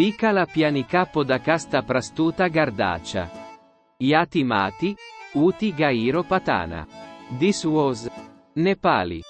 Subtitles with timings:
[0.00, 3.30] Piccola pianicapo da casta prastuta gardaccia.
[3.98, 4.96] Yati mati,
[5.34, 6.86] uti gairo patana.
[7.38, 8.08] This was
[8.56, 9.22] Nepali.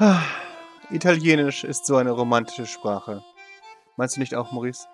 [0.00, 0.24] Ah,
[0.90, 3.22] Italienisch ist so eine romantische Sprache.
[3.96, 4.88] Meinst du nicht auch, Maurice?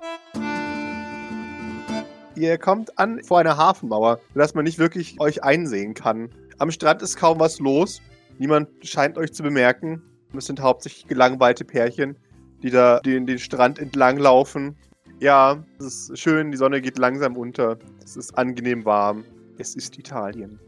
[2.37, 6.29] Ihr kommt an vor einer Hafenmauer, dass man nicht wirklich euch einsehen kann.
[6.59, 8.03] Am Strand ist kaum was los.
[8.37, 10.03] Niemand scheint euch zu bemerken.
[10.37, 12.19] Es sind hauptsächlich gelangweilte Pärchen,
[12.63, 14.77] die da den, den Strand entlang laufen.
[15.21, 17.79] Ja, es ist schön, die Sonne geht langsam unter.
[18.03, 19.25] Es ist angenehm warm.
[19.59, 20.59] Es ist Italien.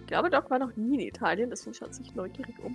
[0.00, 2.74] Ich glaube, Doc war noch nie in Italien, deswegen schaut sich neugierig um.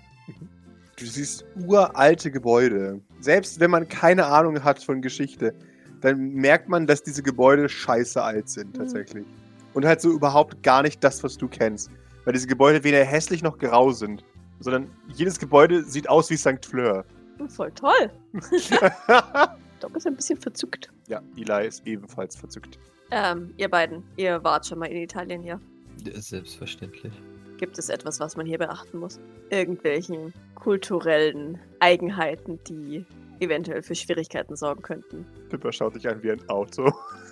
[0.98, 3.02] Du siehst uralte Gebäude.
[3.20, 5.54] Selbst wenn man keine Ahnung hat von Geschichte,
[6.02, 8.74] dann merkt man, dass diese Gebäude scheiße alt sind, Mhm.
[8.80, 9.26] tatsächlich.
[9.74, 11.90] Und halt so überhaupt gar nicht das, was du kennst.
[12.24, 14.24] Weil diese Gebäude weder hässlich noch grau sind,
[14.60, 16.64] sondern jedes Gebäude sieht aus wie St.
[16.66, 17.04] Fleur.
[17.40, 18.12] Hm, Voll toll.
[19.86, 20.92] Doc ist ein bisschen verzückt.
[21.08, 22.80] ja, Eli ist ebenfalls verzückt.
[23.12, 25.60] Ähm, ihr beiden, ihr wart schon mal in Italien, ja.
[26.14, 27.14] Selbstverständlich.
[27.58, 29.20] Gibt es etwas, was man hier beachten muss?
[29.52, 33.06] Irgendwelchen kulturellen Eigenheiten, die
[33.40, 35.26] eventuell für Schwierigkeiten sorgen könnten?
[35.50, 36.92] Pippa schaut dich an wie ein Auto.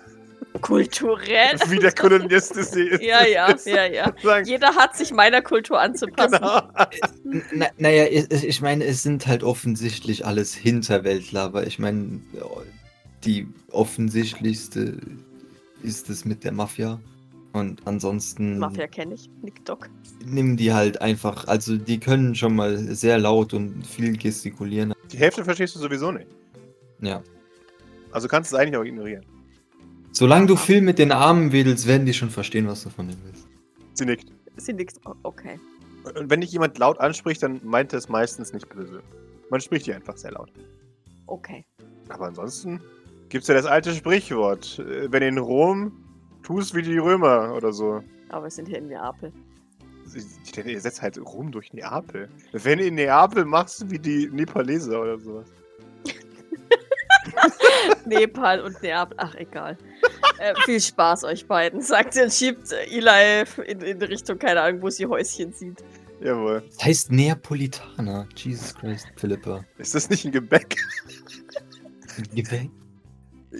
[0.60, 1.58] Kulturell?
[1.68, 2.76] wie der Kolonist ist.
[2.76, 4.12] ist ja, ja, ist- ja, ja.
[4.22, 6.38] Sagen, Jeder hat sich meiner Kultur anzupassen.
[6.40, 7.42] genau.
[7.52, 12.20] Na, naja, ich, ich meine, es sind halt offensichtlich alles Hinterwäldler, aber ich meine,
[13.24, 14.98] die offensichtlichste
[15.82, 17.00] ist es mit der Mafia.
[17.52, 19.30] Und ansonsten Mafia kenne ich.
[19.42, 19.88] Nick Doc.
[20.24, 24.92] nehmen die halt einfach, also die können schon mal sehr laut und viel gestikulieren.
[25.12, 26.26] Die Hälfte verstehst du sowieso nicht.
[27.00, 27.22] Ja.
[28.10, 29.24] Also kannst du es eigentlich auch ignorieren.
[30.16, 33.20] Solange du viel mit den Armen wedelst, werden die schon verstehen, was du von denen
[33.24, 33.48] willst.
[33.94, 34.30] Sie nickt.
[34.56, 35.00] Sie nickt.
[35.24, 35.58] Okay.
[36.04, 39.02] Und wenn dich jemand laut anspricht, dann meint er es meistens nicht böse.
[39.50, 40.52] Man spricht dir einfach sehr laut.
[41.26, 41.64] Okay.
[42.10, 42.80] Aber ansonsten
[43.28, 44.78] gibt es ja das alte Sprichwort.
[44.78, 45.90] äh, Wenn in Rom,
[46.44, 48.00] tust wie die Römer oder so.
[48.28, 49.32] Aber wir sind hier in Neapel.
[50.44, 52.28] Ich denke, ihr setzt halt Rom durch Neapel.
[52.52, 55.48] Wenn in Neapel machst du wie die Nepaleser oder sowas.
[58.06, 59.16] Nepal und Neapel.
[59.18, 59.76] Ach, egal.
[60.38, 64.82] äh, viel Spaß euch beiden, sagt sie und schiebt Eli in, in Richtung, keine Ahnung,
[64.82, 65.82] wo sie Häuschen sieht.
[66.20, 66.62] Jawohl.
[66.76, 68.26] Das heißt Neapolitaner.
[68.36, 69.64] Jesus Christ, Philippa.
[69.78, 70.76] Ist das nicht ein Gebäck?
[72.34, 72.70] Gebäck?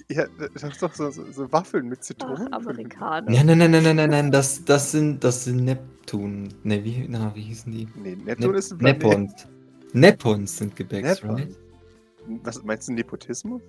[0.08, 2.52] Ja, das ist doch so, so, so Waffeln mit Ach, Zitronen.
[2.52, 3.30] Amerikaner.
[3.30, 6.52] Nein, nein, nein, nein, nein, nein, nein, das, das sind, das sind Neptun.
[6.64, 7.88] Ne, wie, na, wie hießen die?
[7.94, 9.02] Nee, Neptun Ne ist ein Planet.
[9.02, 9.46] Nepons.
[9.92, 11.40] Nepons sind Gebäcks, Nepons.
[11.40, 11.56] right?
[12.42, 13.62] Was meinst du, Nepotismus?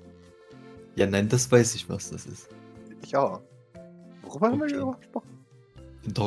[0.95, 2.47] Ja, nein, das weiß ich, was das ist.
[3.03, 3.41] Ich auch.
[4.23, 5.29] Worüber haben wir darüber gesprochen?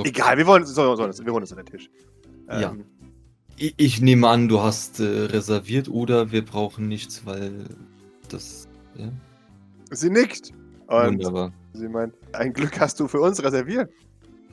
[0.05, 1.89] Egal, wir wollen, so, so, wir holen uns an den Tisch.
[2.49, 2.71] Ja.
[2.73, 2.85] Ähm,
[3.57, 7.65] Ich, ich nehme an, du hast äh, reserviert oder wir brauchen nichts, weil
[8.29, 8.69] das.
[8.97, 9.11] Ja,
[9.91, 10.53] Sie nickt.
[10.89, 11.53] Und wunderbar.
[11.75, 13.91] sie meint, ein Glück hast du für uns reserviert.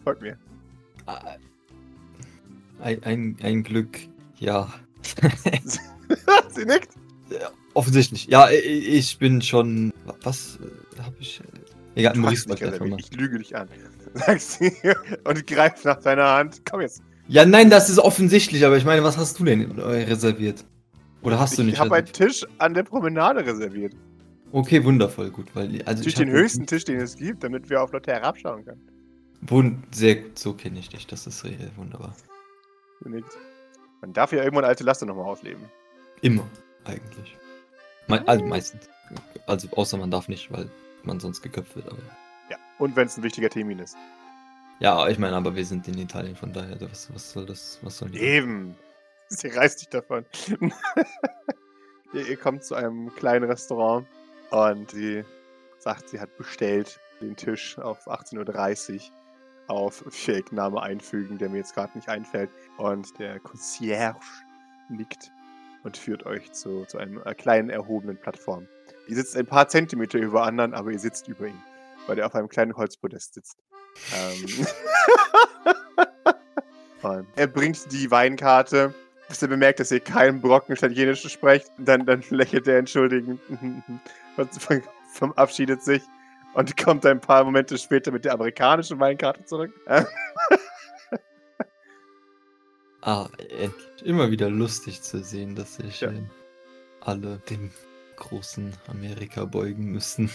[0.03, 0.37] Folgt mir.
[1.05, 1.35] Ah,
[2.79, 3.99] Ein, ein, ein Glück,
[4.37, 4.73] ja.
[6.49, 6.93] sie nickt.
[7.75, 8.25] Offensichtlich.
[8.27, 9.93] Ja, ich bin schon.
[10.23, 10.57] Was
[10.97, 11.39] äh, habe ich.
[11.41, 12.99] äh, Egal, Du Maurice macht einfach mal.
[12.99, 13.69] Ich lüge dich an.
[14.15, 14.71] Sagt sie
[15.25, 16.61] und greift nach deiner Hand.
[16.69, 17.01] Komm jetzt.
[17.27, 20.63] Ja, nein, das ist offensichtlich, aber ich meine, was hast du denn äh, reserviert?
[21.21, 21.79] Oder hast du Ich nicht?
[21.79, 22.05] habe einen?
[22.07, 23.93] Tisch an der Promenade reserviert.
[24.51, 27.81] Okay, wundervoll, gut, weil also ich hab den höchsten Tisch, den es gibt, damit wir
[27.81, 28.81] auf Leute herabschauen können.
[29.41, 32.15] Wund sehr gut, so kenne ich dich, das ist äh, wunderbar.
[33.01, 35.63] Man darf ja irgendwann alte Laster nochmal ausleben.
[36.21, 36.47] Immer,
[36.85, 37.35] eigentlich.
[38.07, 38.89] Me also meistens.
[39.45, 40.69] Also außer man darf nicht, weil
[41.03, 41.97] man sonst geköpft wird, aber.
[42.49, 42.57] Ja.
[42.79, 43.95] Und wenn es ein wichtiger Termin ist.
[44.79, 47.97] Ja, ich meine, aber wir sind in Italien, von daher, was, was soll das, was
[47.97, 48.16] soll?
[48.16, 48.75] Eben.
[49.27, 50.25] Sie reißt dich davon.
[52.13, 54.05] ihr, ihr kommt zu einem kleinen Restaurant
[54.51, 55.23] und sie
[55.79, 59.01] sagt, sie hat bestellt den Tisch auf 18.30 Uhr
[59.67, 62.51] auf Fake-Name einfügen, der mir jetzt gerade nicht einfällt.
[62.77, 64.19] Und der Concierge
[64.89, 65.31] nickt
[65.85, 68.67] und führt euch zu, zu einer kleinen erhobenen Plattform.
[69.08, 71.61] Ihr sitzt ein paar Zentimeter über anderen, aber ihr sitzt über ihm,
[72.08, 73.58] weil er auf einem kleinen Holzpodest sitzt.
[74.14, 74.67] Ähm
[77.35, 78.93] er bringt die Weinkarte,
[79.29, 81.72] bis er bemerkt, dass ihr keinen Brocken Italienisch sprecht.
[81.78, 83.40] Dann, dann lächelt er entschuldigend
[84.38, 84.81] und ver-
[85.14, 86.02] verabschiedet sich
[86.55, 89.72] und kommt ein paar Momente später mit der amerikanischen Weinkarte zurück.
[93.05, 93.73] Äh, Ah, endlich.
[94.03, 96.11] Immer wieder lustig zu sehen, dass sich Ja.
[97.02, 97.72] alle dem
[98.17, 100.29] großen Amerika beugen müssen.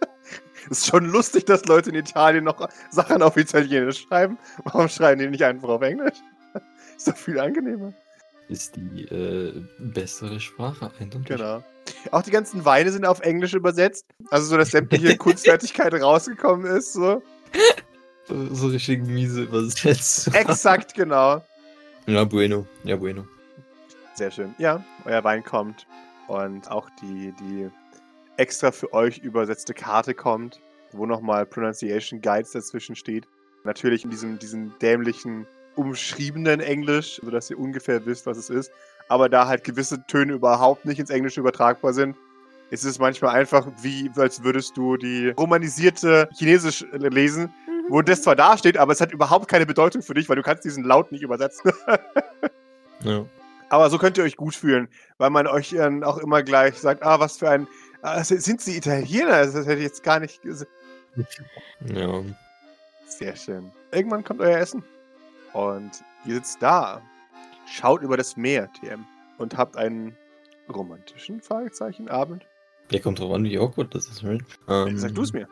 [0.70, 4.38] ist schon lustig, dass Leute in Italien noch Sachen auf Italienisch schreiben.
[4.64, 6.18] Warum schreiben die nicht einfach auf Englisch?
[6.96, 7.92] Ist doch viel angenehmer.
[8.48, 11.28] Ist die äh, bessere Sprache, eindeutig.
[11.28, 11.64] Genau.
[12.12, 14.06] Auch die ganzen Weine sind auf Englisch übersetzt.
[14.30, 16.92] Also so, dass sämtliche Kunstfertigkeit rausgekommen ist.
[16.92, 17.22] So.
[18.28, 20.34] So, richtig miese übersetzt.
[20.34, 21.42] Exakt, genau.
[22.06, 22.66] Ja, bueno.
[22.84, 23.26] Ja, bueno.
[24.14, 24.54] Sehr schön.
[24.58, 25.86] Ja, euer Wein kommt.
[26.28, 27.68] Und auch die, die
[28.36, 30.60] extra für euch übersetzte Karte kommt,
[30.92, 33.26] wo nochmal Pronunciation Guides dazwischen steht.
[33.64, 35.46] Natürlich in diesem, diesem dämlichen,
[35.76, 38.70] umschriebenen Englisch, sodass ihr ungefähr wisst, was es ist.
[39.08, 42.16] Aber da halt gewisse Töne überhaupt nicht ins Englische übertragbar sind,
[42.70, 47.52] ist es manchmal einfach wie, als würdest du die romanisierte Chinesisch lesen,
[47.88, 50.42] wo das zwar da steht, aber es hat überhaupt keine Bedeutung für dich, weil du
[50.42, 51.72] kannst diesen Laut nicht übersetzen.
[53.02, 53.26] Ja.
[53.68, 54.88] Aber so könnt ihr euch gut fühlen,
[55.18, 57.66] weil man euch dann auch immer gleich sagt, ah, was für ein,
[58.00, 59.44] ah, sind sie Italiener?
[59.44, 60.68] Das hätte ich jetzt gar nicht gesehen.
[61.84, 62.22] Ja.
[63.06, 63.70] Sehr schön.
[63.92, 64.82] Irgendwann kommt euer Essen.
[65.52, 65.90] Und
[66.24, 67.02] ihr sitzt da,
[67.66, 69.04] schaut über das Meer, TM,
[69.38, 70.16] und habt einen
[70.72, 72.46] romantischen Fragezeichen Abend.
[72.90, 74.42] Der kommt drauf an, wie awkward das ist, right?
[74.68, 75.48] Ähm, Sag du es mir.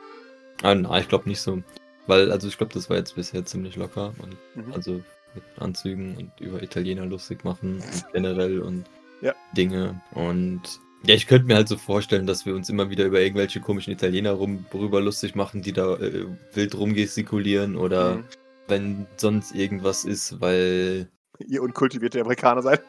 [0.63, 1.63] Ah, na, ich glaube nicht so.
[2.07, 4.73] Weil, also ich glaube, das war jetzt bisher ziemlich locker und Mhm.
[4.73, 4.93] also
[5.35, 7.83] mit Anzügen und über Italiener lustig machen und
[8.13, 8.85] generell und
[9.21, 9.35] Ja.
[9.57, 10.01] Dinge.
[10.13, 10.61] Und
[11.07, 13.93] ja, ich könnte mir halt so vorstellen, dass wir uns immer wieder über irgendwelche komischen
[13.93, 18.25] Italiener rum, rüber lustig machen, die da äh, wild rumgestikulieren oder Mhm.
[18.69, 21.09] wenn sonst irgendwas ist, weil
[21.47, 22.83] Ihr unkultivierte Amerikaner seid.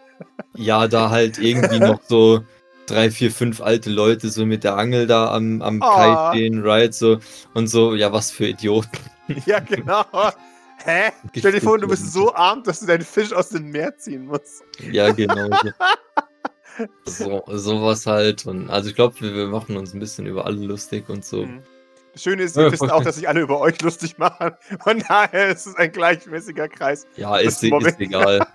[0.55, 2.43] ja, da halt irgendwie noch so
[2.85, 6.31] drei, vier, fünf alte Leute so mit der Angel da am, am Kai Ah.
[6.31, 6.93] stehen, right?
[6.93, 7.19] So
[7.53, 8.89] und so, ja, was für Idioten.
[9.45, 10.05] ja, genau.
[10.83, 11.11] Hä?
[11.37, 14.25] Stell dir vor, du bist so arm, dass du deinen Fisch aus dem Meer ziehen
[14.25, 14.63] musst.
[14.91, 15.49] Ja, genau.
[17.05, 18.45] So, so sowas halt.
[18.45, 21.45] Und also ich glaube, wir, wir machen uns ein bisschen über alle lustig und so.
[21.45, 21.63] Mhm.
[22.13, 24.51] Das Schöne ist, Ja, wisst voll auch, dass sich alle über euch lustig machen.
[24.83, 27.07] Von daher ist es ein gleichmäßiger Kreis.
[27.15, 28.45] Ja, ist, ist egal.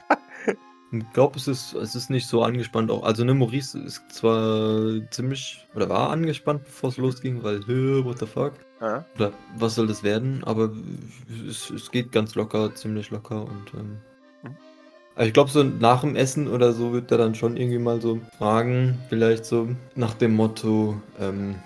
[0.90, 2.90] Ich glaube, es ist, es ist nicht so angespannt.
[2.90, 8.04] Auch, also, ne, Maurice ist zwar ziemlich, oder war angespannt, bevor es losging, weil, "Hä,
[8.04, 8.54] what the fuck?
[8.80, 9.04] Ja.
[9.16, 10.42] Oder was soll das werden?
[10.44, 10.70] Aber
[11.48, 13.74] es, es geht ganz locker, ziemlich locker und.
[13.74, 13.98] Ähm,
[14.44, 14.56] Mhm.
[15.16, 18.00] also ich glaube, so nach dem Essen oder so wird er dann schon irgendwie mal
[18.00, 21.56] so fragen, vielleicht so nach dem Motto, ähm,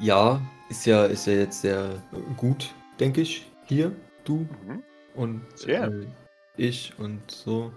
[0.00, 2.00] ja, ist ja, ist ja jetzt sehr
[2.36, 2.70] gut,
[3.00, 3.90] denke ich, hier,
[4.24, 4.82] du Mhm.
[5.14, 5.90] und äh,
[6.56, 7.72] ich und so.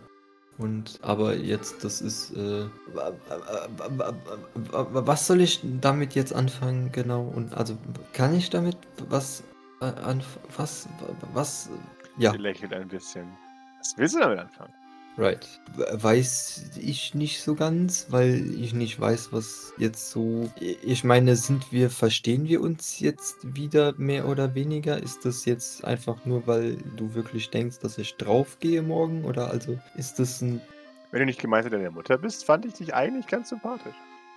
[0.62, 2.32] Und aber jetzt, das ist.
[2.38, 3.68] Äh, wa- wa-
[3.98, 4.14] wa-
[4.72, 7.24] wa- wa- was soll ich damit jetzt anfangen, genau?
[7.24, 7.76] Und also
[8.14, 8.78] kann ich damit
[9.10, 9.44] was
[9.82, 10.88] äh, anf was
[11.34, 11.70] was
[12.18, 13.28] ja, Sie lächelt ein bisschen.
[13.80, 14.74] Was willst du damit anfangen?
[15.18, 15.48] Right.
[15.92, 20.50] Weiß ich nicht so ganz, weil ich nicht weiß, was jetzt so.
[20.60, 25.02] Ich meine, sind wir, verstehen wir uns jetzt wieder mehr oder weniger?
[25.02, 29.26] Ist das jetzt einfach nur, weil du wirklich denkst, dass ich draufgehe morgen?
[29.26, 30.62] Oder also ist das ein
[31.12, 33.96] Wenn du nicht Gemeinschaft deiner Mutter bist, fand ich dich eigentlich ganz sympathisch.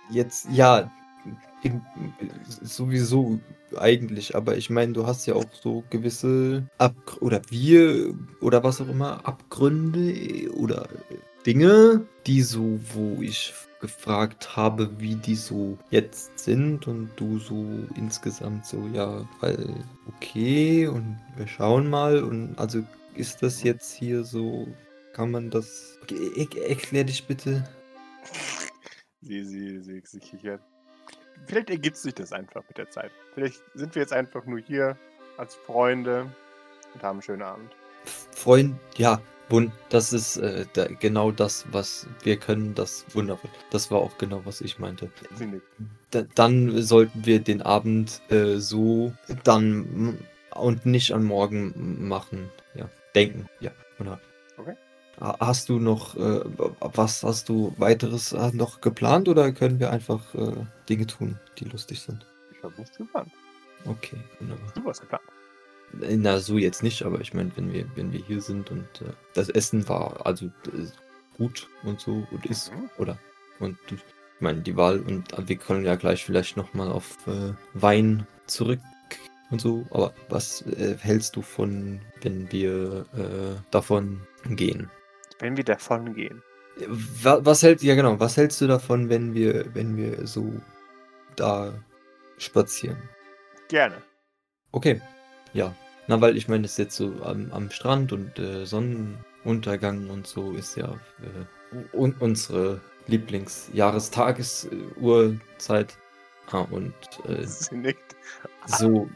[0.09, 0.91] Jetzt, ja,
[1.63, 1.81] im,
[2.61, 3.39] sowieso
[3.75, 8.81] eigentlich, aber ich meine, du hast ja auch so gewisse Ab oder wir oder was
[8.81, 10.87] auch immer, Abgründe oder
[11.45, 17.65] Dinge, die so, wo ich gefragt habe, wie die so jetzt sind und du so
[17.95, 19.75] insgesamt so, ja, weil
[20.07, 22.83] okay und wir schauen mal und also
[23.15, 24.67] ist das jetzt hier so,
[25.13, 27.63] kann man das, er, erklär dich bitte.
[29.21, 30.61] Sie, sie, sie, sie kichert.
[31.45, 33.11] Vielleicht ergibt sich das einfach mit der Zeit.
[33.33, 34.97] Vielleicht sind wir jetzt einfach nur hier
[35.37, 36.29] als Freunde
[36.93, 37.71] und haben einen schönen Abend.
[38.31, 43.49] Freund, ja, wund, das ist äh, da, genau das, was wir können, das wundervoll.
[43.71, 45.09] Das war auch genau, was ich meinte.
[46.11, 49.13] Da, dann sollten wir den Abend äh, so
[49.43, 50.17] dann
[50.51, 52.49] und nicht an morgen machen.
[52.75, 53.49] Ja, denken.
[53.59, 54.17] Ja, genau.
[54.57, 54.75] Okay.
[55.19, 56.41] Ha- Hast du noch, äh,
[56.79, 60.53] was hast du weiteres äh, noch geplant oder können wir einfach äh,
[60.89, 62.25] Dinge tun, die lustig sind?
[62.51, 63.31] Ich habe nichts geplant.
[63.85, 64.71] Okay, wunderbar.
[64.75, 65.23] Du hast geplant.
[66.01, 68.85] Äh, Na, so jetzt nicht, aber ich meine, wenn wir, wenn wir hier sind und
[69.01, 70.87] äh, das Essen war also äh,
[71.37, 72.89] gut und so und ist, Mhm.
[72.97, 73.17] oder?
[73.59, 73.99] Und ich
[74.41, 77.17] meine, die Wahl und wir können ja gleich vielleicht nochmal auf
[77.73, 78.79] Wein zurück
[79.49, 80.65] und so, aber was
[80.99, 83.05] hältst du von, wenn wir
[83.71, 84.19] davon
[84.49, 84.89] gehen?
[85.39, 86.43] Wenn wir davon gehen.
[87.23, 90.53] Was, hält, ja genau, was hältst du davon, wenn wir, wenn wir so
[91.35, 91.73] da
[92.37, 92.97] spazieren?
[93.69, 94.01] Gerne.
[94.71, 95.01] Okay,
[95.53, 95.73] ja.
[96.07, 100.27] Na, weil ich meine, es ist jetzt so am, am Strand und äh, Sonnenuntergang und
[100.27, 101.45] so ist ja äh,
[101.93, 105.97] un unsere Lieblingsjahrestagesuhrzeit.
[106.51, 106.93] Ah, und
[107.27, 108.15] äh, Sie nickt.
[108.67, 109.09] so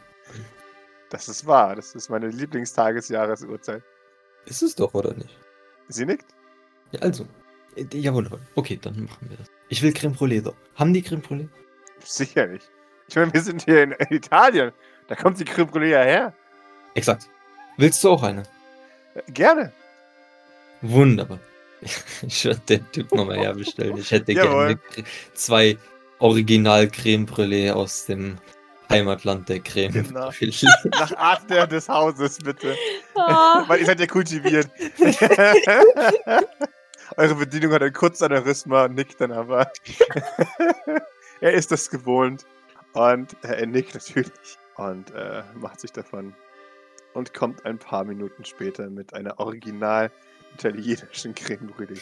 [1.10, 1.76] Das ist wahr.
[1.76, 3.82] Das ist meine Lieblingstagesjahresuhrzeit.
[4.46, 5.38] ist es doch, oder nicht?
[5.92, 6.26] Sie nickt.
[6.92, 7.26] Ja, also.
[7.76, 8.40] Äh, Ja, wunderbar.
[8.54, 9.48] Okay, dann machen wir das.
[9.68, 10.42] Ich will Creme Brûlée.
[10.42, 10.54] So.
[10.76, 11.48] Haben die Creme Brûlée?
[12.04, 12.70] Sicher nicht.
[13.08, 14.72] Ich meine, wir sind hier in Italien.
[15.08, 16.34] Da kommt die Creme Brûlée ja her.
[16.94, 17.28] Exakt.
[17.76, 18.42] Willst du auch eine?
[19.14, 19.72] Äh, Gerne.
[20.82, 21.38] Wunderbar.
[22.22, 23.96] Ich werde den Typ nochmal herbestellen.
[23.96, 24.78] Ich hätte gerne
[25.32, 25.78] zwei
[26.18, 28.36] Original Creme Brûlée aus dem
[28.90, 29.92] Heimatland der Creme.
[29.92, 30.30] Genau.
[30.90, 32.76] Nach Art der, des Hauses, bitte.
[33.14, 34.68] Ah, Weil ihr seid ja kultiviert.
[37.16, 39.70] Eure Bedienung hat ein Kurzaneurysma und nickt dann aber.
[41.40, 42.44] er ist das gewohnt.
[42.92, 46.34] Und äh, er nickt natürlich und äh, macht sich davon.
[47.14, 50.10] Und kommt ein paar Minuten später mit einer original
[50.54, 52.00] italienischen Creme Brûlée.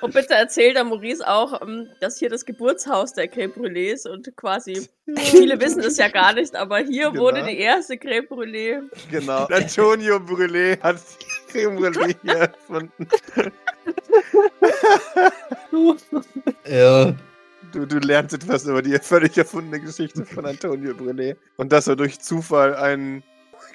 [0.00, 4.06] Und bitte erzählt der Maurice auch, ähm, dass hier das Geburtshaus der Creme Brûlée ist
[4.06, 7.22] und quasi, viele wissen es ja gar nicht, aber hier Genau.
[7.22, 8.80] wurde die erste Creme Brûlée.
[9.10, 9.44] genau.
[9.50, 13.08] Antonio Brûlé hat die Creme Brûlée hier erfunden.
[16.66, 17.14] ja.
[17.72, 21.36] Du, du lernst etwas über die völlig erfundene Geschichte von Antonio Brûlé.
[21.56, 23.22] Und dass er durch Zufall einen,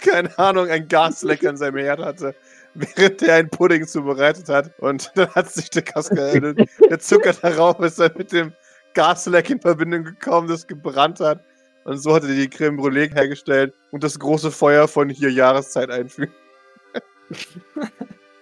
[0.02, 2.36] keine Ahnung, ein Gasleck an seinem Herd hatte,
[2.76, 4.72] während er einen Pudding zubereitet hat.
[4.80, 8.54] Und dann hat sich der, Kaska, der, der Zucker darauf ist dann mit dem
[8.94, 11.44] Gasleck in Verbindung gekommen, das gebrannt hat.
[11.86, 15.90] Und so hat er die Creme Brûlée hergestellt und das große Feuer von hier Jahreszeit
[15.90, 16.34] einfügen.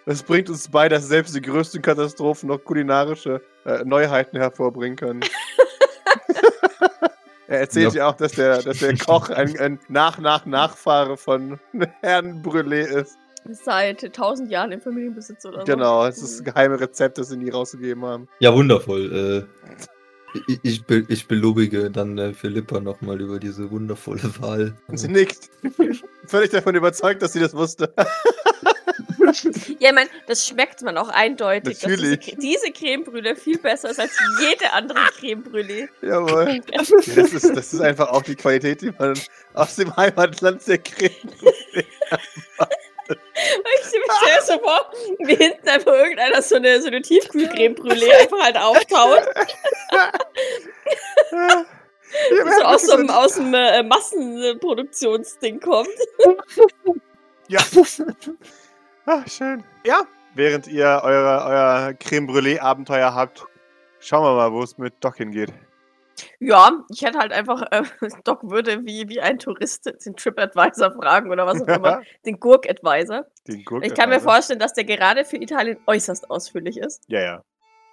[0.05, 5.21] Das bringt uns bei, dass selbst die größten Katastrophen noch kulinarische äh, Neuheiten hervorbringen können.
[7.47, 11.57] er erzählt ja auch, dass der, dass der Koch ein, ein Nach-Nach-Nachfahre von
[12.01, 13.17] Herrn Brûlé ist.
[13.51, 15.65] Seit tausend Jahren im Familienbesitz oder so.
[15.65, 18.27] Genau, es ist ein geheimes Rezept, das sie nie rausgegeben haben.
[18.39, 19.47] ja, wundervoll.
[19.55, 19.69] Äh,
[20.47, 24.75] ich, ich, be, ich belobige dann äh, Philippa nochmal über diese wundervolle Wahl.
[24.87, 25.49] Und sie nickt.
[26.25, 27.93] Völlig davon überzeugt, dass sie das wusste.
[29.79, 32.19] Ja, ich meine, das schmeckt man auch eindeutig, dass Natürlich.
[32.19, 35.89] diese, diese Creme Brûlée viel besser ist als jede andere Creme Brûlée.
[36.01, 36.61] Jawohl.
[36.71, 39.19] Ja, das, ist, das ist einfach auch die Qualität, die man
[39.55, 41.09] aus dem Heimatland der Creme
[41.39, 41.85] Brûlée
[43.09, 48.11] Ich stelle mir so vor, wie hinten einfach irgendeiner so eine, so eine Tiefkühlcreme Brûlée
[48.21, 49.27] einfach halt auftaut.
[52.29, 55.89] So aus so aus dem äh, Massenproduktionsding kommt.
[57.47, 57.59] Ja.
[59.05, 59.63] Ah, schön.
[59.83, 60.03] Ja,
[60.35, 63.45] während ihr eure, euer Creme Brûlée Abenteuer habt,
[63.99, 65.51] schauen wir mal, wo es mit Doc hingeht.
[66.39, 67.83] Ja, ich hätte halt einfach, äh,
[68.23, 72.01] Doc würde wie, wie ein Tourist den TripAdvisor fragen oder was auch immer.
[72.25, 73.25] Den Gurk-Advisor.
[73.47, 77.03] Den Gurk Ich kann mir vorstellen, dass der gerade für Italien äußerst ausführlich ist.
[77.07, 77.43] Ja, ja.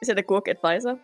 [0.00, 0.98] Ist ja der Gurk-Advisor.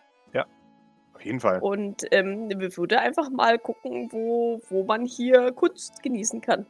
[1.17, 1.59] Auf jeden Fall.
[1.61, 6.67] Und ähm, wir würde einfach mal gucken, wo, wo man hier Kunst genießen kann.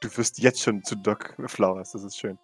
[0.00, 2.38] Du wirst jetzt schon zu Doc Flowers, das ist schön.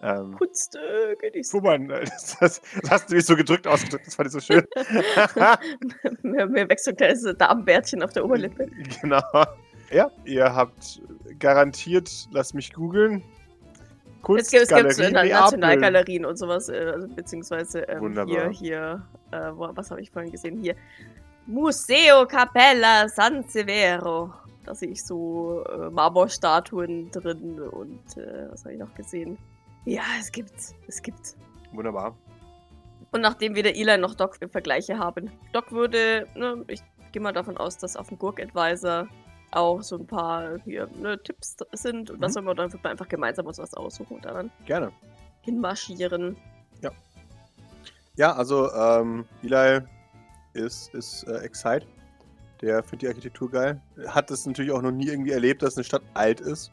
[0.00, 1.62] Ähm, Kunst äh, wo genießen.
[1.62, 4.40] man, äh, das, das, das hast du mich so gedrückt ausgedrückt, das fand ich so
[4.40, 4.64] schön.
[6.22, 8.68] mir, mir wächst so ein kleines Damenbärtchen auf der Oberlippe.
[9.02, 9.22] genau.
[9.90, 11.00] Ja, ihr habt
[11.40, 13.24] garantiert, lass mich googeln.
[14.36, 15.12] Es gibt, es gibt.
[15.12, 19.02] Nationalgalerien und sowas, äh, also, beziehungsweise ähm, hier, hier,
[19.32, 20.58] äh, wo, was habe ich vorhin gesehen?
[20.60, 20.76] Hier.
[21.46, 24.32] Museo Capella San Severo.
[24.64, 29.38] Da sehe ich so äh, Marmorstatuen drin und äh, was habe ich noch gesehen?
[29.88, 30.74] Ja, es gibt's.
[30.86, 31.36] Es gibt's.
[31.72, 32.14] Wunderbar.
[33.10, 35.30] Und nachdem weder Eli noch Doc Vergleiche haben.
[35.52, 39.08] Doc würde, ne, ich gehe mal davon aus, dass auf dem Gurk-Advisor
[39.52, 42.22] auch so ein paar hier, ne, Tipps sind und Mhm.
[42.22, 44.92] was man dann wird man einfach gemeinsam uns was aussuchen und dann Gerne.
[45.40, 46.36] hinmarschieren.
[48.16, 49.80] Ja, also ähm, Eli
[50.52, 51.86] ist, ist äh, excited.
[52.60, 53.80] Der findet die Architektur geil.
[54.08, 56.72] Hat es natürlich auch noch nie irgendwie erlebt, dass eine Stadt alt ist.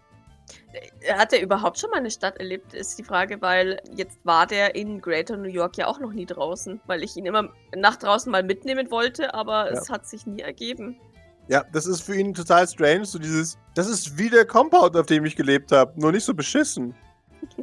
[1.13, 4.75] Hat er überhaupt schon mal eine Stadt erlebt, ist die Frage, weil jetzt war der
[4.75, 8.31] in Greater New York ja auch noch nie draußen, weil ich ihn immer nach draußen
[8.31, 9.79] mal mitnehmen wollte, aber Ja.
[9.79, 10.99] es hat sich nie ergeben.
[11.47, 13.05] Ja, das ist für ihn total strange.
[13.05, 15.93] So dieses, das ist wie der Compound, auf dem ich gelebt habe.
[15.99, 16.95] Nur nicht so beschissen.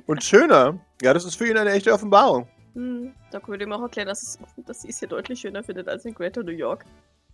[0.06, 0.78] Und schöner.
[1.02, 2.46] Ja, das ist für ihn eine echte Offenbarung.
[2.74, 5.88] Hm, Doc würde ihm auch erklären, dass, es, dass sie es hier deutlich schöner findet
[5.88, 6.84] als in Greater New York.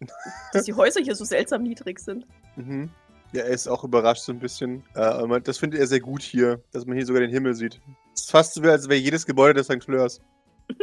[0.52, 2.26] dass die Häuser hier so seltsam niedrig sind.
[2.56, 2.90] Mhm.
[3.32, 4.82] Ja, er ist auch überrascht so ein bisschen.
[4.94, 7.80] Äh, man- das findet er sehr gut hier, dass man hier sogar den Himmel sieht.
[8.14, 9.84] Es ist fast so, wie, als wäre jedes Gebäude des St.
[9.84, 10.20] Fleurs.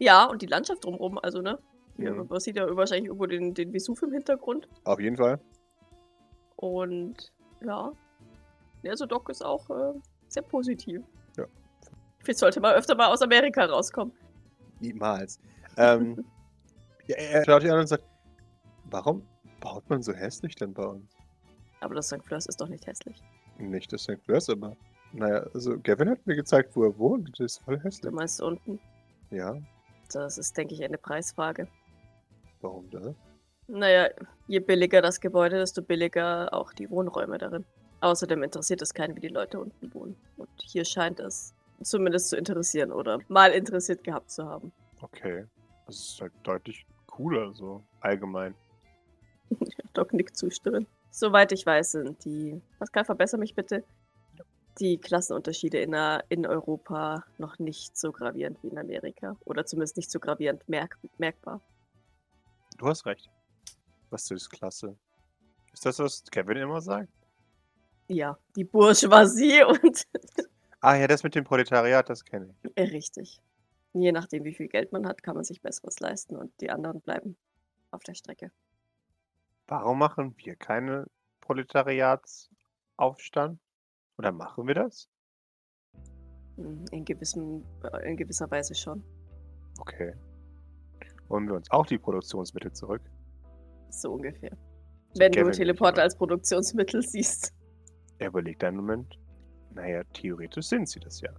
[0.00, 1.58] Ja, und die Landschaft drumherum, also ne?
[1.96, 2.26] Hier, Mhm.
[2.28, 4.68] Man sieht ja wahrscheinlich irgendwo den, den Vesuv im Hintergrund.
[4.84, 5.40] Auf jeden Fall.
[6.56, 7.32] Und
[7.64, 7.90] ja.
[8.82, 11.02] Ja, also Doc ist auch äh, sehr positiv.
[11.36, 11.46] Ja.
[12.20, 14.12] Vielleicht sollte mal öfter mal aus Amerika rauskommen.
[14.78, 15.40] Niemals.
[15.76, 16.24] ähm,
[17.08, 18.04] ja, er schaut dich an und sagt,
[18.84, 19.26] warum
[19.60, 21.10] baut man so hässlich denn bei uns?
[21.80, 22.24] Aber das St.
[22.24, 23.22] Fleurs ist doch nicht hässlich.
[23.58, 24.18] Nicht das St.
[24.24, 24.76] Fleurs, aber
[25.12, 27.30] Naja, also Gavin hat mir gezeigt, wo er wohnt.
[27.32, 28.12] Das ist voll Du hässlich.
[28.12, 28.78] meinst unten?
[29.30, 29.56] Ja,
[30.12, 31.68] Das ist, denke ich, eine Preisfrage.
[32.60, 33.14] warum das?
[33.68, 34.08] Naja,
[34.46, 37.64] je billiger das Gebäude, desto billiger auch die Wohnräume darin.
[38.00, 40.16] Außerdem interessiert es keinen, wie die Leute unten wohnen.
[40.36, 44.72] Und hier scheint es zumindest zu interessieren oder mal interessiert gehabt zu haben.
[45.02, 45.44] Okay.
[45.86, 48.54] Das ist halt deutlich cooler, so allgemein.
[49.94, 50.88] Doc nickt zustimmend.
[51.18, 52.62] Soweit ich weiß, sind die.
[52.78, 53.82] Pascal, verbessere mich bitte.
[54.78, 55.92] Die Klassenunterschiede in,
[56.28, 59.36] in Europa noch nicht so gravierend wie in Amerika.
[59.44, 61.60] Oder zumindest nicht so gravierend merk merkbar.
[62.78, 63.28] Du hast recht.
[64.10, 64.96] Was ist klasse?
[65.72, 67.08] Ist das, was Kevin immer sagt?
[68.06, 70.06] Ja, die Bourgeoisie und.
[70.80, 72.92] Ah ja, das mit dem Proletariat, das kenne ich.
[72.92, 73.40] Richtig.
[73.92, 77.00] Je nachdem, wie viel Geld man hat, kann man sich Besseres leisten und die anderen
[77.00, 77.36] bleiben
[77.90, 78.52] auf der Strecke.
[79.68, 81.06] Warum machen wir keine
[81.40, 83.60] Proletariatsaufstand?
[84.16, 85.08] Oder machen wir das?
[86.56, 89.04] Hm, In, gewissem, äh, in gewisser Weise schon.
[89.78, 90.14] Okay.
[91.28, 93.02] Holen wir uns auch die Produktionsmittel zurück?
[93.90, 94.56] So ungefähr.
[95.12, 97.52] So Wenn Kevin du nicht, Teleporter als Produktionsmittel siehst.
[98.18, 99.18] Er überlegt einen Moment.
[99.74, 101.30] Naja, theoretisch sind sie das ja.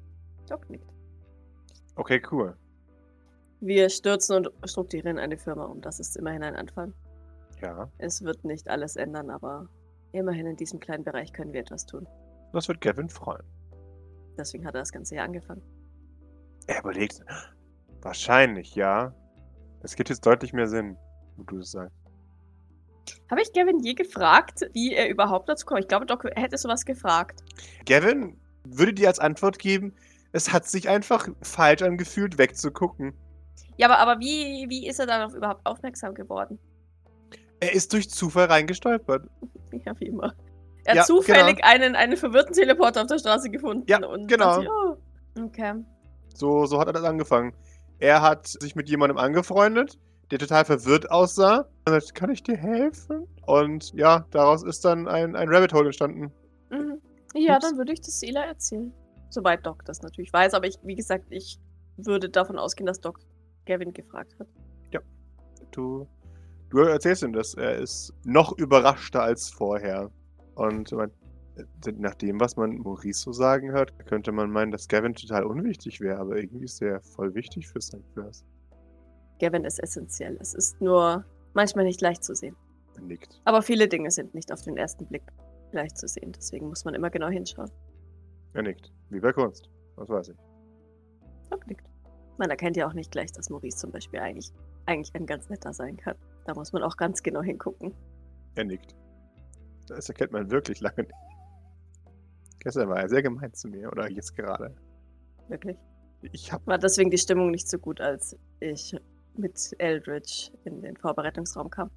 [0.47, 0.87] Doc nickt.
[1.95, 2.55] Okay, cool.
[3.59, 5.81] Wir stürzen und strukturieren eine Firma um.
[5.81, 6.93] Das ist immerhin ein Anfang.
[7.61, 9.67] Ja, Es wird nicht alles ändern, aber
[10.11, 12.07] immerhin in diesem kleinen Bereich können wir etwas tun.
[12.53, 13.43] das wird Kevin freuen.
[14.37, 15.61] Deswegen hat er das Ganze hier angefangen.
[16.67, 17.21] Er überlegt.
[18.01, 19.13] Wahrscheinlich, ja.
[19.81, 20.95] Es gibt jetzt deutlich mehr Sinn,
[21.35, 21.95] wo du es sagst.
[23.29, 25.81] Habe ich Gavin je gefragt, wie er überhaupt dazu kommt?
[25.81, 27.43] Ich glaube, Doc hätte sowas gefragt.
[27.85, 29.95] Gavin würde dir als Antwort geben,
[30.31, 33.13] es hat sich einfach falsch angefühlt, wegzugucken.
[33.77, 36.59] Ja, aber, aber wie, wie ist er darauf überhaupt aufmerksam geworden?
[37.59, 39.29] Er ist durch Zufall reingestolpert.
[39.85, 40.33] Ja, wie immer.
[40.83, 43.83] Er hat Ja, zufällig einen, einen verwirrten Teleporter auf der Straße gefunden.
[43.87, 44.63] Ja, und genau.
[44.63, 44.69] dachte,
[45.35, 45.73] oh, okay.
[46.33, 47.53] So, so hat er das angefangen.
[47.99, 49.99] Er hat sich mit jemandem angefreundet,
[50.31, 51.67] der total verwirrt aussah.
[51.85, 53.27] Und sagt, kann ich dir helfen?
[53.45, 56.31] Und ja, daraus ist dann ein, ein Rabbit Hole entstanden.
[56.71, 56.99] Mhm.
[57.35, 57.69] Ja, Ups.
[57.69, 58.91] dann würde ich das Ela erzählen.
[59.29, 61.59] Soweit Doc das natürlich weiß, aber ich, wie gesagt, ich
[61.97, 63.19] würde davon ausgehen, dass Doc
[63.67, 64.47] Gavin gefragt hat.
[65.71, 66.07] Du,
[66.69, 67.53] du erzählst ihm das.
[67.53, 70.09] Er ist noch überraschter als vorher.
[70.55, 71.11] Und man,
[71.97, 75.99] nach dem, was man Maurice so sagen hört, könnte man meinen, dass Gavin total unwichtig
[76.01, 76.19] wäre.
[76.19, 78.03] Aber irgendwie ist er voll wichtig für St.
[78.13, 78.45] Fleurs.
[79.39, 80.37] Gavin ist essentiell.
[80.39, 82.55] Es ist nur manchmal nicht leicht zu sehen.
[82.95, 83.41] Er nickt.
[83.45, 85.23] Aber viele Dinge sind nicht auf den ersten Blick
[85.71, 86.33] leicht zu sehen.
[86.35, 87.71] Deswegen muss man immer genau hinschauen.
[88.53, 88.91] Er nickt.
[89.09, 89.69] Wie bei Kunst.
[89.95, 90.37] Was weiß ich.
[91.49, 91.85] Doc nickt.
[92.37, 94.51] Man erkennt ja auch nicht gleich, dass Maurice zum Beispiel eigentlich,
[94.85, 96.15] eigentlich ein ganz netter sein kann.
[96.45, 97.93] Da muss man auch ganz genau hingucken.
[98.55, 98.95] Er nickt.
[99.87, 101.13] Das erkennt man wirklich lange nicht.
[102.59, 103.91] Gestern war er sehr gemein zu mir.
[103.91, 104.75] Oder jetzt gerade.
[105.47, 105.77] Wirklich.
[106.33, 106.65] Ich hab.
[106.67, 108.95] War deswegen die Stimmung nicht so gut, als ich
[109.35, 111.89] mit Eldridge in den Vorbereitungsraum kam.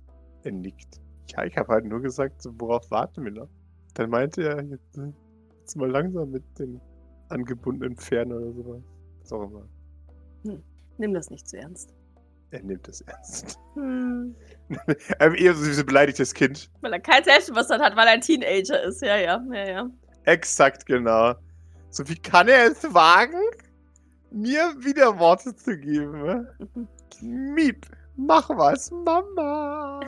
[0.45, 1.01] Er nickt.
[1.29, 3.49] Ja, ich habe halt nur gesagt, worauf warten wir noch?
[3.95, 5.13] Dann meinte er, jetzt, äh,
[5.61, 6.81] jetzt mal langsam mit den
[7.29, 8.83] angebundenen Pferden oder sowas.
[9.21, 9.69] Was auch immer.
[10.99, 11.95] Nimm das nicht zu ernst.
[12.53, 13.59] Er nimmt es ernst.
[13.75, 14.37] Hm.
[15.19, 16.71] er eher so wie so ein beleidigtes Kind.
[16.83, 19.01] Weil er kein Selbstbewusstsein hat, weil er ein Teenager ist.
[19.01, 19.91] Ja, ja, ja, ja.
[20.25, 21.35] Exakt, genau.
[21.89, 23.41] So wie kann er es wagen,
[24.31, 26.23] mir wieder Worte zu geben?
[26.23, 26.57] ne?
[27.23, 27.87] Miep,
[28.17, 30.01] mach was, Mama.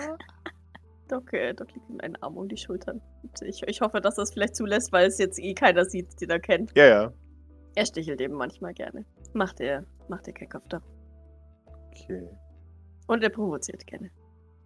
[1.08, 3.00] Doc, äh, Doc liegt ihm einen Arm um die Schultern.
[3.40, 6.40] Ich, ich hoffe, dass das vielleicht zulässt, weil es jetzt eh keiner sieht, den er
[6.40, 6.72] kennt.
[6.76, 7.12] Ja, ja.
[7.74, 9.06] Er stichelt eben manchmal gerne.
[9.32, 10.82] Macht er, macht er keinen Kopf da.
[11.96, 12.28] Okay,
[13.06, 14.10] Und er provoziert gerne.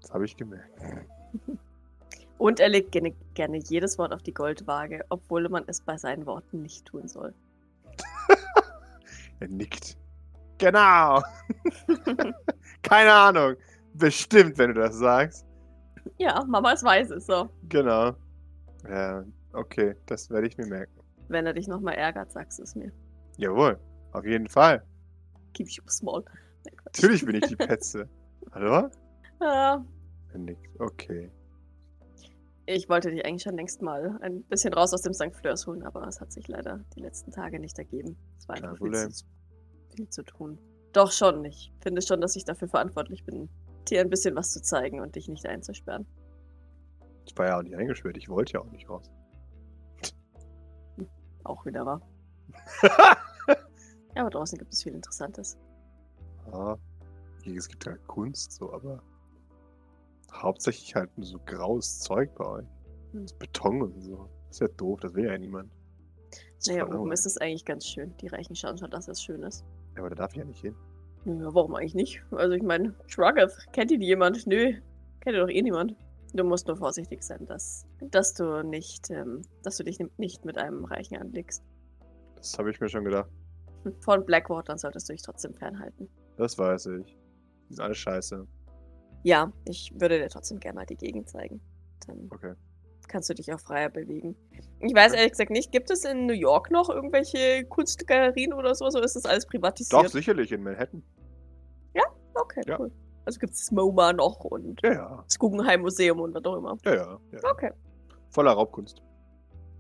[0.00, 0.70] das habe ich gemerkt.
[2.38, 6.24] Und er legt gerne, gerne jedes Wort auf die Goldwaage, obwohl man es bei seinen
[6.26, 7.34] Worten nicht tun soll.
[9.40, 9.96] Er nickt.
[10.58, 11.22] Genau.
[12.82, 13.54] Keine Ahnung.
[13.94, 15.46] Bestimmt, wenn du das sagst.
[16.16, 17.48] ja, Mama ist weise, so.
[17.68, 18.16] Genau.
[18.88, 20.92] Ja, okay, das werde ich mir merken.
[21.28, 22.90] Wenn er dich nochmal ärgert, sagst du es mir.
[23.36, 23.78] Jawohl,
[24.12, 24.82] auf jeden Fall.
[25.54, 26.24] Keep you small.
[26.88, 28.08] Natürlich bin ich die Petze.
[28.52, 28.88] Hallo?
[29.40, 29.84] Ja.
[30.80, 31.30] Okay.
[32.66, 35.32] ich wollte dich eigentlich schon längst mal ein bisschen raus aus dem St.
[35.32, 38.16] Fleurs holen, aber es hat sich leider die letzten Tage nicht ergeben.
[38.36, 39.24] Es war einfach viel zu,
[39.94, 40.58] viel zu tun.
[40.92, 41.44] Doch schon.
[41.44, 43.48] Ich finde schon, dass ich dafür verantwortlich bin,
[43.88, 46.04] dir ein bisschen was zu zeigen und dich nicht einzusperren.
[47.24, 48.16] Ich war ja auch nicht eingesperrt.
[48.16, 49.08] Ich wollte ja auch nicht raus.
[51.44, 52.02] Auch wieder wahr.
[54.16, 55.56] Ja, aber draußen gibt es viel Interessantes.
[56.52, 56.78] Ja,
[57.44, 59.02] es gibt ja Kunst, so, aber
[60.32, 62.66] hauptsächlich halt nur so graues Zeug bei euch.
[63.12, 63.22] Hm.
[63.22, 64.28] Das Beton und so.
[64.46, 65.70] Das ist ja doof, das will ja niemand.
[66.66, 67.12] Naja, oben cool.
[67.12, 68.14] ist es eigentlich ganz schön.
[68.18, 69.64] Die Reichen schauen schon, dass es schön ist.
[69.94, 70.74] Ja, aber da darf ich ja nicht hin.
[71.24, 72.22] Ja, warum eigentlich nicht?
[72.32, 74.46] Also ich meine, Shruggeth, kennt ihn jemand?
[74.46, 74.72] Nö,
[75.20, 75.94] kennt ihr doch eh niemand.
[76.34, 80.58] Du musst nur vorsichtig sein, dass, dass du nicht, ähm, dass du dich nicht mit
[80.58, 81.62] einem Reichen anlegst.
[82.36, 83.30] Das habe ich mir schon gedacht.
[84.00, 86.08] Von Blackwater solltest du dich trotzdem fernhalten.
[86.38, 87.16] Das weiß ich.
[87.68, 88.46] Die sind alle scheiße.
[89.24, 91.60] Ja, ich würde dir trotzdem gerne mal die Gegend zeigen.
[92.06, 92.54] Dann Okay.
[93.08, 94.34] kannst du dich auch freier bewegen.
[94.80, 98.94] Ich weiß ehrlich gesagt nicht, gibt es in New York noch irgendwelche Kunstgalerien oder sowas,
[98.94, 99.92] oder ist das alles privatisiert?
[100.04, 101.02] Doch, sicherlich in Manhattan.
[102.40, 102.78] Okay, Ja.
[102.78, 102.92] cool.
[103.24, 105.22] Also gibt es das MoMA noch und Ja, ja.
[105.24, 106.78] das Guggenheim Museum und was auch immer.
[106.84, 107.18] Ja, ja.
[107.32, 107.50] ja.
[107.50, 107.72] Okay.
[108.30, 109.02] Voller Raubkunst.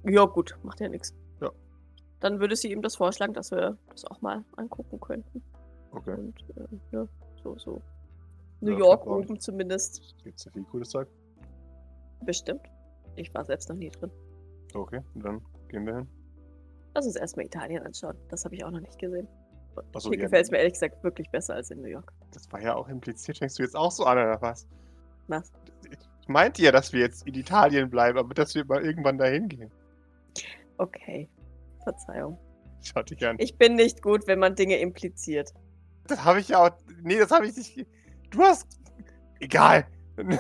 [0.04, 1.14] Ja, gut, macht ja nichts.
[1.40, 1.52] Ja.
[2.18, 5.40] Dann würde sie ihm das vorschlagen, dass wir das auch mal angucken könnten.
[5.92, 6.14] Okay.
[6.14, 7.06] Und äh, ja,
[7.42, 7.82] so, so.
[8.60, 11.08] New Ja, York oben zumindest Gibt's da viel cooles Zeug?
[12.24, 12.62] bestimmt.
[13.16, 14.10] Ich war selbst noch nie drin.
[14.74, 16.08] Okay, dann gehen wir hin.
[16.94, 18.16] Lass uns erstmal Italien anschauen.
[18.28, 19.28] Das habe ich auch noch nicht gesehen.
[19.94, 22.12] Achso, Hier ja, gefällt es mir ehrlich gesagt wirklich besser als in New York.
[22.32, 23.40] Das war ja auch impliziert.
[23.40, 24.66] Denkst du jetzt auch so an, oder was?
[25.28, 25.52] Was?
[25.88, 29.48] Ich meinte ja, dass wir jetzt in Italien bleiben, aber dass wir mal irgendwann dahin
[29.48, 29.70] gehen.
[30.78, 31.28] Okay.
[31.84, 32.36] Verzeihung.
[32.82, 33.36] Schau dich an.
[33.38, 35.52] Ich bin nicht gut, wenn man Dinge impliziert.
[36.08, 36.70] Das habe ich ja auch.
[37.02, 37.86] Nee, das habe ich nicht.
[38.30, 38.66] Du hast.
[39.40, 39.86] Egal.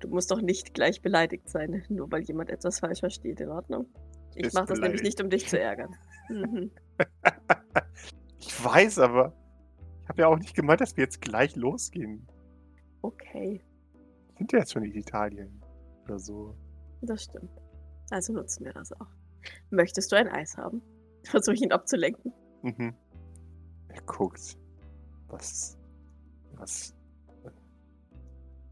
[0.00, 3.40] Du musst doch nicht gleich beleidigt sein, nur weil jemand etwas falsch versteht.
[3.40, 3.86] In Ordnung?
[4.34, 5.94] Ich mache das nämlich nicht, um dich zu ärgern.
[6.28, 6.70] Mhm.
[8.40, 9.32] Ich weiß, aber.
[10.02, 12.26] Ich habe ja auch nicht gemeint, dass wir jetzt gleich losgehen.
[13.02, 13.62] Okay,
[14.42, 15.62] sind ja jetzt schon in Italien.
[16.04, 16.56] Oder so.
[17.00, 17.50] das stimmt.
[18.10, 19.06] Also nutzen wir das auch.
[19.70, 20.82] Möchtest du ein Eis haben?
[21.22, 22.32] Versuche ich ihn abzulenken.
[22.62, 22.94] Mhm.
[23.88, 24.56] Er guckt.
[25.28, 25.78] Was.
[26.54, 26.94] Was.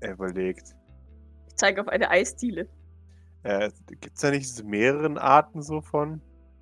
[0.00, 0.74] Er überlegt.
[1.48, 2.68] Ich zeige auf eine Eisdiele.
[3.42, 6.20] Äh, Gibt es da nicht mehreren Arten so von?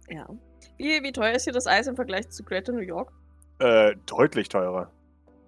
[0.08, 0.28] Ja.
[0.76, 3.12] Wie, wie teuer ist hier das Eis im Vergleich zu Greater New York?
[3.60, 4.90] Äh, deutlich teurer.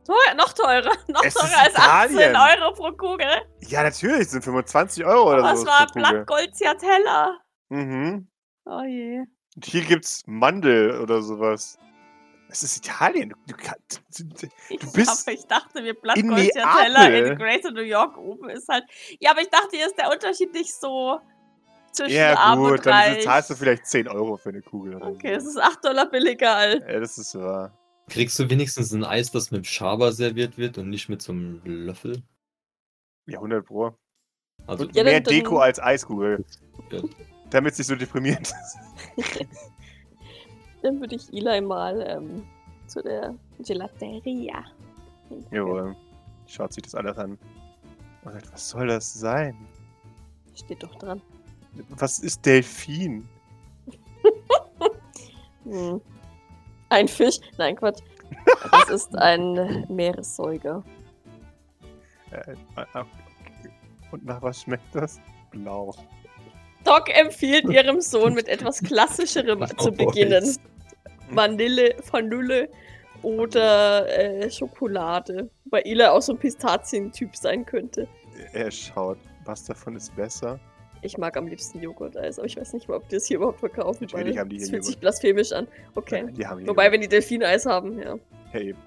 [0.05, 0.91] Teuer, noch teurer.
[1.09, 2.63] Noch Es teurer als 18 Italien.
[2.63, 3.29] Euro pro Kugel.
[3.61, 5.67] Ja, natürlich, sind 25 Euro oder so.
[5.67, 6.03] war pro Kugel.
[6.25, 7.39] Blattgold Ciatella?
[7.69, 8.29] Mhm.
[8.65, 9.25] Oh je.
[9.65, 11.79] Hier gibt's Mandel oder sowas.
[12.49, 13.31] Es ist Italien.
[13.47, 14.03] Du, du, kannst,
[14.69, 17.39] Ich, bist aber ich dachte mir, in Blattgold Ciatella in.
[17.39, 18.85] Greater New York oben ist halt.
[19.21, 21.21] Ja, aber ich dachte, hier ist der Unterschied nicht so
[21.93, 23.23] zwischen ja, arm gut, und dann reich.
[23.23, 24.97] zahlst du vielleicht 10 Euro für eine Kugel.
[24.97, 25.51] Oder Okay, es so.
[25.51, 26.81] ist 8 Dollar billiger als.
[26.87, 27.77] Ja, das ist wahr.
[28.09, 31.61] Kriegst du wenigstens ein Eis, das mit Schaber serviert wird und nicht mit so einem
[31.65, 32.23] Löffel?
[33.27, 33.95] Ja, 100 Pro.
[34.67, 36.45] Also, Und Ja, mehr dann- Deko als Eiskugel.
[36.91, 37.01] Ja.
[37.51, 38.79] Damit es nicht so deprimierend ist.
[40.83, 42.45] Dann würde ich Eli mal ähm,
[42.87, 44.65] zu der Gelateria.
[45.51, 45.95] Jawohl.
[46.47, 47.39] Schaut sich das alles an.
[48.25, 49.57] Und sagt, was soll das sein?
[50.55, 51.21] Steht doch dran.
[51.91, 53.29] Was ist Delfin?
[55.65, 56.01] Hm.
[56.89, 57.39] Ein Fisch?
[57.59, 58.01] Nein, Quatsch.
[58.73, 60.83] Das ist ein Meeressäuger.
[62.31, 62.55] Äh, äh,
[62.95, 63.05] äh,
[64.11, 65.21] und nach was schmeckt das?
[65.51, 65.95] Blau.
[66.85, 70.57] Doc empfiehlt ihrem Sohn mit etwas Klassischerem zu beginnen.
[71.31, 72.69] Vanille, Vanille
[73.23, 75.51] oder äh, Schokolade.
[75.67, 78.09] Weil Eli auch so ein Pistazien-Typ sein könnte.
[78.53, 80.59] Er schaut, was davon ist besser.
[81.03, 83.61] Ich mag am liebsten Joghurt-Eis, aber ich weiß nicht mal, ob die das hier überhaupt
[83.61, 84.05] verkaufen.
[84.05, 85.67] Natürlich haben die Das hier fühlt sich blasphemisch an.
[85.95, 86.25] Okay.
[86.27, 88.17] Ja, die haben hier Wobei, wenn die Delfin-Eis haben, ja.
[88.53, 88.79] Eben.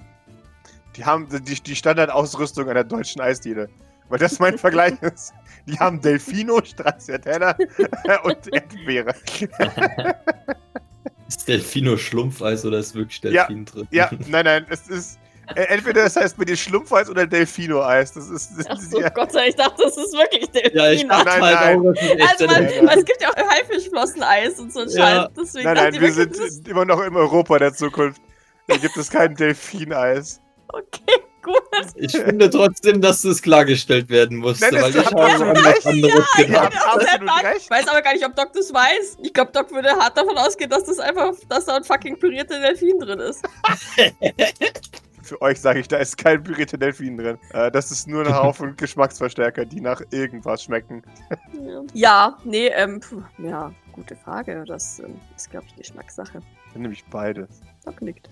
[0.95, 3.69] Die haben die, die Standardausrüstung einer deutschen Eisdiele.
[4.09, 5.33] Weil das mein Vergleich ist.
[5.65, 7.55] Die haben Delfino, Stracciatella
[8.23, 9.13] und Erdbeere.
[11.27, 13.87] Ist Delfino Schlumpfeis oder ist wirklich Ja, Delfin drin?
[13.91, 15.19] Ja, nein, nein, es ist.
[15.55, 18.11] äh, Entweder das heißt mit dem Schlumpfeis oder Delfino-Eis.
[18.13, 18.51] Das ist.
[18.57, 20.77] Das Ach so, ja, Gott sei Dank, ich dachte, das ist wirklich Delfin.
[20.77, 21.79] Ja, ich dachte Nein, halt nein.
[21.79, 24.97] auch, also, man, es gibt ja auch Haifischflossen-Eis und so ein Ja.
[25.23, 25.27] Scheiß.
[25.37, 28.21] Deswegen nein, nein, wir sind immer noch im Europa der Zukunft.
[28.67, 30.39] Da gibt es kein Delfineis.
[30.67, 31.22] okay.
[31.95, 36.43] Ich finde trotzdem, dass das klargestellt werden musste, das- weil ich habe was anderes Ja,
[36.43, 36.73] gedacht.
[37.57, 39.17] Ich weiß aber gar nicht, ob Doc das weiß.
[39.23, 42.59] Ich glaube, Doc würde hart davon ausgehen, dass das einfach, dass da ein fucking pürierter
[42.59, 43.43] Delfin drin ist.
[45.23, 47.37] Für euch sage ich, da ist kein pürierter Delfin drin.
[47.53, 51.01] Äh, das ist nur ein Haufen Geschmacksverstärker, die nach irgendwas schmecken.
[51.63, 54.65] Ja, ja nee, ähm, puh, ja, gute Frage.
[54.67, 56.41] Das ähm, ist, glaube ich, Geschmackssache.
[56.73, 57.61] Dann nehme ich beides.
[57.85, 58.29] Doc nickt.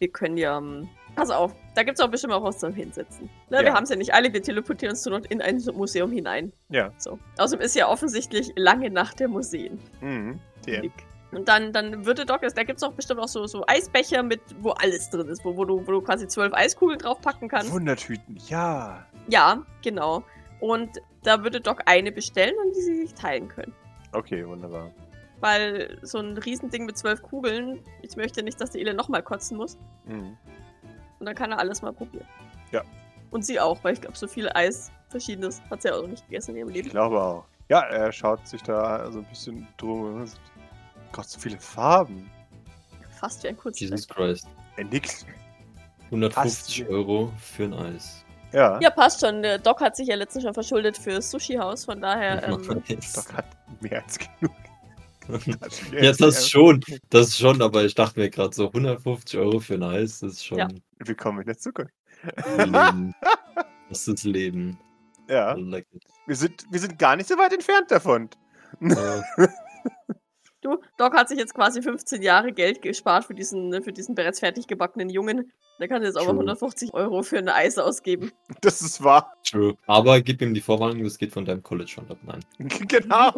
[0.00, 3.28] Wir können ja, ähm, pass auf, da gibt es auch bestimmt auch was zum Hinsetzen.
[3.50, 3.74] Ne, Wir Ja.
[3.74, 6.52] haben es ja nicht alle, wir teleportieren uns zur Not in ein Museum hinein.
[6.68, 6.90] Ja.
[6.98, 7.18] So.
[7.38, 9.78] Außerdem ist ja offensichtlich lange Nacht der Museen.
[10.00, 10.40] Mhm.
[10.66, 10.92] Nick.
[11.32, 14.40] Und dann, dann würde Doc, da gibt es auch bestimmt auch so, so Eisbecher mit,
[14.60, 17.72] wo alles drin ist, wo, wo, du, wo du quasi zwölf Eiskugeln draufpacken kannst.
[17.72, 19.06] Wundertüten, ja.
[19.28, 20.24] Ja, genau.
[20.60, 20.90] Und
[21.22, 23.72] da würde Doc eine bestellen und die sie sich teilen können.
[24.12, 24.90] Okay, wunderbar.
[25.40, 29.56] Weil so ein Riesending mit zwölf Kugeln, ich möchte nicht, dass die Ele nochmal kotzen
[29.56, 29.78] muss.
[30.04, 30.36] Mhm.
[31.22, 32.26] Und dann kann er alles mal probieren.
[32.72, 32.82] Ja.
[33.30, 36.26] Und sie auch, weil ich glaube, so viel Eis, verschiedenes, hat sie auch noch nicht
[36.26, 36.88] gegessen in ihrem Ich Leben.
[36.90, 37.44] glaube auch.
[37.68, 40.24] Ja, er schaut sich da so ein bisschen drum.
[41.12, 42.28] Gott, so viele Farben.
[43.20, 43.90] Fast wie ein Kunstwerk.
[43.92, 44.48] Jesus Christ.
[44.76, 45.24] Er nickt.
[46.06, 46.90] 150 Passt.
[46.92, 48.24] Euro für ein Eis.
[48.50, 48.80] Ja.
[48.80, 49.42] Ja, passt schon.
[49.42, 52.42] Der Doc hat sich ja letztens schon verschuldet für Sushi-Haus, von daher.
[52.48, 53.46] Ähm, Doc hat
[53.80, 54.56] mehr als genug.
[55.92, 56.80] ja, das schon.
[57.10, 60.44] Das schon, aber ich dachte mir gerade so 150 Euro für ein Eis, das ist
[60.44, 60.68] schon Ja.
[60.98, 61.92] Willkommen in der Zukunft.
[62.58, 63.14] Leben.
[63.88, 64.78] Das ist Leben.
[65.28, 65.54] Ja.
[65.54, 68.30] Wir sind, wir sind gar nicht so weit entfernt davon.
[68.80, 69.22] Äh,
[70.62, 74.40] du, Doc hat sich jetzt quasi 15 Jahre Geld gespart für diesen, für diesen bereits
[74.40, 75.52] fertig gebackenen Jungen.
[75.80, 76.34] Der kann jetzt aber True.
[76.34, 78.30] 150 Euro für ein Eis ausgeben.
[78.60, 79.34] Das ist wahr.
[79.44, 79.74] true.
[79.86, 82.18] Aber gib ihm die Vorwarnung, das geht von deinem College schon ab.
[82.22, 82.40] Nein.
[82.88, 83.32] genau.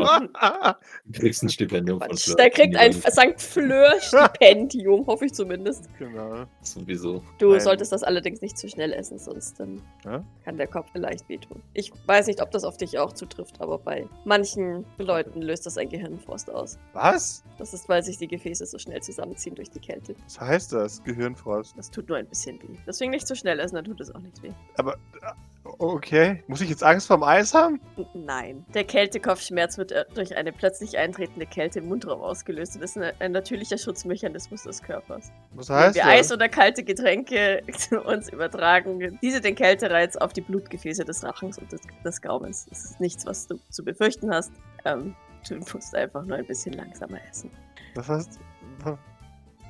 [1.07, 2.37] Du kriegst ein Stipendium von Fleur.
[2.37, 3.40] Der kriegt ein St.
[3.40, 5.88] Fleur-Stipendium, hoffe ich zumindest.
[5.99, 6.44] genau.
[6.62, 7.23] Sowieso.
[7.38, 7.61] Du Nein.
[7.61, 10.23] solltest das allerdings nicht zu schnell essen, sonst ähm, Ja?
[10.44, 11.62] kann der Kopf vielleicht wehtun.
[11.73, 15.79] Ich weiß nicht, ob das auf dich auch zutrifft, aber bei manchen Leuten löst das
[15.79, 16.79] ein Gehirnfrost aus.
[16.92, 17.44] Was?
[17.59, 20.14] Das ist, weil sich die Gefäße so schnell zusammenziehen durch die Kälte.
[20.25, 21.03] Was heißt das?
[21.05, 21.75] Gehirnfrost.
[21.79, 22.76] Das tut nur ein bisschen weh.
[22.87, 24.50] Deswegen nicht zu schnell essen, dann tut es auch nicht weh.
[24.76, 26.42] Aber, äh, okay.
[26.46, 27.80] Muss ich jetzt Angst vorm Eis haben?
[28.14, 28.64] Nein.
[28.74, 32.76] Der Kältekopfschmerz wird äh, durch eine plötzlich eintretende Kälte im Mundraum ausgelöst.
[32.76, 35.30] Das ist ein, ein natürlicher Schutzmechanismus des Körpers.
[35.54, 36.12] Was Wenn heißt wir das?
[36.12, 41.58] Eis oder kalte Getränke zu uns übertragen, diese den Kältereiz auf die Blutgefäße des Rachens
[41.58, 42.66] und des, des Gaumens.
[42.70, 44.52] Es ist nichts, was du zu befürchten hast.
[44.84, 45.14] Ähm,
[45.48, 47.50] du musst einfach nur ein bisschen langsamer essen.
[47.94, 48.40] Was heißt?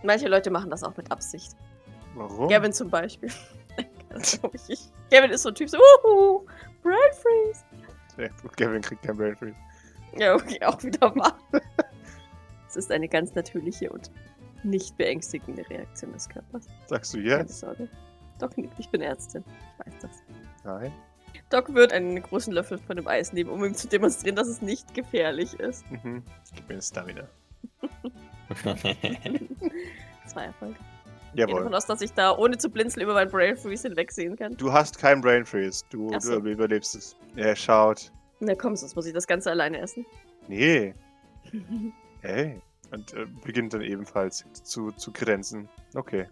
[0.03, 1.57] Manche Leute machen das auch mit Absicht.
[2.15, 2.49] Warum?
[2.49, 3.31] Gavin zum Beispiel.
[5.11, 6.47] Gavin ist so ein Typ, so, uhu,
[6.83, 7.65] Brain Freeze.
[8.17, 9.57] Ja, Gavin kriegt kein Brain Freeze.
[10.17, 11.39] Ja, okay, auch wieder wahr.
[12.69, 14.11] Es ist eine ganz natürliche und
[14.65, 16.67] nicht beängstigende Reaktion des Körpers.
[16.87, 17.61] Sagst du Keine jetzt?
[17.61, 17.89] Sorge.
[18.41, 19.45] Doc nickt, ich bin Ärztin.
[19.47, 20.11] Ich weiß das.
[20.65, 20.93] Nein.
[21.51, 24.61] Doc wird einen großen Löffel von dem Eis nehmen, um ihm zu demonstrieren, dass es
[24.61, 25.89] nicht gefährlich ist.
[25.89, 26.25] Mhm.
[26.55, 27.29] Gib mir eine Stamina.
[30.27, 30.77] Zwei Erfolge.
[31.35, 31.75] Ich gehe davon Jawohl.
[31.75, 34.57] aus, dass ich da ohne zu blinzeln über meinen Brain Freeze hinwegsehen kann.
[34.57, 35.85] Du hast keinen Brain Freeze.
[35.91, 36.39] Du, so.
[36.39, 37.17] du überlebst es.
[37.35, 38.13] Er schaut.
[38.39, 40.07] Na komm, sonst muss ich das Ganze alleine essen.
[40.49, 40.95] Nee.
[42.23, 42.59] Hey.
[42.91, 45.69] Und äh, beginnt dann ebenfalls zu, zu grenzen.
[45.95, 46.27] Okay.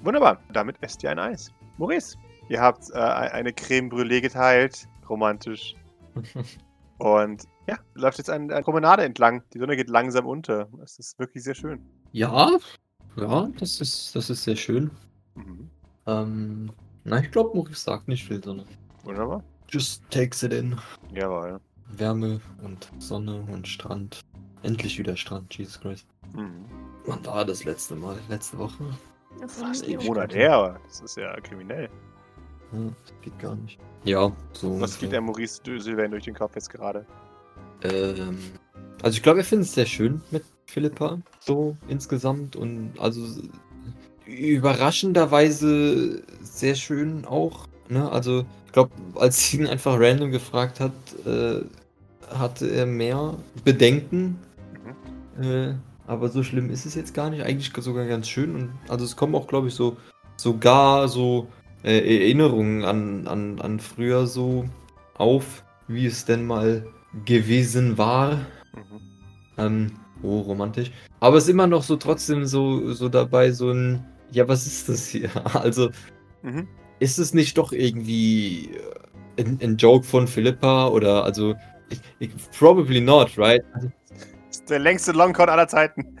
[0.00, 0.40] Wunderbar.
[0.52, 1.52] Damit esst ihr ein Eis.
[1.76, 2.18] Maurice,
[2.48, 4.88] ihr habt äh, eine Creme Brûlée geteilt.
[5.08, 5.76] Romantisch.
[6.98, 9.44] Und ja, läuft jetzt eine, eine Promenade entlang.
[9.54, 10.68] Die Sonne geht langsam unter.
[10.82, 11.86] Es ist wirklich sehr schön.
[12.10, 12.50] ja,
[13.20, 14.90] ja, das ist, das ist sehr schön.
[15.34, 15.70] Mhm.
[16.06, 16.72] Ähm,
[17.04, 18.66] na, ich glaube, Maurice sagt nicht viel, sondern
[19.04, 19.42] Wunderbar.
[19.68, 20.76] just takes it in.
[21.14, 21.60] Jawohl.
[21.90, 24.20] Wärme und Sonne und Strand.
[24.62, 26.06] Endlich wieder Strand, Jesus Christ.
[26.34, 26.64] Mhm.
[27.06, 28.18] Wann war das letzte Mal?
[28.28, 28.84] Letzte Woche?
[29.46, 31.88] Fast Ja, einen Monat her, aber das ist ja kriminell.
[32.72, 33.78] Ja, das geht gar nicht.
[34.04, 34.80] Ja, so.
[34.80, 37.06] Was geht der Maurice Sylvain durch den Kopf jetzt gerade?
[37.82, 38.38] Ähm,
[39.02, 43.24] also ich glaube, er findet es sehr schön mit Philippa, so insgesamt und also
[44.26, 47.66] überraschenderweise sehr schön auch.
[47.88, 48.10] Ne?
[48.10, 50.92] Also ich glaube, als sie ihn einfach random gefragt hat,
[51.24, 51.62] äh,
[52.28, 54.38] hatte er mehr Bedenken.
[55.40, 55.72] Äh,
[56.06, 57.42] aber so schlimm ist es jetzt gar nicht.
[57.42, 58.54] Eigentlich sogar ganz schön.
[58.54, 59.96] Und also es kommen auch, glaube ich, so
[60.36, 61.48] sogar so
[61.82, 64.66] äh, Erinnerungen an, an, an früher so
[65.14, 66.86] auf, wie es denn mal
[67.24, 68.36] gewesen war.
[68.74, 69.00] Mhm.
[69.56, 70.90] Ähm, oh, romantisch.
[71.20, 74.88] Aber es ist immer noch so trotzdem so, so dabei, so ein, ja, was ist
[74.88, 75.30] das hier?
[75.54, 75.90] Also,
[76.42, 76.68] Mhm.
[77.00, 78.70] ist es nicht doch irgendwie
[79.36, 81.54] äh, ein, ein Joke von Philippa oder also,
[81.90, 83.62] ich, ich, probably not, right?
[83.72, 83.90] Also,
[84.68, 86.16] der längste Longcon aller Zeiten.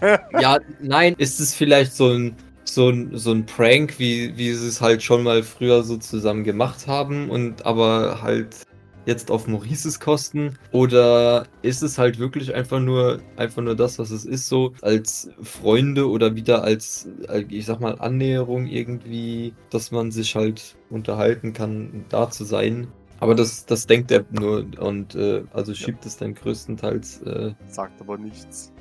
[0.40, 4.68] ja, nein, ist es vielleicht so ein, so ein, so ein Prank, wie, wie sie
[4.68, 8.56] es halt schon mal früher so zusammen gemacht haben und aber halt
[9.06, 10.58] jetzt auf Maurices Kosten?
[10.72, 15.30] Oder ist es halt wirklich einfach nur, einfach nur das, was es ist, so als
[15.42, 17.08] Freunde oder wieder als,
[17.48, 22.88] ich sag mal, Annäherung irgendwie, dass man sich halt unterhalten kann, da zu sein?
[23.20, 28.00] Aber das, das denkt er nur und äh, also schiebt es dann größtenteils äh, Sagt
[28.00, 28.72] aber nichts.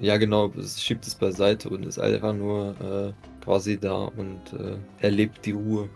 [0.00, 3.12] ja, genau, es schiebt es beiseite und ist einfach nur äh,
[3.44, 5.90] quasi da und äh, erlebt die Ruhe.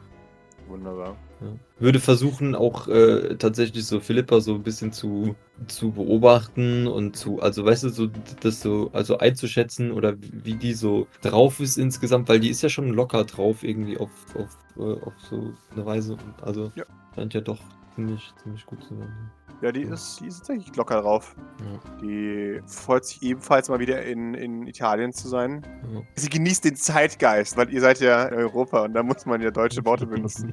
[0.68, 1.16] Wunderbar.
[1.40, 1.49] Ja.
[1.79, 7.40] Würde versuchen, auch äh, tatsächlich so Philippa so ein bisschen zu, zu beobachten und zu,
[7.40, 8.09] also weißt du, so
[8.40, 12.70] das so, also einzuschätzen oder wie die so drauf ist insgesamt, weil die ist ja
[12.70, 16.85] schon locker drauf irgendwie auf, auf, äh, auf so eine Weise also Ja.
[17.14, 17.61] scheint ja doch
[17.94, 19.31] ziemlich, ziemlich gut zu sein.
[19.62, 21.35] Ja, die ist, die ist tatsächlich locker drauf.
[21.61, 21.99] Ja.
[22.03, 25.62] Die freut sich ebenfalls mal wieder in, in Italien zu sein.
[25.92, 26.03] Ja.
[26.14, 29.51] Sie genießt den Zeitgeist, weil ihr seid ja in Europa und da muss man ja
[29.51, 30.53] deutsche Worte benutzen.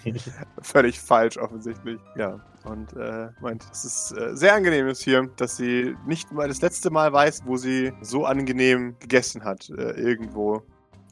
[0.61, 1.99] Völlig falsch offensichtlich.
[2.15, 2.39] Ja.
[2.63, 6.89] Und äh, meint, es äh, sehr angenehm ist hier, dass sie nicht mal das letzte
[6.89, 9.69] Mal weiß, wo sie so angenehm gegessen hat.
[9.69, 10.61] Äh, irgendwo.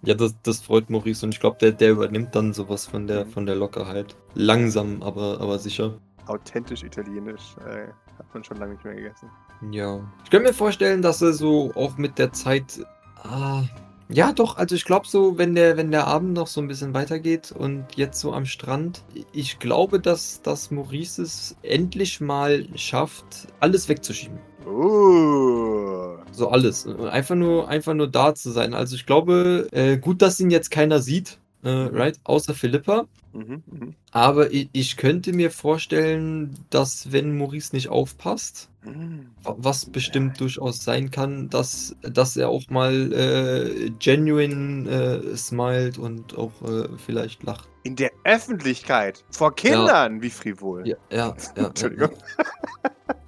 [0.03, 3.25] Ja, das, das freut Maurice und ich glaube, der, der übernimmt dann sowas von der,
[3.25, 4.15] von der Lockerheit.
[4.33, 5.99] Langsam, aber, aber sicher.
[6.27, 7.55] Authentisch italienisch.
[7.65, 9.29] Äh, hat man schon lange nicht mehr gegessen.
[9.71, 9.99] Ja.
[10.23, 12.85] Ich kann mir vorstellen, dass er so auch mit der Zeit.
[13.23, 13.63] Ah,
[14.09, 16.93] ja, doch, also ich glaube so, wenn der, wenn der Abend noch so ein bisschen
[16.93, 23.47] weitergeht und jetzt so am Strand, ich glaube, dass, dass Maurice es endlich mal schafft,
[23.61, 24.37] alles wegzuschieben.
[24.65, 26.17] Uh.
[26.33, 26.87] So alles.
[26.87, 28.73] Einfach nur, einfach nur da zu sein.
[28.73, 32.19] Also ich glaube, äh, gut, dass ihn jetzt keiner sieht, äh, right?
[32.23, 33.05] Außer Philippa.
[33.33, 33.95] Mhm, mhm.
[34.11, 39.27] Aber ich, ich könnte mir vorstellen, dass wenn Maurice nicht aufpasst, Mhm.
[39.43, 44.89] wa- was bestimmt durchaus sein kann, dass, dass er auch mal äh, genuine
[45.33, 47.69] äh, smilet und auch äh, vielleicht lacht.
[47.83, 49.23] In der Öffentlichkeit.
[49.31, 50.21] Vor Kindern.
[50.21, 50.87] Wie frivol.
[50.87, 51.67] Ja, ja, ja.
[51.67, 52.11] Entschuldigung.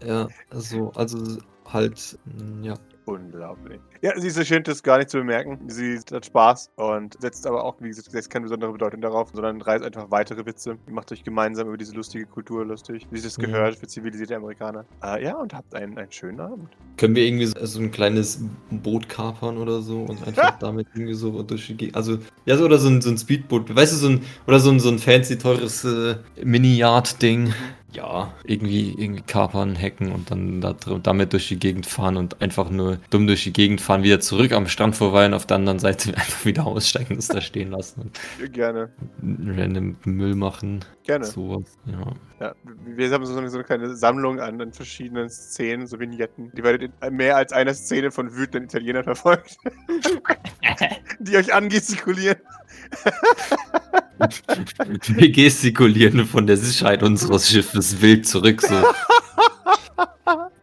[0.04, 1.38] Ja, ja, also, also
[1.72, 2.74] halt, mh, ja.
[3.06, 3.80] Unglaublich.
[4.04, 5.60] Ja, sie scheint es gar nicht zu bemerken.
[5.68, 9.82] Sie hat Spaß und setzt aber auch, wie gesagt, keine besondere Bedeutung darauf, sondern reißt
[9.82, 10.78] einfach weitere Witze.
[10.88, 13.44] Ihr macht euch gemeinsam über diese lustige Kultur lustig, wie es das Mhm.
[13.44, 14.84] gehört für zivilisierte Amerikaner.
[15.02, 16.68] Äh, ja, und habt einen, einen schönen Abend.
[16.98, 21.14] Können wir irgendwie so, so ein kleines Boot kapern oder so und einfach damit irgendwie
[21.14, 21.96] so durch die Gegend.
[21.96, 23.74] Also, ja, so, oder so ein, so ein Speedboot.
[23.74, 27.54] Weißt du, so ein, oder so ein, so ein fancy, teures äh, Mini-Yard-Ding.
[27.94, 32.72] Ja, irgendwie, irgendwie kapern, hacken und dann da, damit durch die Gegend fahren und einfach
[32.72, 35.78] nur dumm durch die Gegend fahren, wieder zurück am Strand vorbei und auf der anderen
[35.78, 38.12] Seite einfach wieder aussteigen und es da stehen lassen
[38.52, 38.90] Gerne.
[39.22, 40.84] random Müll machen.
[41.04, 41.26] Gerne.
[41.26, 42.14] Sowas, ja.
[42.40, 46.52] Ja, wir haben so eine, so eine kleine Sammlung an, an verschiedenen Szenen, so Vignetten.
[46.56, 49.58] Die werdet in mehr als einer Szene von wütenden Italienern verfolgt.
[51.20, 52.38] die euch angestikulieren.
[55.16, 58.76] Wir gestikulieren von der Sicherheit unseres Schiffes wild zurück, so.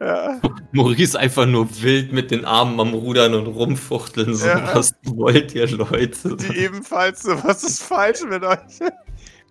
[0.01, 0.41] Ja.
[0.73, 4.75] Maurice einfach nur wild mit den Armen am Rudern und rumfuchteln, so, Ja.
[4.75, 6.37] was wollt ihr, Leute?
[6.37, 8.59] Die ebenfalls so, was ist falsch mit euch?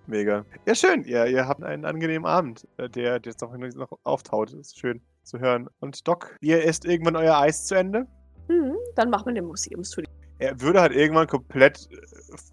[0.08, 0.45] Mega.
[0.65, 1.03] Ja, schön.
[1.03, 4.53] Ihr, ihr habt einen angenehmen Abend, äh, der, der jetzt noch, noch auftaut.
[4.53, 5.67] Ist schön zu hören.
[5.82, 8.08] Und Doc, ihr esst irgendwann euer Eis zu Ende?
[8.47, 10.05] Mhm, dann machen wir den Museumstour.
[10.39, 11.97] Er würde halt irgendwann komplett äh,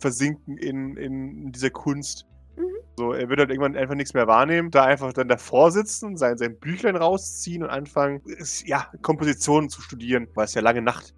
[0.01, 2.27] versinken in, in dieser Kunst.
[2.57, 2.77] Mhm.
[2.99, 6.39] So, er würde halt irgendwann einfach nichts mehr wahrnehmen, da einfach dann davor sitzen, sein,
[6.39, 8.23] sein Büchlein rausziehen und anfangen,
[8.65, 11.15] ja, Kompositionen zu studieren, weil es ja lange Nacht.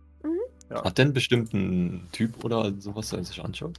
[0.70, 3.78] Hat denn bestimmt ein Typ oder sowas, der sich anschaut?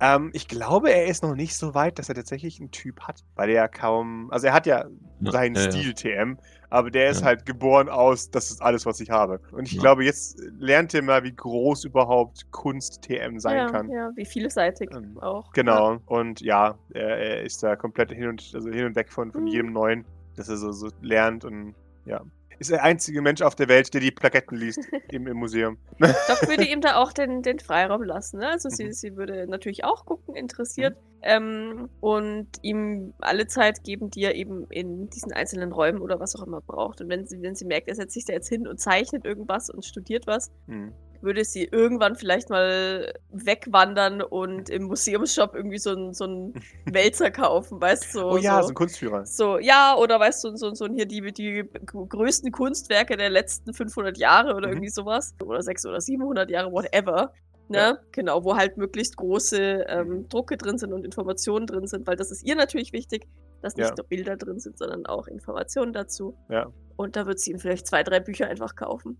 [0.00, 3.24] Ähm, ich glaube, er ist noch nicht so weit, dass er tatsächlich einen Typ hat,
[3.34, 4.86] weil er kaum, also er hat ja
[5.20, 5.70] Ja, seinen ja, ja.
[5.70, 6.38] Stil TM,
[6.70, 7.26] aber der ist Ja.
[7.26, 9.40] halt geboren aus, das ist alles, was ich habe.
[9.52, 9.80] Und ich Ja.
[9.80, 13.88] glaube, jetzt lernt er mal, wie groß überhaupt Kunst TM sein ja, kann.
[13.90, 15.52] ja, wie vielseitig Ähm, auch.
[15.52, 15.98] Genau.
[16.06, 19.42] Und ja, er, er ist da komplett hin und, also hin und weg von, von
[19.42, 19.48] Mhm.
[19.48, 20.04] jedem Neuen,
[20.36, 22.22] dass er so, so lernt und ja.
[22.58, 24.80] Ist der einzige Mensch auf der Welt, der die Plaketten liest
[25.12, 25.78] im, im Museum.
[26.00, 28.38] Doc würde ihm da auch den, den Freiraum lassen.
[28.40, 28.48] Ne?
[28.50, 28.92] Also sie, Mhm.
[28.92, 30.96] sie würde natürlich auch gucken, interessiert.
[31.20, 36.36] Ähm, und ihm alle Zeit geben, die er eben in diesen einzelnen Räumen oder was
[36.36, 37.00] auch immer braucht.
[37.00, 39.68] Und wenn sie, wenn sie merkt, er setzt sich da jetzt hin und zeichnet irgendwas
[39.68, 40.92] und studiert was, Hm.
[41.20, 46.52] Würde sie irgendwann vielleicht mal wegwandern und im Museumsshop irgendwie so einen so
[46.86, 48.18] Wälzer kaufen, weißt du?
[48.20, 48.68] So, Oh ja, so so.
[48.68, 49.26] ein Kunstführer.
[49.26, 54.16] So, ja, oder weißt du, so, so hier die, die größten Kunstwerke der letzten 500
[54.18, 54.74] Jahre oder Mhm.
[54.74, 55.34] irgendwie sowas.
[55.44, 57.32] Oder 600 oder 700 Jahre, whatever.
[57.70, 57.78] Ne?
[57.78, 57.98] Ja.
[58.12, 62.30] Genau, wo halt möglichst große ähm, Drucke drin sind und Informationen drin sind, weil das
[62.30, 63.26] ist ihr natürlich wichtig,
[63.60, 63.94] dass nicht Ja.
[63.94, 66.34] nur Bilder drin sind, sondern auch Informationen dazu.
[66.48, 66.72] Ja.
[66.96, 69.18] Und da wird sie ihm vielleicht zwei, drei Bücher einfach kaufen.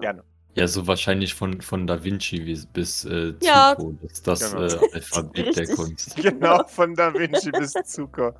[0.00, 0.24] Gerne.
[0.56, 3.74] Ja, so wahrscheinlich von, von Da Vinci bis, bis äh, Ja.
[3.78, 3.94] Zuko.
[4.02, 4.62] Das ist das Genau.
[4.64, 5.66] äh, Alphabet der.
[5.68, 6.16] Kunst.
[6.22, 8.34] Genau, von Da Vinci bis Zucker.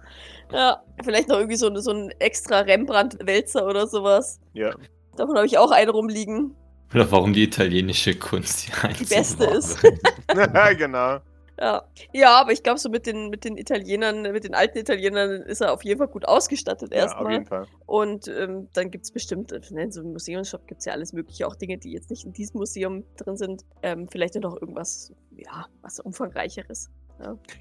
[0.53, 4.41] Ja, vielleicht noch irgendwie so, ein- so ein extra Rembrandt-Wälzer oder sowas.
[4.55, 4.75] Ja.
[5.17, 6.57] Davon habe ich auch einen rumliegen.
[6.93, 9.79] Oder warum die italienische Kunst die, einzige beste ist.
[10.77, 11.19] genau.
[11.61, 15.43] Ja, ja aber ich glaube, so mit den, mit den Italienern, mit den alten Italienern
[15.43, 17.33] ist er auf jeden Fall gut ausgestattet Ja, auf erstmal.
[17.33, 17.67] jeden Fall.
[17.87, 21.13] Und ähm, dann gibt es bestimmt, äh, ne, so im Museumsshop gibt es ja alles
[21.13, 23.65] Mögliche, auch Dinge, die jetzt nicht in diesem Museum drin sind.
[23.83, 26.91] Ähm, vielleicht noch irgendwas, ja, was umfangreicheres.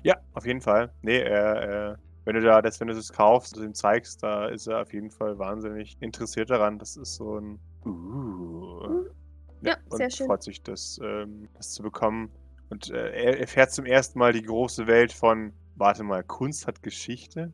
[0.04, 0.92] Ja, auf jeden Fall.
[1.02, 4.48] Nee, er, äh, wenn du da das, wenn du das kaufst und ihm zeigst, da
[4.48, 6.80] ist er auf jeden Fall wahnsinnig interessiert daran.
[6.80, 8.88] Das ist so ein uh.
[8.88, 9.06] Mhm.
[9.62, 10.28] Ja, und sehr schön.
[10.28, 12.32] freut sich, das, ähm, das zu bekommen.
[12.70, 16.84] Und äh, er erfährt zum ersten Mal die große Welt von, warte mal, Kunst hat
[16.84, 17.52] Geschichte?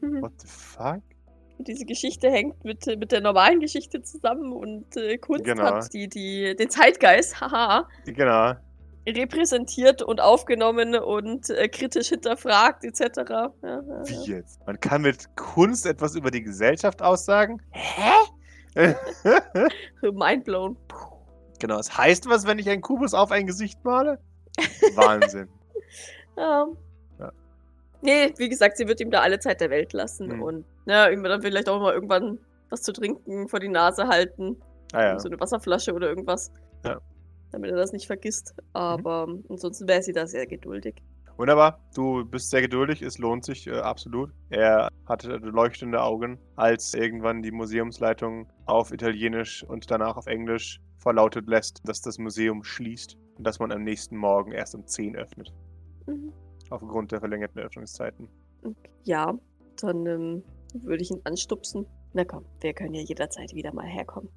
[0.00, 0.22] Mhm.
[0.22, 1.02] What the fuck?
[1.60, 5.64] diese Geschichte hängt mit, mit der normalen Geschichte zusammen und äh, Kunst Genau.
[5.64, 8.54] hat die, die, den Zeitgeist, haha, Genau.
[9.08, 13.00] repräsentiert und aufgenommen und äh, kritisch hinterfragt, etc.
[13.28, 14.64] Ja, ja, Wie jetzt?
[14.66, 17.60] Man kann mit Kunst etwas über die Gesellschaft aussagen?
[17.72, 18.12] Hä?
[20.02, 20.76] Mindblown.
[21.58, 24.20] genau, es heißt was, wenn ich einen Kubus auf ein Gesicht male?
[24.96, 25.48] Wahnsinn.
[26.36, 26.66] Ja.
[27.18, 27.32] Ja.
[28.00, 30.42] Nee, wie gesagt, sie wird ihm da alle Zeit der Welt lassen Mhm.
[30.42, 32.38] und ja, ihm dann vielleicht auch mal irgendwann
[32.70, 34.56] was zu trinken vor die Nase halten.
[34.92, 35.18] Ah ja.
[35.18, 36.52] So eine Wasserflasche oder irgendwas.
[36.84, 37.00] Ja.
[37.50, 38.54] Damit er das nicht vergisst.
[38.72, 41.02] Aber ansonsten wäre sie da sehr geduldig.
[41.38, 44.30] Wunderbar, du bist sehr geduldig, es lohnt sich äh, absolut.
[44.50, 51.46] Er hatte leuchtende Augen, als irgendwann die Museumsleitung auf Italienisch und danach auf Englisch verlautet
[51.48, 55.52] lässt, dass das Museum schließt und dass man am nächsten Morgen erst um 10 öffnet,
[56.06, 56.32] Mhm.
[56.70, 58.28] aufgrund der verlängerten Öffnungszeiten.
[59.04, 59.38] Ja,
[59.80, 60.42] dann ähm,
[60.74, 61.86] würde ich ihn anstupsen.
[62.12, 64.28] Na komm, wir können ja jederzeit wieder mal herkommen.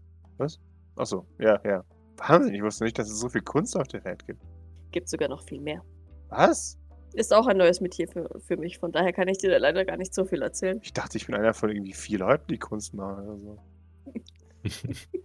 [0.95, 1.83] Achso, ja, ja.
[2.17, 4.41] Wahnsinn, ich wusste nicht, dass es so viel Kunst auf der Welt gibt.
[4.91, 5.83] Gibt sogar noch viel mehr.
[6.29, 6.77] Was?
[7.13, 9.83] Ist auch ein neues Metier für, für mich, von daher kann ich dir da leider
[9.85, 10.79] gar nicht so viel erzählen.
[10.83, 13.57] Ich dachte, ich bin einer von irgendwie vier Leuten, die Kunst machen oder so.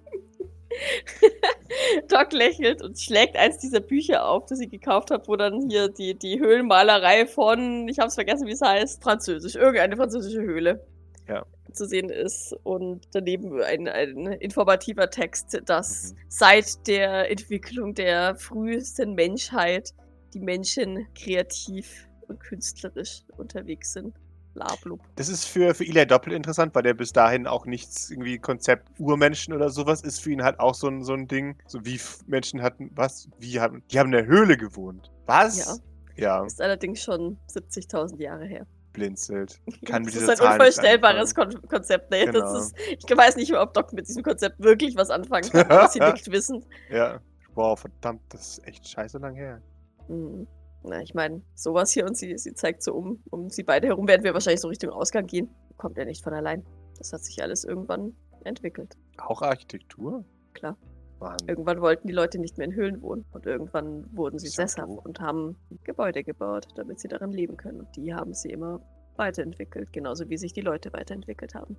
[2.09, 5.89] Doc lächelt und schlägt eins dieser Bücher auf, das ich gekauft habe, wo dann hier
[5.89, 10.87] die, die Höhlenmalerei von, ich habe es vergessen, wie es heißt, Französisch, irgendeine französische Höhle
[11.28, 11.45] Ja.
[11.72, 12.55] zu sehen ist.
[12.62, 16.18] Und daneben ein, ein informativer Text, dass Mhm.
[16.28, 19.91] seit der Entwicklung der frühesten Menschheit
[20.34, 24.14] die Menschen kreativ und künstlerisch unterwegs sind.
[24.57, 25.00] Blablub.
[25.16, 28.88] Das ist für, für Eli doppelt interessant, weil der bis dahin auch nichts irgendwie Konzept
[28.98, 31.57] Urmenschen oder sowas ist für ihn halt auch so ein, so ein Ding.
[31.66, 33.28] So wie Menschen hatten, was?
[33.38, 35.12] Wie haben, die haben in der Höhle gewohnt.
[35.26, 35.82] Was?
[36.16, 36.44] Ja.
[36.44, 38.66] Ist allerdings schon 70.000 Jahre her.
[38.94, 39.61] blinzelt.
[39.84, 42.11] Kann mit das ist Zahl ein nichts unvorstellbares Kon Konzept.
[42.11, 42.57] Nee, Genau.
[42.57, 46.00] ist, ich weiß nicht, ob Doc mit diesem Konzept wirklich was anfangen kann, aber sie
[46.00, 46.64] nickt wissend.
[46.90, 47.20] Ja.
[47.54, 49.61] Wow, verdammt, das ist echt scheiße lang her.
[50.09, 50.46] Mhm.
[50.82, 54.06] Na, ich meine, sowas hier und sie, sie zeigt so um, um sie beide herum
[54.06, 55.48] werden wir wahrscheinlich so Richtung Ausgang gehen.
[55.76, 56.64] Kommt ja nicht von allein.
[56.98, 58.14] Das hat sich alles irgendwann
[58.44, 58.96] entwickelt.
[59.18, 60.24] Auch Architektur?
[60.54, 60.76] Klar.
[61.18, 61.48] Wahnsinn.
[61.48, 64.88] Irgendwann wollten die Leute nicht mehr in Höhlen wohnen und irgendwann wurden sie ja sesshaft
[64.90, 65.04] doof.
[65.04, 67.80] und haben Gebäude gebaut, damit sie darin leben können.
[67.80, 68.80] Und die haben sie immer
[69.16, 71.74] weiterentwickelt, genauso wie sich die Leute weiterentwickelt haben.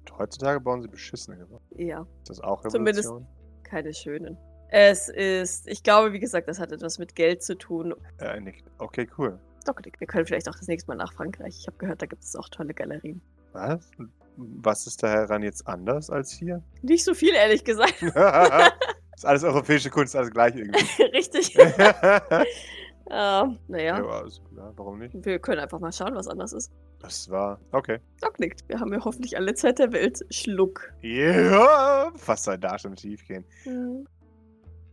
[0.00, 1.62] Und heutzutage bauen sie beschissene Gebäude.
[1.76, 3.26] Ja, Ist das auch Zumindest- Revolution?
[3.62, 4.36] keine schönen.
[4.74, 7.94] Es ist, ich glaube, wie gesagt, das hat etwas mit Geld zu tun.
[8.18, 8.64] Äh, nickt.
[8.78, 9.38] Okay, cool.
[9.66, 11.58] Doc, wir können vielleicht auch das nächste Mal nach Frankreich.
[11.60, 13.20] Ich habe gehört, da gibt es auch tolle Galerien.
[13.52, 13.90] Was?
[14.38, 16.62] Was ist daran jetzt anders als hier?
[16.80, 18.00] Nicht so viel, ehrlich gesagt.
[18.02, 21.02] ist alles europäische Kunst, alles gleich irgendwie.
[21.12, 21.52] Richtig.
[23.10, 25.14] ja, äh, naja, also, ja, warum nicht?
[25.22, 26.72] wir können einfach mal schauen, was anders ist.
[26.98, 27.60] Das war.
[27.72, 27.98] Okay.
[28.22, 28.66] Doc nickt.
[28.70, 30.24] Wir haben ja hoffentlich alle Zeit der Welt.
[30.30, 30.94] Schluck.
[31.02, 33.44] Ja, fast ein da schon tief gehen.
[33.64, 34.06] Hm.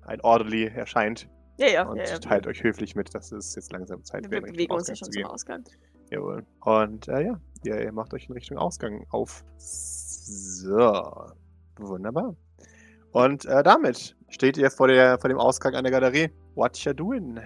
[0.09, 2.17] Ein Orderly erscheint Ja, ja, und ja, ja.
[2.19, 4.95] teilt euch höflich mit, dass es jetzt langsam Zeit Wir wäre, in bewegen uns ja
[4.95, 5.29] schon zu zum.
[5.29, 5.63] Ausgang.
[6.11, 6.43] Jawohl.
[6.61, 9.43] Und äh, ja, ihr, ihr macht euch in Richtung Ausgang auf.
[9.57, 11.01] So.
[11.77, 12.35] Wunderbar.
[13.11, 16.29] Und äh, damit steht ihr vor, der, vor dem Ausgang einer Galerie.
[16.55, 17.39] What you doing?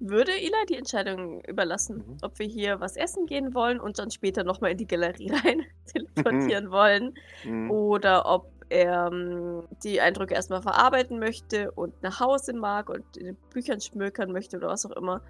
[0.00, 2.16] Würde Eli die Entscheidung überlassen, Mhm.
[2.22, 5.62] ob wir hier was essen gehen wollen und dann später nochmal in die Galerie rein
[5.86, 7.70] teleportieren wollen Hm.
[7.70, 13.26] oder ob er ähm, die Eindrücke erstmal verarbeiten möchte und nach Hause mag und in
[13.26, 15.22] den Büchern schmökern möchte oder was auch immer.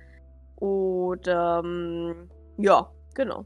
[0.57, 3.45] Oder ähm, ja, genau.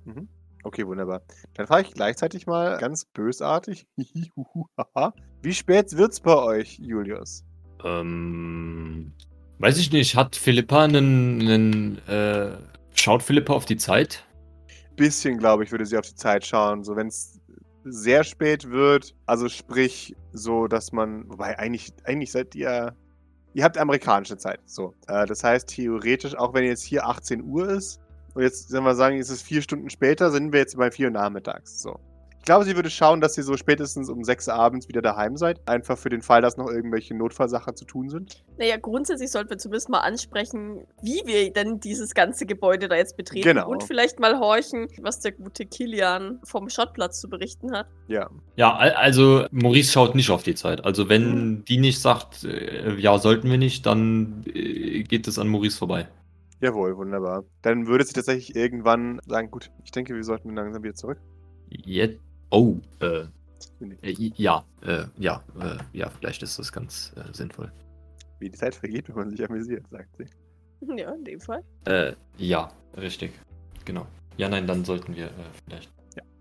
[0.63, 1.23] Okay, wunderbar.
[1.55, 3.87] Dann frage ich gleichzeitig mal ganz bösartig.
[5.43, 7.45] Wie spät wird's bei euch, Julius?
[7.85, 9.13] Ähm,
[9.59, 10.17] weiß ich nicht.
[10.17, 12.57] Hat Philippa einen, einen äh,
[12.93, 14.25] schaut Philippa auf die Zeit?
[14.97, 16.83] Bisschen, glaube ich, würde sie auf die Zeit schauen.
[16.83, 17.38] So, wenn es
[17.93, 22.95] sehr spät wird, also sprich, so, dass man, wobei eigentlich, eigentlich seid ihr,
[23.55, 24.61] ihr habt amerikanische Zeit.
[24.67, 28.01] So, äh, das heißt, theoretisch, auch wenn jetzt hier 18 Uhr ist
[28.35, 31.07] und jetzt, sagen wir sagen, ist es vier Stunden später, sind wir jetzt bei 4
[31.07, 31.81] Uhr nachmittags.
[31.81, 31.99] So.
[32.49, 35.37] Ich glaube, sie würde schauen, dass ihr so spätestens um 6 Uhr abends wieder daheim
[35.37, 35.61] seid.
[35.69, 38.43] Einfach für den Fall, dass noch irgendwelche Notfallsachen zu tun sind.
[38.57, 43.19] Naja, grundsätzlich sollten wir zumindest mal ansprechen, wie wir denn dieses ganze Gebäude da jetzt
[43.19, 43.69] betreten Genau.
[43.69, 47.87] und vielleicht mal horchen, was der gute Kilian vom Schrottplatz zu berichten hat.
[48.07, 48.31] Ja.
[48.57, 50.87] Ja, al- also Maurice schaut nicht auf die Zeit.
[50.87, 51.65] Also wenn Mhm.
[51.67, 56.09] die nicht sagt, äh, ja, sollten wir nicht, dann äh, geht es an Maurice vorbei.
[56.63, 57.45] Jawohl, wunderbar.
[57.61, 61.19] Dann würde sie tatsächlich irgendwann sagen, gut, ich denke, wir sollten langsam wieder zurück.
[61.69, 62.21] Jetzt.
[62.51, 63.25] Oh, äh,
[64.03, 67.71] äh, ja, äh, ja, äh, ja, vielleicht ist das ganz äh, sinnvoll.
[68.39, 70.27] Wie die Zeit vergeht, wenn man sich amüsiert, sagt sie.
[70.97, 71.63] Ja, in dem Fall.
[71.87, 73.33] Äh, ja, richtig.
[73.85, 74.07] Genau.
[74.37, 75.31] Ja, nein, dann sollten wir äh,
[75.65, 75.93] vielleicht.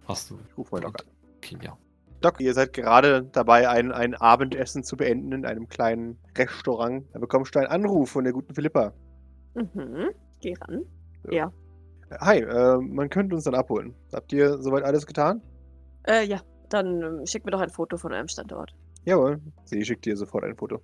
[0.08, 0.40] Hast du.
[0.50, 1.08] Ich rufe mal Doc an.
[1.38, 1.78] Okay, ja.
[2.22, 7.06] Doc, ihr seid gerade dabei, ein, ein Abendessen zu beenden in einem kleinen Restaurant.
[7.14, 8.94] Da bekommst du einen Anruf von der guten Philippa.
[9.56, 10.12] Mhm.
[10.40, 10.84] Geh ran.
[11.30, 11.46] Äh,
[12.20, 13.94] Hi, äh, man könnte uns dann abholen.
[14.14, 15.42] Habt ihr soweit alles getan?
[16.08, 16.42] Äh, ja.
[16.70, 18.74] Dann ähm, schick mir doch ein Foto von eurem Standort.
[19.06, 19.40] Jawohl.
[19.66, 20.82] Sie schickt dir sofort ein Foto.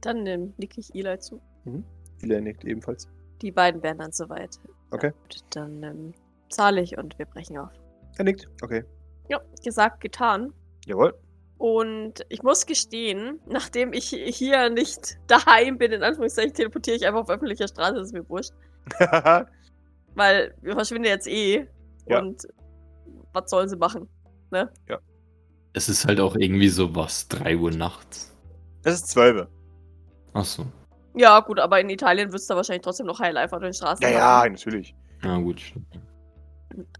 [0.00, 1.40] Dann ähm, nicke ich Eli zu.
[2.22, 3.08] Ila nickt ebenfalls.
[3.42, 4.58] Die beiden wären dann soweit.
[4.90, 5.12] Okay.
[5.22, 6.14] Gut, dann ähm,
[6.50, 7.70] zahle ich und wir brechen auf.
[8.16, 8.48] Er nickt.
[8.62, 8.84] Okay.
[9.28, 10.52] Ja, gesagt, getan.
[10.86, 11.14] Jawohl.
[11.58, 17.22] Und ich muss gestehen, nachdem ich hier nicht daheim bin, in Anführungszeichen, teleportiere ich einfach
[17.22, 18.52] auf öffentlicher Straße, das ist mir wurscht.
[20.14, 21.66] Weil wir verschwinden jetzt eh.
[22.06, 22.20] Ja.
[22.20, 22.46] Und
[23.32, 24.08] was sollen sie machen?
[25.74, 28.34] Es ist halt auch irgendwie so was, 3 Uhr nachts.
[28.84, 29.46] Es ist zwölf.
[30.32, 30.66] Ach so.
[31.14, 34.02] Ja, gut, aber in Italien wird es da wahrscheinlich trotzdem noch Highlife auf den Straßen.
[34.02, 34.20] Ja, laufen.
[34.44, 34.94] ja, natürlich.
[35.22, 35.60] Ja, gut.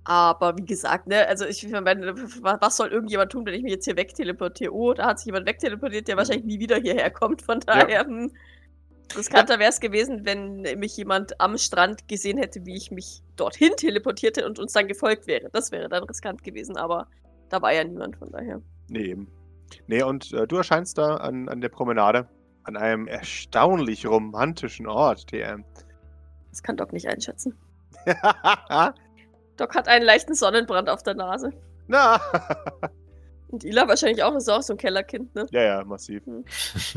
[0.05, 3.73] Aber wie gesagt, ne, also ich meine, wa- was soll irgendjemand tun, wenn ich mich
[3.73, 4.73] jetzt hier wegteleportiere?
[4.73, 7.43] Oh, da hat sich jemand wegteleportiert, der wahrscheinlich nie wieder hierher kommt.
[7.43, 8.33] Von daher, hm,
[9.17, 13.73] riskanter wäre es gewesen, wenn mich jemand am Strand gesehen hätte, wie ich mich dorthin
[13.77, 15.49] teleportierte und uns dann gefolgt wäre.
[15.53, 17.07] Das wäre dann riskant gewesen, aber
[17.49, 18.61] da war ja niemand, von daher.
[18.89, 19.29] Nee, eben.
[19.87, 22.29] Nee, und äh, du erscheinst da an, an der Promenade.
[22.65, 25.65] An einem erstaunlich romantischen Ort, TM.
[26.51, 27.57] Das kann Doc nicht einschätzen.
[29.57, 31.51] Doc hat einen leichten Sonnenbrand auf der Nase.
[31.87, 32.21] Na.
[33.49, 35.47] Und Ila wahrscheinlich auch, ist auch so ein Kellerkind, ne?
[35.51, 36.23] ja, ja, massiv.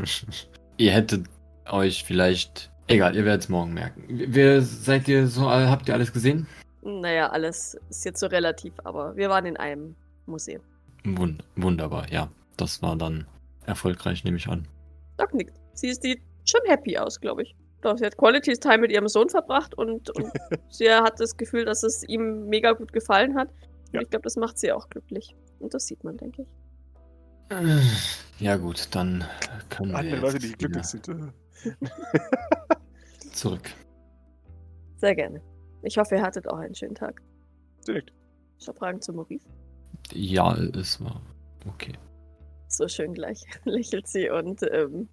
[0.76, 1.26] ihr hättet
[1.70, 2.70] euch vielleicht.
[2.88, 4.04] Egal, ihr werdet es morgen merken.
[4.08, 5.48] Wer seid ihr so?
[5.50, 6.46] Habt ihr alles gesehen?
[6.82, 9.94] Naja, alles ist jetzt so relativ, aber wir waren in einem
[10.26, 10.62] Museum.
[11.04, 12.28] Wund wunderbar, ja.
[12.56, 13.26] Das war dann
[13.66, 14.66] erfolgreich, nehme ich an.
[15.16, 15.54] Doc nickt.
[15.74, 17.54] Sie sieht schon happy aus, glaube ich.
[17.82, 20.30] Doch, sie hat Quality Time mit ihrem Sohn verbracht und, und
[20.70, 23.48] sie hat das Gefühl, dass es ihm mega gut gefallen hat.
[23.48, 24.00] Und Ja.
[24.02, 25.34] ich glaube, das macht sie auch glücklich.
[25.60, 26.48] Und das sieht man, denke ich.
[28.38, 29.24] Ja gut, dann
[29.68, 31.06] können wir Andere jetzt Leute, die glücklich sind.
[33.32, 33.70] zurück.
[34.96, 35.42] Sehr gerne.
[35.82, 37.20] Ich hoffe, ihr hattet auch einen schönen Tag.
[37.86, 38.12] Direkt.
[38.58, 39.48] Ich habe Fragen zu Maurice.
[40.12, 41.20] Ja, es war
[41.66, 41.92] okay.
[42.68, 45.08] So schön gleich lächelt sie und ähm,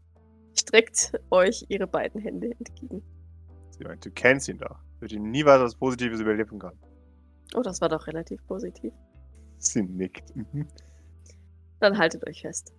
[0.58, 3.02] streckt euch ihre beiden Hände entgegen.
[3.72, 4.78] Sie meint, du kennst ihn doch.
[5.00, 6.80] Wird ihm nie was Positives überleben können.
[7.56, 8.94] Oh, das war doch relativ positiv.
[9.58, 10.34] Sie nickt.
[11.80, 12.74] Dann haltet euch fest.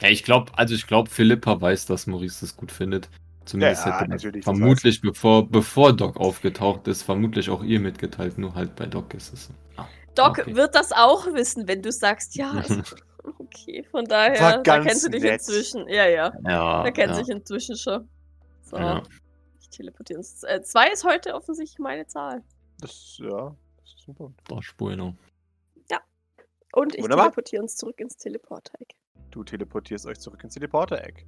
[0.00, 3.08] Ja, ich glaube, also ich glaube, Philippa weiß, dass Maurice das gut findet.
[3.44, 8.54] Zumindest Ja, hätte er vermutlich, bevor, bevor Doc aufgetaucht ist, vermutlich auch ihr mitgeteilt, nur
[8.54, 9.46] halt bei Doc ist es.
[9.46, 9.54] so.
[9.76, 10.54] Ah, Doc Okay.
[10.54, 12.82] wird das auch wissen, wenn du sagst, ja, also,
[13.38, 15.34] okay, von daher, da kennst du dich nett.
[15.34, 15.88] inzwischen.
[15.88, 18.08] Ja, ja, ja, da kennt ja, sich inzwischen schon.
[18.62, 19.02] So, ja.
[19.60, 20.42] ich teleportiere uns.
[20.44, 22.42] Äh, zwei ist heute offensichtlich meine Zahl.
[22.80, 24.30] Das, ja, das ist super.
[24.46, 25.16] Das ist bueno.
[26.74, 27.26] Und ich Wunderbar.
[27.26, 28.86] teleportiere uns zurück ins Teleporteig.
[29.30, 31.26] Du teleportierst euch zurück ins Teleporter-Eck.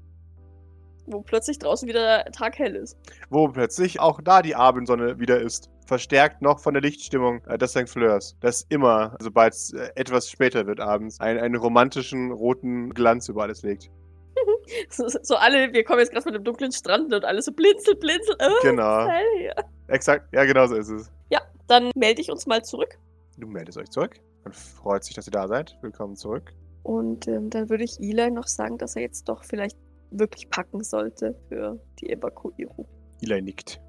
[1.06, 2.96] Wo plötzlich draußen wieder taghell ist.
[3.30, 5.70] Wo plötzlich auch da die Abendsonne wieder ist.
[5.86, 7.88] Verstärkt noch von der Lichtstimmung äh, des St.
[7.88, 8.36] Fleurs.
[8.40, 13.42] Das immer, sobald es äh, etwas später wird abends, ein, einen romantischen roten Glanz über
[13.42, 13.90] alles legt.
[14.88, 17.96] So, so alle, wir kommen jetzt gerade von dem dunklen Strand und alles so blinzel,
[17.96, 18.36] blinzel.
[18.40, 19.08] Oh, Genau.
[19.08, 19.52] hell.
[19.88, 21.10] Exakt, ja, genau so ist es.
[21.30, 22.96] Ja, dann melde ich uns mal zurück.
[23.36, 24.20] Du meldest euch zurück.
[24.44, 25.76] Man freut sich, dass ihr da seid.
[25.82, 26.52] Willkommen zurück.
[26.82, 29.76] Und ähm, dann würde ich Eli noch sagen, dass er jetzt doch vielleicht
[30.10, 32.86] wirklich packen sollte für die Evakuierung.
[33.22, 33.80] Eli nickt.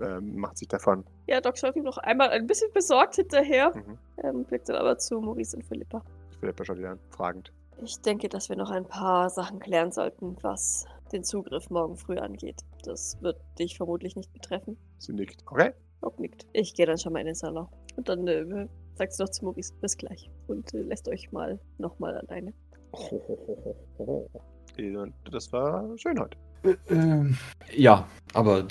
[0.00, 1.04] Ähm, macht sich davon.
[1.26, 3.98] Ja, Doc schaut ihm noch einmal ein bisschen besorgt hinterher, Mhm.
[4.22, 6.02] ähm, blickt dann aber zu Maurice und Philippa.
[6.40, 7.52] Philippa schaut wieder an, fragend.
[7.82, 12.16] Ich denke, dass wir noch ein paar Sachen klären sollten, was den Zugriff morgen früh
[12.18, 12.60] angeht.
[12.84, 14.76] Das wird dich vermutlich nicht betreffen.
[14.98, 15.42] Sie nickt.
[15.46, 15.72] Okay.
[16.00, 16.46] Doc nickt.
[16.52, 17.68] Ich gehe dann schon mal in den Salon.
[17.96, 18.68] Und dann äh,
[18.98, 20.30] sagt sie noch zu Maurice, bis gleich.
[20.48, 22.52] Und äh, lässt euch mal nochmal alleine.
[25.32, 26.36] Das war schön heute.
[26.88, 27.36] Ähm,
[27.74, 28.66] ja, aber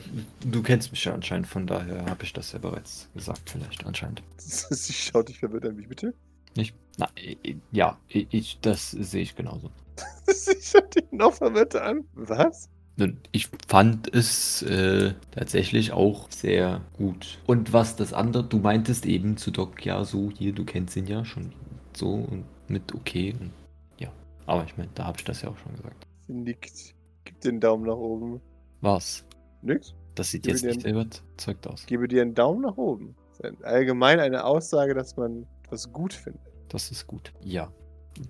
[0.46, 4.24] du kennst mich ja anscheinend, von daher habe ich das ja bereits gesagt, vielleicht anscheinend.
[4.38, 6.14] Sie schaut dich verwirrt an, wie bitte?
[6.56, 6.74] Nicht?
[6.98, 9.70] Na, i- i- ja, ich, das sehe ich genauso.
[10.28, 12.06] Sie schaut dich noch verwirrter an.
[12.14, 12.70] Was?
[12.98, 17.38] Nun, Ich fand es äh, tatsächlich auch sehr gut.
[17.46, 21.06] Und was das andere, du meintest eben zu Doc, ja, so hier, du kennst ihn
[21.06, 21.54] ja schon
[21.96, 23.36] so und mit okay.
[23.40, 23.54] Und,
[24.00, 24.12] ja,
[24.48, 26.08] aber ich meine, da habe ich das ja auch schon gesagt.
[26.26, 26.96] Sie nickt.
[27.24, 28.42] Gib den Daumen nach oben.
[28.82, 29.24] Was?
[29.62, 29.94] Nix?
[30.16, 31.86] Das sieht Gib jetzt nicht sehr überzeugt aus.
[31.86, 33.16] Gebe dir einen Daumen nach oben.
[33.38, 36.42] Das allgemein eine Aussage, dass man etwas gut findet.
[36.70, 37.32] Das ist gut.
[37.44, 37.72] Ja.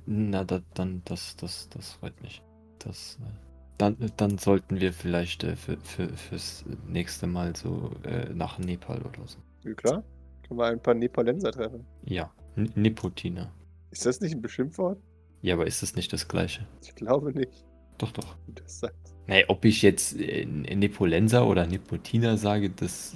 [0.05, 2.41] Na, da, dann, das, das, das freut mich.
[2.79, 3.46] Das, äh,
[3.77, 9.01] dann, dann sollten wir vielleicht äh, für, für, fürs nächste Mal so äh, nach Nepal
[9.01, 9.37] oder so.
[9.63, 10.03] Ja, klar.
[10.47, 11.85] Können wir ein paar Nepalenser treffen.
[12.05, 12.71] Ja, N.
[13.91, 14.99] Ist das nicht ein Beschimpfwort?
[15.41, 16.65] Ja, aber ist das nicht das gleiche?
[16.81, 17.65] Ich glaube nicht.
[17.97, 18.37] Doch, doch.
[18.55, 18.95] Das sagt.
[19.27, 23.13] Nee, ob ich jetzt äh, Nepolenser oder Nipotina sage, das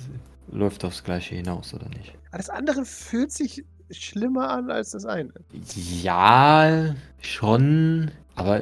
[0.51, 2.13] läuft aufs Gleiche hinaus, oder nicht?
[2.29, 5.33] Aber das andere fühlt sich schlimmer an als das eine.
[6.01, 8.11] Ja, schon.
[8.35, 8.61] Aber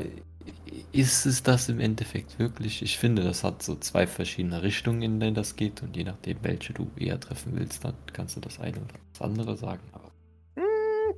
[0.91, 2.81] ist es das im Endeffekt wirklich?
[2.81, 5.81] Ich finde, das hat so zwei verschiedene Richtungen, in denen das geht.
[5.83, 9.21] Und je nachdem, welche du eher treffen willst, dann kannst du das eine oder das
[9.21, 9.81] andere sagen.
[9.93, 10.11] Aber
[10.55, 11.15] Hm.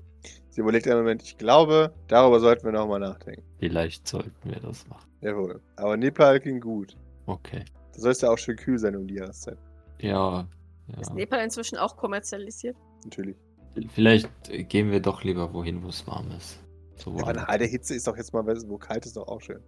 [0.49, 3.43] Sie überlegt einen Moment, ich glaube, darüber sollten wir nochmal nachdenken.
[3.59, 5.09] vielleicht sollten wir das machen.
[5.21, 5.61] Jawohl.
[5.75, 6.97] Aber Nepal ging gut.
[7.25, 7.63] Okay.
[7.93, 9.57] Du sollst ja auch schön kühl sein um die Jahreszeit.
[9.99, 10.47] Ja.
[10.99, 11.15] Ist ja.
[11.15, 12.75] Nepal inzwischen auch kommerzialisiert?
[13.03, 13.35] Natürlich.
[13.93, 14.29] Vielleicht
[14.69, 16.59] gehen wir doch lieber wohin, wo es warm ist.
[17.03, 19.61] So Ja, all der Hitze ist doch jetzt mal, wo kalt ist, doch auch schön.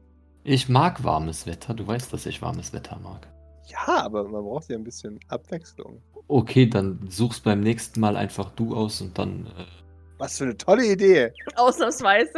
[0.44, 1.74] Ich mag warmes Wetter.
[1.74, 3.28] Du weißt, dass ich warmes Wetter mag.
[3.66, 6.02] Ja, aber man braucht ja ein bisschen Abwechslung.
[6.28, 9.48] Okay, dann suchst beim nächsten Mal einfach du aus und dann
[10.18, 11.32] Was für eine tolle Idee.
[11.56, 12.34] Ausnahmsweise.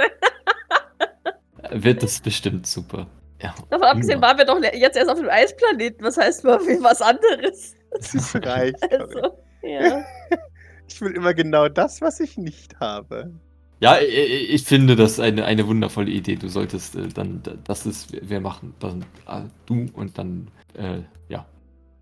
[1.64, 3.08] äh, wird das bestimmt super.
[3.42, 6.06] Ja, Davon abgesehen waren wir doch jetzt erst auf dem Eisplaneten.
[6.06, 7.76] Was heißt mal wie was anderes?
[7.92, 8.76] Das ist reich.
[8.92, 10.06] Also, ja.
[10.88, 13.34] Ich will immer genau das, was ich nicht habe.
[13.82, 16.36] Ja, ich, finde das eine, eine wundervolle Idee.
[16.36, 21.46] Du solltest äh, dann, das ist, wir machen dann äh, du und dann, äh, ja,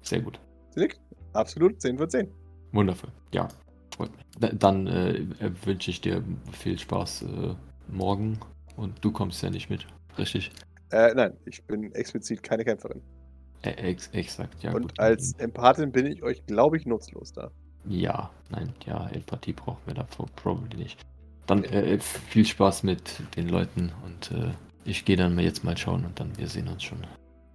[0.01, 0.39] sehr gut.
[1.33, 2.27] Absolut, 10 von 10.
[2.71, 3.09] Wundervoll.
[3.33, 3.47] Ja,
[3.95, 4.25] freut mich.
[4.39, 5.25] Da- Dann äh,
[5.65, 7.55] wünsche ich dir viel Spaß äh,
[7.87, 8.39] morgen
[8.75, 10.51] und du kommst ja nicht mit, richtig?
[10.91, 13.01] Äh, nein, ich bin explizit keine Kämpferin.
[13.63, 14.73] Ex exakt, ja.
[14.73, 14.99] Und gut.
[14.99, 17.49] als Empathin bin ich euch, glaube ich, nutzlos da.
[17.85, 20.99] Ja, nein, ja, Empathie brauchen wir davor probably nicht.
[21.47, 24.51] Dann äh, viel Spaß mit den Leuten und äh,
[24.85, 26.99] ich gehe dann mal jetzt mal schauen und dann wir sehen uns schon.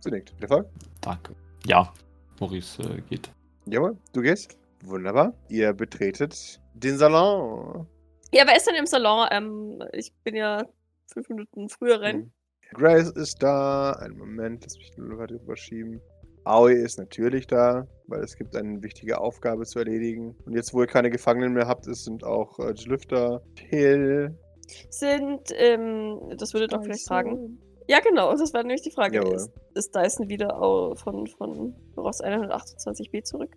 [0.07, 0.33] Nickt.
[0.41, 0.67] Erfolg?
[1.01, 1.35] Danke.
[1.67, 1.93] Ja,
[2.41, 3.31] Maurice äh, geht.
[3.67, 4.57] Jawohl, du gehst.
[4.85, 5.35] Wunderbar.
[5.49, 7.87] Ihr betretet den Salon.
[8.33, 9.29] ja, wer ist denn im Salon?
[9.31, 10.65] Ähm, ich bin ja
[11.13, 12.19] fünf Minuten früher rein.
[12.19, 12.33] Mhm.
[12.75, 13.93] Grace ist da.
[13.93, 16.01] Einen Moment, lass mich nur gerade überschieben.
[16.49, 20.35] Aoi ist natürlich da, weil es gibt eine wichtige Aufgabe zu erledigen.
[20.47, 24.35] Und jetzt, wo ihr keine Gefangenen mehr habt, ist, sind auch äh, Jlüf da, Till.
[24.89, 27.59] Sind, ähm, das würde doch vielleicht fragen.
[27.87, 29.19] Ja, genau, das war nämlich die Frage.
[29.35, 30.49] Ist, ist Dyson wieder
[30.97, 33.57] von, von Ross 128b zurück?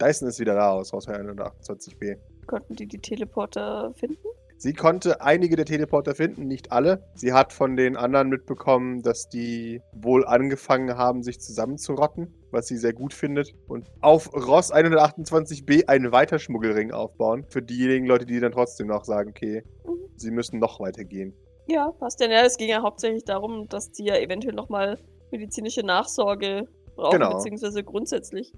[0.00, 2.16] Dyson ist wieder da aus Haus 128b.
[2.46, 4.29] Konnten die die Teleporter finden?
[4.62, 7.02] Sie konnte einige der Teleporter finden, nicht alle.
[7.14, 12.76] Sie hat von den anderen mitbekommen, dass die wohl angefangen haben, sich zusammenzurotten, was sie
[12.76, 13.54] sehr gut findet.
[13.68, 17.46] Und auf Ross 128b einen Weiterschmuggelring aufbauen.
[17.48, 19.92] Für diejenigen Leute, die dann trotzdem noch sagen, okay, Mhm.
[20.16, 21.32] sie müssen noch weitergehen.
[21.66, 22.30] Ja, passt denn.
[22.30, 24.98] Ja, es ging ja hauptsächlich darum, dass die ja eventuell nochmal
[25.30, 27.36] medizinische Nachsorge brauchen, Genau.
[27.38, 28.52] beziehungsweise grundsätzlich.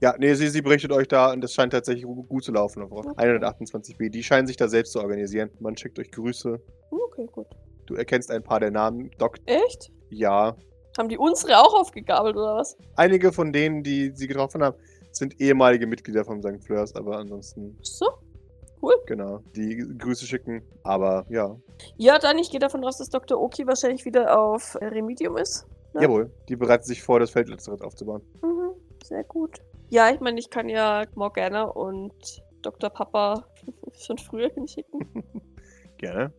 [0.00, 2.82] Ja, nee, sie, sie berichtet euch da und das scheint tatsächlich gu- gut zu laufen
[2.82, 3.36] auf Ross Okay.
[3.38, 4.10] 128b.
[4.10, 5.50] Die scheinen sich da selbst zu organisieren.
[5.60, 6.60] Man schickt euch Grüße.
[6.90, 7.46] Okay, gut.
[7.86, 9.10] Du erkennst ein paar der Namen.
[9.18, 9.90] Doc, Echt?
[10.10, 10.56] ja.
[10.98, 12.76] Haben die unsere auch aufgegabelt oder was?
[12.96, 14.76] Einige von denen, die sie getroffen haben,
[15.10, 16.62] sind ehemalige Mitglieder vom St.
[16.64, 18.06] Fleurs, aber ansonsten, So.
[18.82, 18.94] Cool.
[19.06, 20.62] genau, die Grüße schicken.
[20.82, 21.56] Aber ja,
[21.96, 23.40] Ja, dann, ich gehe davon aus, dass Dr.
[23.40, 25.66] Oki wahrscheinlich wieder auf Remedium ist.
[25.94, 26.02] Ja.
[26.02, 28.22] jawohl, die bereitet sich vor, das Feldlazarett aufzubauen.
[28.42, 28.72] Mhm,
[29.04, 29.60] sehr gut.
[29.92, 32.88] Ja, ich meine, ich kann ja Morgana und Dr.
[32.88, 33.44] Papa
[33.92, 35.06] schon früher hinschicken
[35.98, 36.32] Gerne.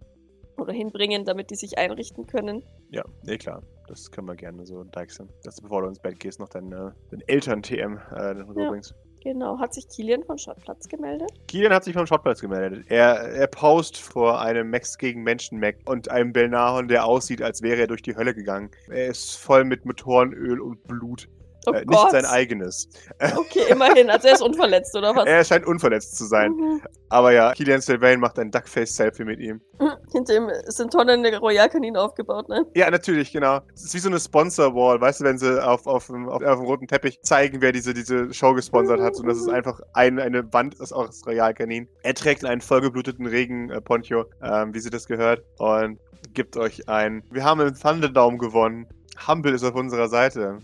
[0.58, 2.64] oder hinbringen, damit die sich einrichten können.
[2.90, 3.62] Ja, nee, klar.
[3.88, 5.30] Das können wir gerne so deichseln.
[5.44, 8.96] Dass du, bevor du ins Bett gehst, noch deinen, äh, deinen Eltern-TM äh, rüberbringst.
[9.22, 9.60] Genau.
[9.60, 11.30] Hat sich Kilian von Schottplatz gemeldet?
[11.48, 12.86] Kilian hat sich vom Schrottplatz gemeldet.
[12.90, 17.82] Er, er paust vor einem Max gegen Menschen-Mac und einem Belnahon, der aussieht, als wäre
[17.82, 18.72] er durch die Hölle gegangen.
[18.88, 21.30] Er ist voll mit Motorenöl und Blut.
[21.66, 22.90] Oh äh, nicht sein eigenes.
[23.38, 24.10] Okay, immerhin.
[24.10, 25.26] Also er ist unverletzt, oder was?
[25.26, 26.52] Er scheint unverletzt zu sein.
[26.52, 26.82] Mhm.
[27.10, 29.62] Aber ja, Kilian Sylvain macht ein Duckface-Selfie mit ihm.
[29.80, 29.92] Mhm.
[30.12, 32.66] Hinter ihm sind Tonnen der Royal-Kanin aufgebaut, ne?
[32.76, 33.60] Ja, natürlich, genau.
[33.74, 36.60] Es ist wie so eine Sponsor-Wall, weißt du, wenn sie auf, auf, dem- auf, auf
[36.60, 39.16] dem roten Teppich zeigen, wer diese, diese Show gesponsert hat.
[39.18, 41.88] Und das ist einfach ein, eine Wand ist aus Realkanin.
[42.02, 46.00] Er trägt einen vollgebluteten Regen-Poncho, ähm, wie sie das gehört, und
[46.34, 47.24] gibt euch ein.
[47.32, 48.88] Wir haben im Thunderdome gewonnen.
[49.28, 50.58] Humble ist auf unserer Seite.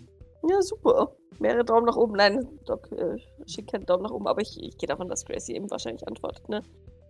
[0.47, 1.15] Ja, super.
[1.39, 2.13] Mehrere Daumen nach oben.
[2.13, 3.17] Nein, Doc äh,
[3.47, 6.47] schickt keinen Daumen nach oben, aber ich, ich gehe davon, dass Gracie eben wahrscheinlich antwortet,
[6.49, 6.61] ne?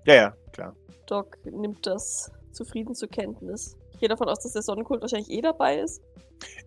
[0.05, 0.75] Ja, ja, klar.
[1.07, 3.77] Doc nimmt das zufrieden zur Kenntnis.
[3.93, 6.01] Ich gehe davon aus, dass der Sonnenkult wahrscheinlich eh dabei ist.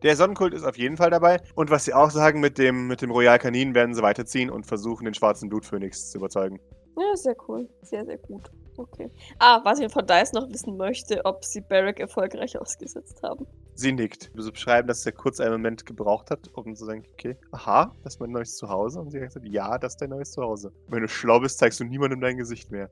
[0.03, 1.41] Der Sonnenkult ist auf jeden Fall dabei.
[1.55, 4.67] Und was sie auch sagen, mit dem, mit dem Royal Kanin werden sie weiterziehen und
[4.67, 6.61] versuchen, den schwarzen Blutphönix zu überzeugen.
[6.99, 7.69] Ja, sehr cool.
[7.83, 8.51] Sehr, sehr gut.
[8.77, 9.11] Okay.
[9.39, 13.47] Ah, was ich von Dice noch wissen möchte, ob sie Barrack erfolgreich ausgesetzt haben.
[13.75, 14.31] Sie nickt.
[14.35, 17.95] Du so beschreiben, dass er kurz einen Moment gebraucht hat, um zu sagen, okay, aha,
[18.05, 19.01] das ist mein neues Zuhause.
[19.01, 20.73] Und sie hat gesagt, ja, das ist dein neues Zuhause.
[20.89, 22.91] Wenn du schlau bist, zeigst du niemandem dein Gesicht mehr.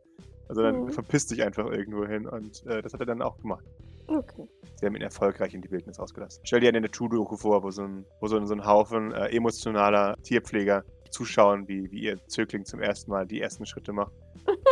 [0.48, 0.90] Also dann Mhm.
[0.90, 3.64] verpiss dich einfach irgendwo hin und äh, das hat er dann auch gemacht.
[4.08, 4.48] Okay.
[4.80, 6.40] Sie haben ihn erfolgreich in die Wildnis ausgelassen.
[6.44, 9.28] Stell dir eine Natur-Doku vor, wo so ein, wo so ein, so ein Haufen äh,
[9.28, 14.12] emotionaler Tierpfleger zuschauen, wie, wie ihr Zögling zum ersten Mal die ersten Schritte macht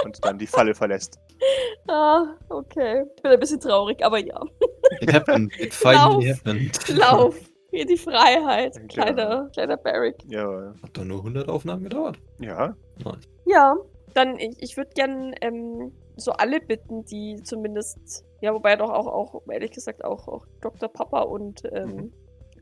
[0.05, 1.21] und dann die Falle verlässt.
[1.87, 3.05] Ah, okay.
[3.17, 4.41] Ich bin ein bisschen traurig, aber ja.
[5.01, 5.53] It happened.
[5.59, 5.95] It Lauf.
[5.95, 6.89] finally happened.
[6.89, 7.37] Lauf.
[7.71, 8.75] Hier die Freiheit.
[8.77, 8.83] Ja.
[8.87, 10.17] Kleiner, kleiner Barrick.
[10.27, 12.19] Ja, Hat doch nur 100 Aufnahmen gedauert.
[12.41, 12.75] ja.
[13.05, 13.29] Nice.
[13.47, 13.77] Ja,
[14.15, 19.07] dann ich, ich würde gern ähm, so alle bitten, die zumindest, ja, wobei doch auch,
[19.07, 20.89] auch ehrlich gesagt, auch, auch Dr.
[20.89, 22.13] Papa und ähm, Mhm.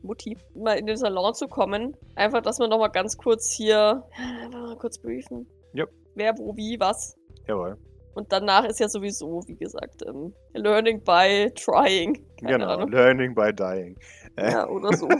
[0.03, 1.97] Mutti mal in den Salon zu kommen.
[2.15, 4.03] Einfach, dass wir nochmal ganz kurz hier,
[4.43, 5.47] einfach mal kurz briefen.
[5.75, 5.89] Yep.
[6.15, 7.17] Wer, wo, wie, was.
[7.47, 7.77] Jawohl.
[8.17, 12.15] Und danach ist ja sowieso, wie gesagt, ähm, learning by trying.
[12.39, 12.73] Keine genau.
[12.73, 12.91] Ahnung.
[12.91, 13.95] Learning by dying.
[14.35, 15.07] Äh, Ja, oder so.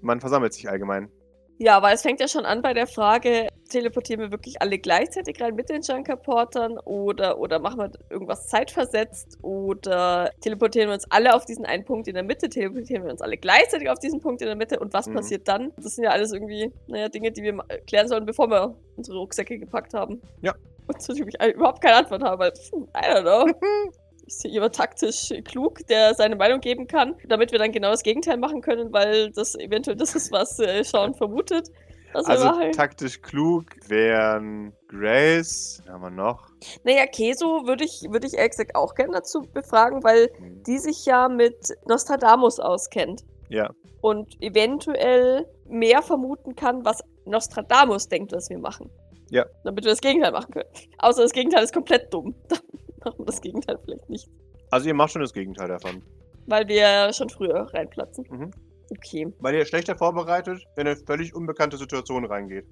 [0.00, 1.10] Man versammelt sich allgemein.
[1.58, 5.40] Ja, weil es fängt ja schon an bei der Frage, teleportieren wir wirklich alle gleichzeitig
[5.40, 11.34] rein mit den Junker-Portern oder, oder machen wir irgendwas zeitversetzt oder teleportieren wir uns alle
[11.34, 14.40] auf diesen einen Punkt in der Mitte, teleportieren wir uns alle gleichzeitig auf diesen Punkt
[14.40, 15.14] in der Mitte und was Mhm.
[15.14, 15.72] passiert dann?
[15.74, 17.58] Das sind ja alles irgendwie, naja, Dinge, die wir
[17.88, 20.22] klären sollen, bevor wir unsere Rucksäcke gepackt haben.
[20.42, 20.54] Ja.
[20.88, 22.52] Und zu dem ich überhaupt keine Antwort habe, weil,
[22.96, 23.46] I don't know.
[24.26, 28.36] ist jemand taktisch klug, der seine Meinung geben kann, damit wir dann genau das Gegenteil
[28.36, 31.70] machen können, weil das eventuell das ist, was äh, Sean vermutet.
[32.12, 35.82] Also taktisch klug wären Grace.
[35.88, 36.46] Haben wir noch?
[36.84, 40.78] Naja, Keso würde ich, würde ich ehrlich gesagt auch gerne dazu befragen, weil Hm, die
[40.78, 43.70] sich ja mit Nostradamus auskennt Ja.
[44.00, 48.90] und eventuell mehr vermuten kann, was Nostradamus denkt, was wir machen.
[49.30, 49.46] Ja.
[49.64, 50.68] Damit wir das Gegenteil machen können.
[50.98, 52.34] Außer das Gegenteil ist komplett dumm.
[52.48, 52.60] Dann
[53.04, 54.28] machen wir das Gegenteil vielleicht nicht.
[54.70, 56.02] Also ihr macht schon das Gegenteil davon.
[56.46, 58.26] Weil wir schon früher reinplatzen.
[58.30, 58.50] Mhm.
[58.90, 59.32] Okay.
[59.40, 62.66] Weil ihr schlechter vorbereitet, in eine völlig unbekannte Situation reingeht.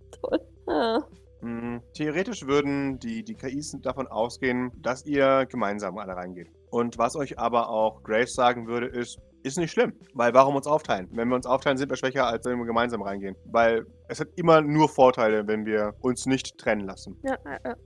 [0.67, 1.01] Ah.
[1.43, 1.83] Mhm.
[1.93, 6.49] Theoretisch würden die, die KIs davon ausgehen, dass ihr gemeinsam alle reingeht.
[6.71, 9.93] Und was euch aber auch Graves sagen würde, ist, ist nicht schlimm.
[10.15, 11.09] Weil warum uns aufteilen?
[11.13, 13.37] Wenn wir uns aufteilen, sind wir schwächer, als wenn wir gemeinsam reingehen.
[13.45, 17.17] Weil es hat immer nur Vorteile, wenn wir uns nicht trennen lassen.
[17.23, 17.77] Ja, ja.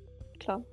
[0.40, 0.64] Klar.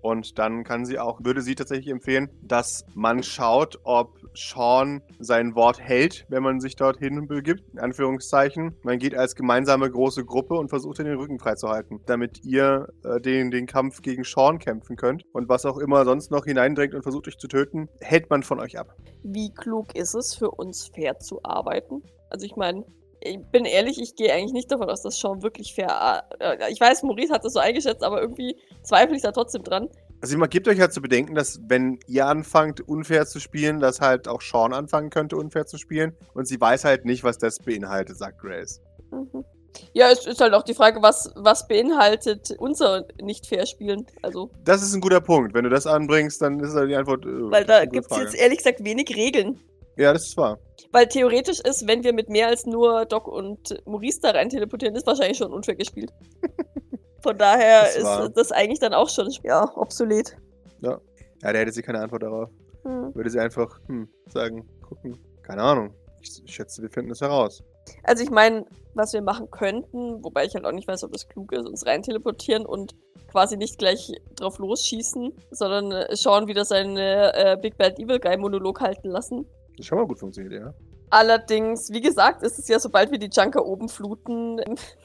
[0.00, 5.54] Und dann kann sie auch, würde sie tatsächlich empfehlen, dass man schaut, ob Sean sein
[5.54, 7.64] Wort hält, wenn man sich dorthin begibt.
[7.72, 8.76] In Anführungszeichen.
[8.82, 13.50] Man geht als gemeinsame große Gruppe und versucht, den Rücken freizuhalten, damit ihr äh, den,
[13.50, 15.24] den Kampf gegen Sean kämpfen könnt.
[15.32, 18.60] Und was auch immer sonst noch hineindrängt und versucht, euch zu töten, hält man von
[18.60, 18.94] euch ab.
[19.22, 22.02] Wie klug ist es für uns, fair zu arbeiten?
[22.30, 22.84] Also ich meine,
[23.20, 26.24] ich bin ehrlich, ich gehe eigentlich nicht davon aus, dass Sean wirklich fair.
[26.40, 29.88] äh, Ich weiß, Maurice hat das so eingeschätzt, aber irgendwie zweifle ich da trotzdem dran.
[30.20, 34.00] Also man gibt euch halt zu bedenken, dass wenn ihr anfangt, unfair zu spielen, dass
[34.00, 36.16] halt auch Sean anfangen könnte, unfair zu spielen.
[36.34, 38.80] Und sie weiß halt nicht, was das beinhaltet, sagt Grace.
[39.12, 39.44] Mhm.
[39.92, 44.06] Ja, es ist halt auch die Frage, was, was beinhaltet unser nicht fair spielen.
[44.22, 45.54] Also, Das ist ein guter Punkt.
[45.54, 47.24] Wenn du das anbringst, dann ist halt die Antwort.
[47.24, 49.60] äh, weil da gibt es jetzt ehrlich gesagt wenig Regeln.
[49.98, 50.58] Ja, das ist wahr.
[50.92, 54.94] Weil theoretisch ist, wenn wir mit mehr als nur Doc und Maurice da rein teleportieren,
[54.94, 56.12] ist wahrscheinlich schon unfair gespielt.
[57.22, 60.36] Von daher Das ist war- das eigentlich dann auch schon ja, obsolet.
[60.80, 61.00] Ja,
[61.40, 62.48] da hätte sie keine Antwort darauf.
[62.84, 63.12] Hm.
[63.14, 65.18] Würde sie einfach hm, sagen, gucken.
[65.42, 65.92] Keine Ahnung.
[66.22, 67.62] Ich, ich schätze, wir finden es heraus.
[68.04, 71.28] Also ich meine, was wir machen könnten, wobei ich halt auch nicht weiß, ob das
[71.28, 72.94] klug ist, uns rein teleportieren und
[73.30, 78.20] quasi nicht gleich drauf losschießen, sondern äh, schauen, wie das seine äh, Big Bad Evil
[78.20, 79.46] Guy Monolog halten lassen.
[79.78, 80.74] Das schon mal gut funktioniert, ja.
[81.10, 84.58] Allerdings, wie gesagt, ist es ja, sobald wir die Junker oben fluten,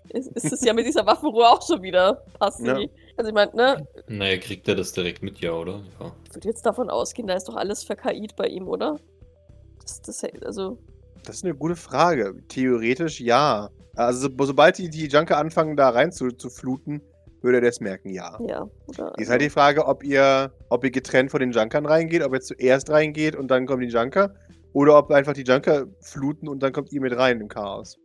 [0.09, 2.67] ist, ist es ja mit dieser Waffenruhe auch schon wieder passend.
[2.67, 2.77] Ja.
[3.15, 5.81] Also ich meine, ne, Naja, kriegt er das direkt mit, ja, oder?
[5.99, 6.11] Ja.
[6.27, 8.99] ich würde jetzt davon ausgehen, da ist doch alles verKIt bei ihm, oder?
[9.81, 10.77] Das, das, also,
[11.23, 12.35] Das ist eine gute Frage.
[12.49, 13.69] Theoretisch ja.
[13.95, 17.01] Also, so, sobald die, die Junker anfangen, da rein zu, zu fluten,
[17.41, 18.39] würde er das merken, ja.
[18.47, 18.67] ja.
[18.87, 22.33] Oder, Ist halt die Frage, ob ihr, ob ihr getrennt von den Junkern reingeht, ob
[22.33, 24.33] ihr zuerst reingeht und dann kommen die Junker.
[24.73, 27.97] Oder ob einfach die Junker fluten und dann kommt ihr mit rein im Chaos.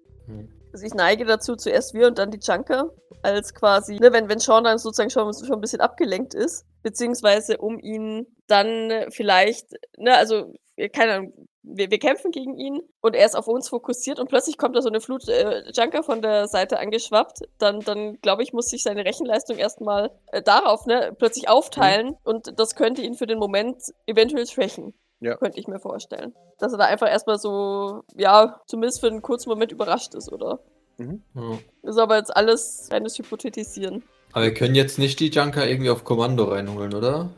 [0.73, 2.91] Also ich neige dazu, zuerst wir und dann die Junker,
[3.23, 7.59] als quasi, ne, wenn, wenn Sean dann sozusagen schon, schon ein bisschen abgelenkt ist, beziehungsweise
[7.59, 13.15] um ihn dann vielleicht, ne, also, äh, keine Ahnung, wir, wir kämpfen gegen ihn und
[13.15, 16.23] er ist auf uns fokussiert und plötzlich kommt da so eine Flut äh, Junker von
[16.23, 21.15] der Seite angeschwappt, dann, dann glaube ich, muss sich seine Rechenleistung erstmal äh, darauf, ne,
[21.19, 24.95] plötzlich aufteilen und das könnte ihn für den Moment eventuell schwächen.
[25.21, 25.37] Ja.
[25.37, 26.33] Könnte ich mir vorstellen.
[26.59, 30.61] Dass er da einfach erstmal so, ja, zumindest für einen kurzen Moment überrascht ist, oder?
[30.99, 31.59] Ja.
[31.83, 34.03] Ist aber jetzt alles reines Hypothetisieren.
[34.33, 37.31] Aber wir können jetzt nicht die Junker irgendwie auf Kommando reinholen, oder?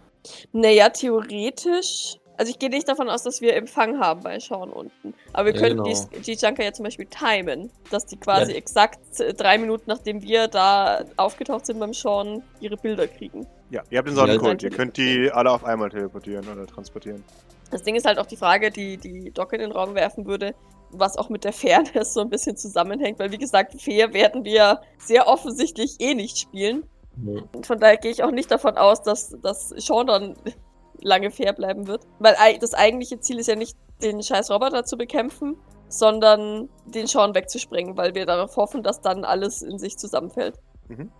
[0.53, 2.17] Naja, theoretisch.
[2.37, 5.13] Also ich gehe nicht davon aus, dass wir Empfang haben bei Sean unten.
[5.35, 6.07] Aber wir Ja, könnten genau.
[6.15, 8.57] die, die Junker ja zum Beispiel timen, dass die quasi Ja.
[8.59, 8.99] exakt
[9.37, 13.47] drei Minuten, nachdem wir da aufgetaucht sind beim Sean, ihre Bilder kriegen.
[13.71, 14.49] Ja, ihr habt den Ja, Sonnencode.
[14.53, 17.23] also- ihr könnt die alle auf einmal teleportieren oder transportieren.
[17.71, 20.55] Das Ding ist halt auch die Frage, die die Doc in den Raum werfen würde,
[20.91, 23.19] was auch mit der Fairness so ein bisschen zusammenhängt.
[23.19, 26.85] Weil wie gesagt, fair werden wir sehr offensichtlich eh nicht spielen.
[27.25, 27.43] Ja.
[27.55, 30.35] Und von daher gehe ich auch nicht davon aus, dass, dass Sean dann
[31.01, 32.03] lange fair bleiben wird.
[32.19, 35.57] Weil ei- das eigentliche Ziel ist ja nicht, den scheiß Roboter zu bekämpfen,
[35.89, 40.57] sondern den Sean wegzuspringen, weil wir darauf hoffen, dass dann alles in sich zusammenfällt.
[40.89, 41.11] Mhm.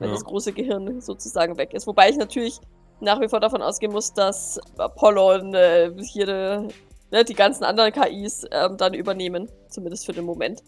[0.00, 0.14] Wenn Ja.
[0.14, 1.86] das große Gehirn sozusagen weg ist.
[1.86, 2.58] Wobei ich natürlich
[3.00, 6.68] nach wie vor davon ausgehen muss, dass Apollo und äh, hier
[7.10, 9.48] ne, die ganzen anderen KIs ähm, dann übernehmen.
[9.68, 10.62] Zumindest für den Moment.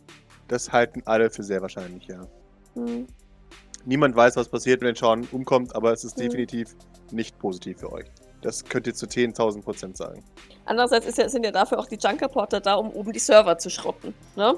[0.49, 2.21] Das halten alle für sehr wahrscheinlich, ja.
[2.75, 3.07] Hm.
[3.85, 6.23] Niemand weiß, was passiert, wenn Sean umkommt, aber es ist Mhm.
[6.23, 6.75] definitiv
[7.13, 8.07] nicht positiv für euch.
[8.43, 10.23] Das könnt ihr zu 10.000 Prozent sagen.
[10.67, 14.15] Andererseits ja, sind ja dafür auch die Junker-Porter da, um oben die Server zu schrotten.
[14.37, 14.55] Ne?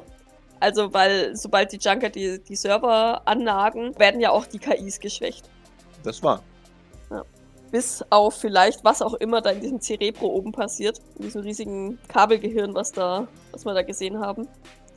[0.60, 5.48] Also, weil sobald die Junker die, die Server annagen, werden ja auch die KIs geschwächt.
[6.02, 6.42] Das war.
[7.70, 11.00] Bis auf vielleicht, was auch immer da in diesem Cerebro oben passiert.
[11.16, 14.48] In diesem riesigen Kabelgehirn, was da, was wir da gesehen haben.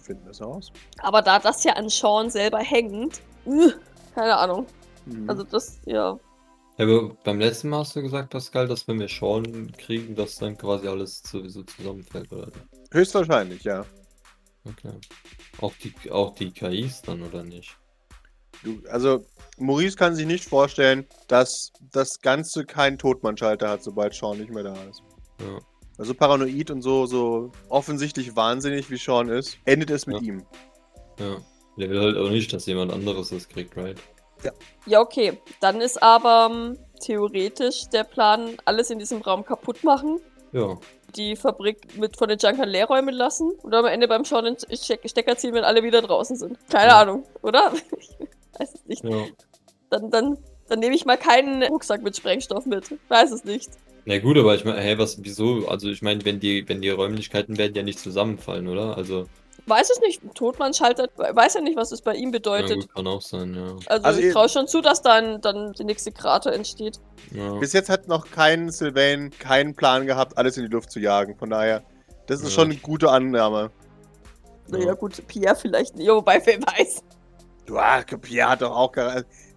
[0.02, 0.72] Finden wir es aus.
[1.00, 3.72] Aber da das ja an Sean selber hängt, uh,
[4.16, 4.66] keine Ahnung.
[5.06, 5.30] Mhm.
[5.30, 6.18] Also das, ja.
[6.78, 10.38] Ja, aber beim letzten Mal hast du gesagt, Pascal, dass wenn wir Sean kriegen, dass
[10.38, 12.48] dann quasi alles sowieso zusammenfällt, oder?
[12.92, 13.86] Höchstwahrscheinlich, ja.
[14.66, 14.94] Okay.
[15.60, 17.78] Auch die, auch die KIs dann, oder nicht?
[18.64, 19.26] Du, also,
[19.58, 24.64] Maurice kann sich nicht vorstellen, dass das Ganze keinen Todmannschalter hat, sobald Sean nicht mehr
[24.64, 25.02] da ist.
[25.40, 25.58] Ja.
[25.98, 30.28] Also paranoid und so, so offensichtlich wahnsinnig wie Sean ist, endet es mit Ja.
[30.34, 30.46] ihm.
[31.20, 31.38] Ja.
[31.78, 33.98] Der will halt auch nicht, dass jemand anderes das kriegt, right?
[34.88, 35.40] Ja, okay.
[35.60, 40.20] Dann ist aber ähm, theoretisch der Plan, alles in diesem Raum kaputt machen,
[40.52, 40.78] Ja.
[41.16, 44.58] die Fabrik mit von den Junkern leer räumen lassen und am Ende beim Sean den
[44.58, 46.58] Ste- Stecker ziehen, wenn alle wieder draußen sind.
[46.70, 47.02] Keine Ja.
[47.02, 47.72] Ahnung, oder?
[48.62, 49.04] Ich weiß es nicht.
[49.04, 49.26] Ja.
[49.90, 50.38] Dann, dann,
[50.70, 52.96] dann nehme ich mal keinen Rucksack mit Sprengstoff mit.
[53.10, 53.70] Weiß es nicht.
[54.06, 55.68] Na gut, aber ich meine, hey, was, wieso?
[55.68, 58.98] Also ich meine, wenn die, wenn die Räumlichkeiten werden ja nicht zusammenfallen, oder?
[58.98, 59.26] Also,
[59.68, 60.24] Weiß es nicht.
[60.24, 62.80] Ein Todmannschalter weiß ja nicht, was das bei ihm ja, bedeutet.
[62.82, 63.76] gut, kann auch sein, ja.
[63.86, 67.00] Also, Also ich traue schon zu, dass dann, dann der nächste Krater entsteht.
[67.32, 67.54] ja.
[67.60, 71.36] Bis jetzt hat noch kein Sylvain keinen Plan gehabt, alles in die Luft zu jagen.
[71.38, 71.84] Von daher,
[72.26, 72.50] das ist Ja.
[72.62, 73.70] schon eine gute Annahme.
[74.68, 74.94] Naja, Ja.
[74.94, 77.04] gut, Pierre vielleicht nicht, wobei, wer weiß.
[77.66, 78.92] Du, ah, Pierre hat doch auch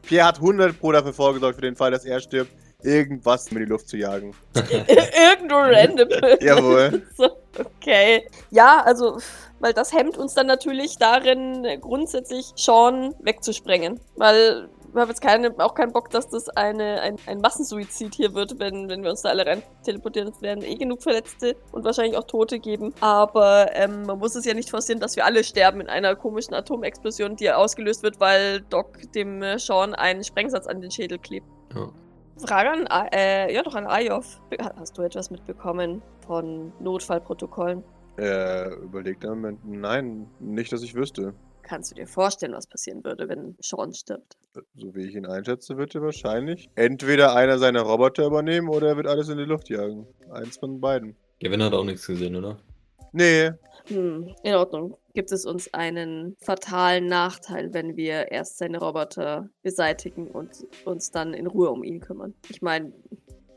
[0.02, 2.52] Pierre hat 100 Pro dafür vorgesorgt, für den Fall, dass er stirbt,
[2.82, 4.34] irgendwas in die Luft zu jagen.
[4.54, 6.08] Irgendwo random.
[6.40, 7.02] Jawohl.
[7.16, 8.28] so, okay.
[8.50, 9.18] Ja, also,
[9.60, 14.00] weil das hemmt uns dann natürlich darin, grundsätzlich Sean wegzusprengen.
[14.16, 18.34] Weil wir haben jetzt keine, auch keinen Bock, dass das eine, ein, ein Massensuizid hier
[18.34, 20.28] wird, wenn, wenn wir uns da alle rein teleportieren.
[20.28, 22.94] Es werden eh genug Verletzte und wahrscheinlich auch Tote geben.
[23.00, 26.54] Aber ähm, man muss es ja nicht forcieren, dass wir alle sterben in einer komischen
[26.54, 31.46] Atomexplosion, die ausgelöst wird, weil Doc dem äh, Sean einen Sprengsatz an den Schädel klebt.
[31.74, 31.90] ja.
[32.36, 34.40] Frage an, äh, ja doch an Ayov.
[34.76, 37.84] Hast du etwas mitbekommen von Notfallprotokollen?
[38.18, 39.60] Äh, überlegt einen Moment.
[39.64, 41.34] Nein, nicht, dass ich wüsste.
[41.64, 44.36] Kannst du dir vorstellen, was passieren würde, wenn Sean stirbt?
[44.76, 48.96] So wie ich ihn einschätze, wird er wahrscheinlich entweder einer seiner Roboter übernehmen oder er
[48.96, 50.06] wird alles in die Luft jagen.
[50.30, 51.16] Eins von beiden.
[51.40, 52.58] Gavin hat auch nichts gesehen, oder?
[53.12, 53.50] Nee,
[53.88, 54.96] Hm, in Ordnung.
[55.12, 61.34] Gibt es uns einen fatalen Nachteil, wenn wir erst seine Roboter beseitigen und uns dann
[61.34, 62.34] in Ruhe um ihn kümmern?
[62.48, 62.92] Ich meine,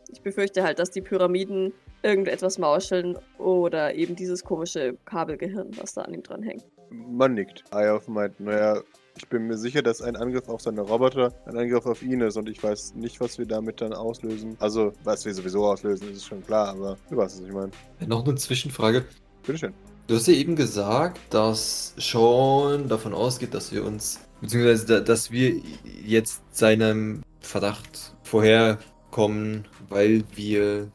[0.10, 6.02] ich befürchte halt, dass die Pyramiden irgendetwas mauscheln oder eben dieses komische Kabelgehirn, was da
[6.02, 6.66] an ihm dran hängt.
[6.90, 7.64] Man nickt.
[7.72, 8.82] Ayov meint, naja,
[9.18, 12.38] ich bin mir sicher, dass ein Angriff auf seine Roboter ein Angriff auf ihn ist
[12.38, 14.56] und ich weiß nicht, was wir damit dann auslösen.
[14.60, 17.72] Also, was wir sowieso auslösen, ist schon klar, aber du weißt, was ich meine.
[18.06, 19.06] Noch eine Zwischenfrage.
[19.46, 19.74] Bitteschön.
[20.06, 25.32] Du hast ja eben gesagt, dass Sean davon ausgeht, dass wir uns, beziehungsweise da- dass
[25.32, 25.62] wir
[26.06, 30.90] jetzt seinem Verdacht vorherkommen, weil wir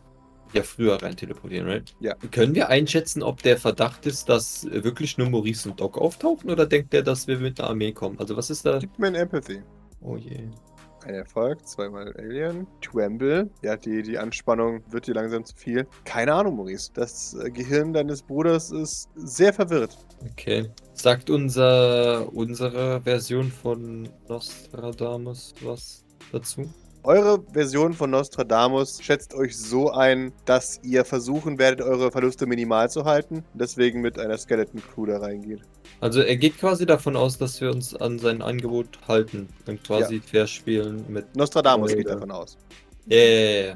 [0.53, 1.95] ja früher rein teleportieren, right?
[2.01, 2.15] Ja.
[2.31, 6.67] Können wir einschätzen, ob der Verdacht ist, dass wirklich nur Maurice und Doc auftauchen oder
[6.67, 8.19] denkt er, dass wir mit der Armee kommen?
[8.19, 8.79] Also was ist da?
[8.79, 9.63] Gib mir ein Empathy.
[10.01, 10.49] Oh je.
[11.05, 12.67] Ein Erfolg, zweimal Alien.
[12.81, 13.51] Tremble.
[13.63, 15.87] Ja, die, die Anspannung wird dir langsam zu viel.
[16.05, 16.93] Keine Ahnung, Maurice.
[16.95, 19.99] Das äh, Gehirn deines Bruders ist sehr verwirrt.
[20.31, 20.71] Okay.
[20.93, 26.73] Sagt unser unsere Version von Nostradamus was dazu?
[27.05, 32.89] Eure Version von Nostradamus schätzt euch so ein, dass ihr versuchen werdet, eure Verluste minimal
[32.91, 33.45] zu halten.
[33.55, 35.63] Deswegen mit einer Skeleton Crew da reingeht.
[36.01, 40.21] Also er geht quasi davon aus, dass wir uns an sein Angebot halten und quasi
[40.21, 41.35] fair spielen mit.
[41.35, 42.15] Nostradamus Oh, geht ja.
[42.15, 42.57] davon aus.
[43.07, 43.75] Ja, ja, ja, ja.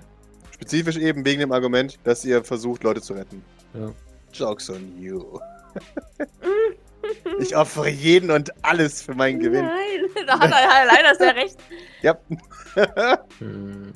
[0.52, 3.44] Spezifisch eben wegen dem Argument, dass ihr versucht, Leute zu retten.
[3.74, 3.92] Ja.
[4.32, 5.38] Jokes on you.
[7.40, 9.64] ich opfere jeden und alles für meinen Gewinn.
[9.64, 11.56] Nein, da hat er leider sehr recht.
[12.02, 12.18] Ja.
[13.38, 13.92] Hm.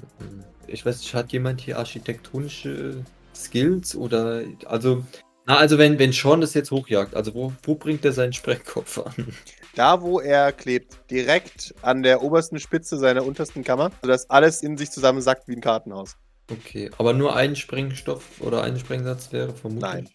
[0.67, 3.05] Ich weiß nicht, hat jemand hier architektonische
[3.35, 5.05] Skills oder also
[5.47, 8.99] na also wenn wenn Sean das jetzt hochjagt, also wo, wo bringt er seinen Sprengkopf
[8.99, 9.35] an?
[9.75, 14.77] Da, wo er klebt, direkt an der obersten Spitze seiner untersten Kammer, sodass alles in
[14.77, 16.17] sich zusammensackt wie ein Kartenhaus.
[16.51, 19.93] Okay, aber nur ein Sprengstoff oder ein Sprengsatz wäre vermutlich.
[19.93, 20.09] Nein.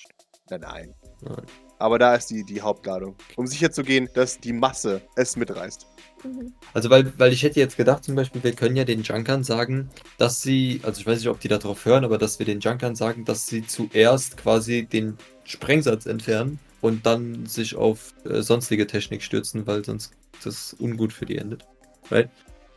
[0.50, 0.96] Nein, nein.
[1.22, 1.46] Nein.
[1.78, 3.16] Aber da ist die, die Hauptladung.
[3.36, 5.88] Um sicher zu gehen, dass die Masse es mitreißt.
[6.24, 6.54] Mhm.
[6.74, 9.90] Also weil, weil ich hätte jetzt gedacht, zum Beispiel, wir können ja den Junkern sagen,
[10.18, 12.96] dass sie, also ich weiß nicht, ob die darauf hören, aber dass wir den Junkern
[12.96, 19.22] sagen, dass sie zuerst quasi den Sprengsatz entfernen und dann sich auf äh, sonstige Technik
[19.22, 20.14] stürzen, weil sonst
[20.44, 21.66] das ungut für die endet.
[22.10, 22.30] Right?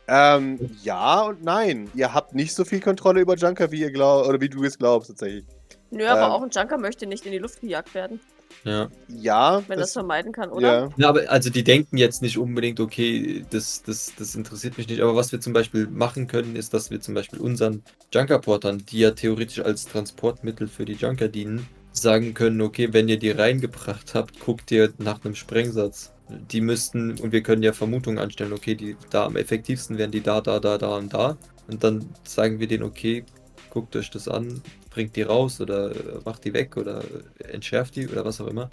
[0.07, 1.89] Ähm, ja und nein.
[1.93, 4.77] Ihr habt nicht so viel Kontrolle über Junker, wie ihr glaubt, oder wie du es
[4.77, 5.45] glaubst, tatsächlich.
[5.91, 6.31] Nö, aber Ähm.
[6.31, 8.19] auch ein Junker möchte nicht in die Luft gejagt werden,
[8.63, 8.89] Ja.
[9.07, 10.67] Ja, wenn das, das, vermeiden kann, oder?
[10.67, 10.89] ja.
[10.97, 15.01] Ja, aber also die denken jetzt nicht unbedingt, okay, das, das, das interessiert mich nicht.
[15.01, 17.83] Aber was wir zum Beispiel machen können, ist, dass wir zum Beispiel unseren
[18.13, 23.17] Junkerportern, die ja theoretisch als Transportmittel für die Junker dienen, sagen können, okay, wenn ihr
[23.17, 26.11] die reingebracht habt, guckt ihr nach einem Sprengsatz.
[26.29, 30.21] Die müssten, und wir können ja Vermutungen anstellen, okay, die da am effektivsten wären die
[30.21, 31.37] da, da, da, da und da.
[31.67, 33.23] Und dann sagen wir denen, okay,
[33.69, 37.95] guckt euch das an, bringt die raus oder äh, macht die weg oder äh, entschärft
[37.95, 38.69] die oder was auch immer.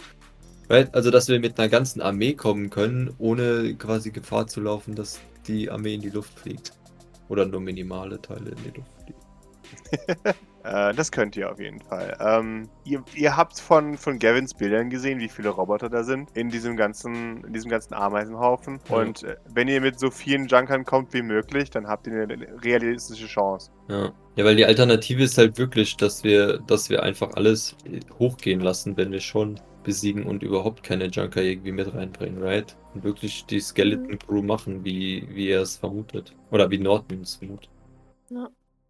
[0.69, 0.93] Right?
[0.93, 5.19] Also, dass wir mit einer ganzen Armee kommen können, ohne quasi Gefahr zu laufen, dass
[5.47, 6.73] die Armee in die Luft fliegt.
[7.29, 10.37] Oder nur minimale Teile in die Luft fliegen.
[10.67, 12.17] Äh, das könnt ihr auf jeden Fall.
[12.19, 16.49] Ähm, ihr, ihr habt von, von Gavins Bildern gesehen, wie viele Roboter da sind in
[16.49, 18.79] diesem ganzen, in diesem ganzen Ameisenhaufen.
[18.89, 18.97] Ja.
[18.97, 22.47] Und äh, wenn ihr mit so vielen Junkern kommt wie möglich, dann habt ihr eine
[22.63, 23.71] realistische Chance.
[23.87, 24.11] Ja.
[24.35, 27.77] ja, weil die Alternative ist halt wirklich, dass wir, dass wir einfach alles
[28.19, 32.75] hochgehen lassen, wenn wir schon besiegen und überhaupt keine Junker irgendwie mit reinbringen, right?
[32.93, 36.35] Und wirklich die Skeleton Crew machen, wie, wie er es vermutet.
[36.51, 37.69] Oder wie Nordman es vermutet.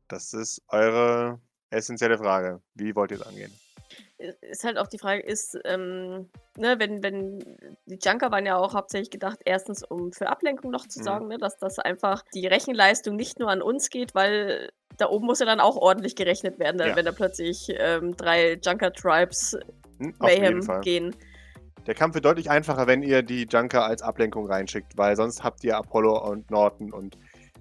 [0.07, 2.61] Das ist eure essentielle Frage.
[2.75, 3.53] Wie wollt ihr es angehen?
[4.41, 7.39] Ist halt auch die Frage, ist, ähm, ne, wenn, wenn,
[7.85, 11.03] die Junker waren ja auch hauptsächlich gedacht, erstens, um für Ablenkung noch zu Mhm.
[11.03, 15.27] sorgen, ne, dass das einfach die Rechenleistung nicht nur an uns geht, weil da oben
[15.27, 16.95] muss ja dann auch ordentlich gerechnet werden, Ja.
[16.95, 19.57] wenn da plötzlich ähm, drei Junker-Tribes
[19.99, 21.15] Hm, auf jeden Mayhem gehen.
[21.85, 25.63] Der Kampf wird deutlich einfacher, wenn ihr die Junker als Ablenkung reinschickt, weil sonst habt
[25.63, 27.17] ihr Apollo und Norton und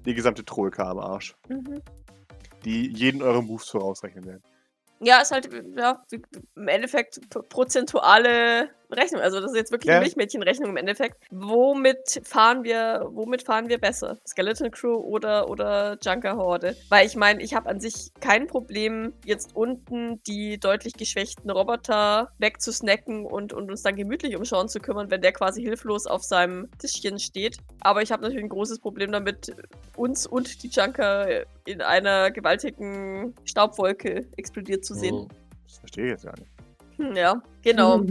[0.07, 1.83] die gesamte Troika am Arsch, Mhm.
[2.67, 4.43] Die jeden eure Moves vorausrechnen werden.
[4.99, 6.03] Ja, ist halt, ja,
[6.57, 9.21] im Endeffekt prozentuale Rechnung.
[9.21, 9.97] Also das ist jetzt wirklich Ja.
[9.97, 11.17] eine Milchmädchenrechnung im Endeffekt.
[11.31, 14.19] Womit fahren wir, womit fahren wir besser?
[14.27, 16.77] Skeleton Crew oder, oder Junker Horde?
[16.89, 22.31] Weil ich meine, ich habe an sich kein Problem, jetzt unten die deutlich geschwächten Roboter
[22.39, 26.23] wegzusnacken und, und uns dann gemütlich um Sean zu kümmern, wenn der quasi hilflos auf
[26.23, 27.59] seinem Tischchen steht.
[27.81, 29.55] Aber ich habe natürlich ein großes Problem damit,
[29.97, 35.15] uns und die Junker in einer gewaltigen Staubwolke explodiert zu sehen.
[35.15, 35.29] Oh.
[35.67, 36.51] Das verstehe ich jetzt gar nicht.
[36.99, 38.03] Hm, Ja, genau.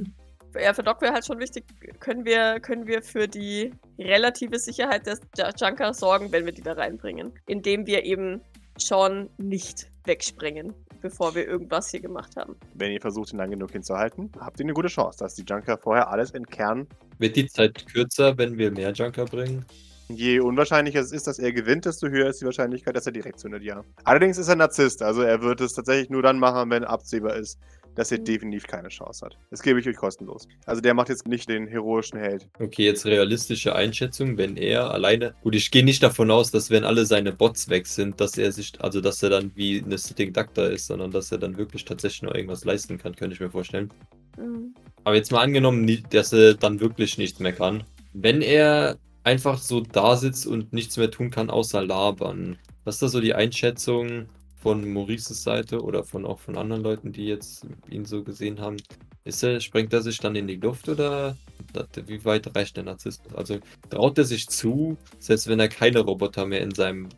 [0.62, 1.66] Ja, für Doc wäre halt schon wichtig,
[2.00, 5.20] können wir, können wir für die relative Sicherheit des
[5.60, 7.34] Junker sorgen, wenn wir die da reinbringen.
[7.48, 8.42] Indem wir eben
[8.78, 12.56] Sean nicht wegsprengen, bevor wir irgendwas hier gemacht haben.
[12.74, 15.78] Wenn ihr versucht, ihn lang genug hinzuhalten, habt ihr eine gute Chance, dass die Junker
[15.78, 16.88] vorher alles entkernen.
[17.18, 19.66] Wird die Zeit kürzer, wenn wir mehr Junker bringen?
[20.08, 23.40] Je unwahrscheinlicher es ist, dass er gewinnt, desto höher ist die Wahrscheinlichkeit, dass er direkt
[23.40, 23.84] zündet, ja.
[24.04, 27.60] Allerdings ist er Narzisst, also er wird es tatsächlich nur dann machen, wenn absehbar ist,
[27.96, 28.26] dass er Mhm.
[28.26, 29.38] definitiv keine Chance hat.
[29.50, 30.48] Das gebe ich euch kostenlos.
[30.66, 32.48] Also der macht jetzt nicht den heroischen Held.
[32.60, 35.34] Okay, jetzt realistische Einschätzung, wenn er alleine.
[35.42, 38.52] Gut, ich gehe nicht davon aus, dass wenn alle seine Bots weg sind, dass er
[38.52, 41.58] sich, also dass er dann wie eine Sitting Duck da ist, sondern dass er dann
[41.58, 43.92] wirklich tatsächlich noch irgendwas leisten kann, könnte ich mir vorstellen.
[44.38, 44.76] Mhm.
[45.04, 47.84] Aber jetzt mal angenommen, dass er dann wirklich nichts mehr kann.
[48.14, 53.02] Wenn er einfach so da sitzt und nichts mehr tun kann, außer labern, was ist
[53.04, 54.28] da so die Einschätzung
[54.66, 58.78] von Maurices Seite oder von auch von anderen Leuten, die jetzt ihn so gesehen haben?
[59.24, 61.38] Ist er, sprengt er sich dann in die Luft oder
[61.72, 63.36] das- wie weit reicht der Narzissmus?
[63.36, 63.60] Also
[63.92, 67.10] traut er sich zu, selbst wenn er keine Roboter mehr in seinem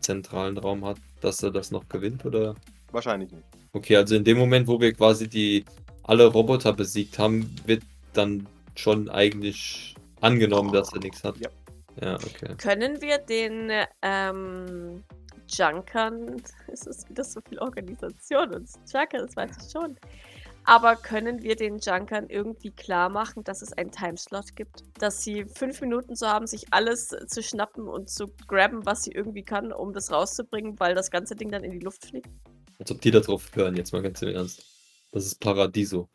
[0.00, 2.56] zentralen Raum hat, dass er das noch gewinnt oder?
[2.90, 3.44] Wahrscheinlich nicht.
[3.72, 5.64] Okay, also in dem Moment, wo wir quasi die
[6.02, 7.84] alle Roboter besiegt haben, wird
[8.14, 11.36] dann schon eigentlich angenommen, dass er nichts hat.
[11.38, 11.50] Ja.
[12.02, 12.54] Ja, okay.
[12.58, 13.70] Können wir den
[14.02, 15.02] ähm,
[15.48, 16.42] Junkern,
[16.72, 19.98] es ist wieder so viel Organisation und Junker, das weiß ich schon.
[20.68, 24.82] Aber können wir den Junkern irgendwie klar machen, dass es einen Timeslot gibt?
[24.98, 29.12] Dass sie fünf Minuten so haben, sich alles zu schnappen und zu grabben, was sie
[29.12, 32.28] irgendwie kann, um das rauszubringen, weil das ganze Ding dann in die Luft fliegt?
[32.80, 34.64] Als ob die da drauf hören, jetzt mal ganz im Ernst.
[35.12, 36.08] Das ist Paradiso.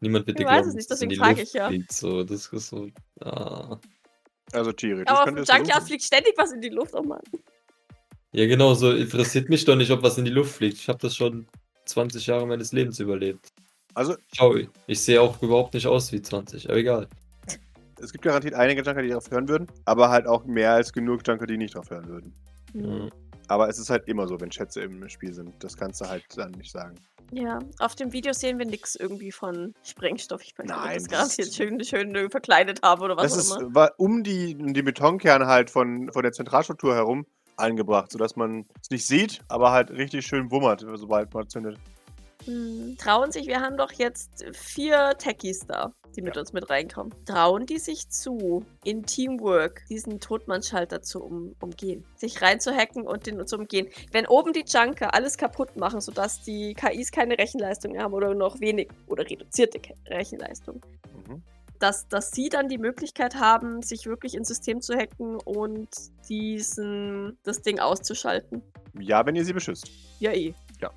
[0.00, 1.48] Niemand wird Ich dir weiß glauben, es nicht, dass es in deswegen die frag Luft
[1.48, 1.68] ich ja.
[1.68, 1.92] fliegt.
[1.92, 2.88] So, das ist so.
[3.20, 3.80] Ah.
[4.52, 5.56] Also theoretisch Aber auf könnte dem.
[5.56, 7.22] Junkyard fliegt ständig was in die Luft, oh Mann.
[8.34, 10.76] Ja, genau, so interessiert mich doch nicht, ob was in die Luft fliegt.
[10.78, 11.46] Ich habe das schon
[11.84, 13.52] 20 Jahre meines Lebens überlebt.
[13.94, 14.56] Also, Schau,
[14.88, 17.08] ich sehe auch überhaupt nicht aus wie 20, aber egal.
[18.00, 21.22] es gibt garantiert einige Junker, die darauf hören würden, aber halt auch mehr als genug
[21.26, 22.34] Junker, die nicht drauf hören würden.
[22.74, 23.08] Ja.
[23.46, 25.52] Aber es ist halt immer so, wenn Schätze im Spiel sind.
[25.62, 26.96] Das kannst du halt dann nicht sagen.
[27.30, 30.42] Ja, auf dem Video sehen wir nichts irgendwie von Sprengstoff.
[30.42, 33.34] Ich weiß nicht, ob Nein, das das garantiert ist- schön, schön verkleidet haben oder was
[33.36, 33.74] das auch ist immer.
[33.76, 37.26] war um die, um die Betonkerne halt von, von der Zentralstruktur herum
[37.56, 41.78] angebracht, sodass man es nicht sieht, aber halt richtig schön wummert, sobald man zündet.
[42.44, 42.96] Hm.
[42.98, 47.14] Trauen sich, wir haben doch jetzt vier Techies da, die mit uns mit reinkommen.
[47.24, 52.04] Trauen die sich zu, in Teamwork diesen Totmannschalter zu um, umgehen?
[52.16, 53.88] Sich reinzuhacken und den zu umgehen?
[54.12, 58.34] Wenn oben die Junker alles kaputt machen, sodass die KIs keine Rechenleistung mehr haben oder
[58.34, 60.82] noch wenig oder reduzierte Rechenleistung,
[61.26, 61.42] Mhm.
[61.78, 65.88] Dass, dass sie dann die Möglichkeit haben, sich wirklich ins System zu hacken und
[66.28, 68.62] diesen, das Ding auszuschalten.
[68.98, 69.90] Ja, wenn ihr sie beschützt.
[70.20, 70.54] Ja, eh.
[70.80, 70.90] Ja.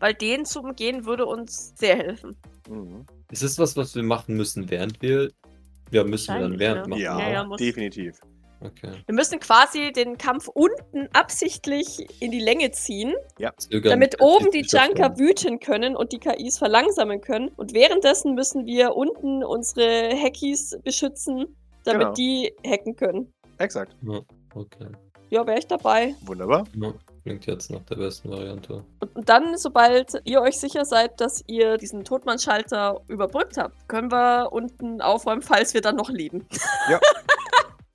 [0.00, 2.36] Weil den zu umgehen würde uns sehr helfen.
[2.68, 3.06] Mhm.
[3.30, 5.30] Ist das was, was wir machen müssen, während wir.
[5.90, 6.88] Ja, müssen wir dann während ja.
[6.88, 7.00] machen.
[7.00, 8.20] Ja, Ja, ja, definitiv.
[8.60, 8.90] Okay.
[9.06, 13.14] Wir müssen quasi den Kampf unten absichtlich in die Länge ziehen,
[13.58, 17.48] Zögern damit oben die Junker wüten können und die KIs verlangsamen können.
[17.56, 22.12] Und währenddessen müssen wir unten unsere Hackies beschützen, damit Genau.
[22.14, 23.32] die hacken können.
[23.58, 23.94] Exakt.
[24.54, 24.88] Okay.
[25.30, 26.14] Ja, wäre ich dabei.
[26.22, 26.64] Wunderbar.
[26.74, 26.92] Ja,
[27.22, 28.82] klingt jetzt nach der besten Variante.
[29.00, 34.10] Und, und dann, sobald ihr euch sicher seid, dass ihr diesen Totmannschalter überbrückt habt, können
[34.10, 36.46] wir unten aufräumen, falls wir dann noch leben.
[36.90, 36.98] Ja.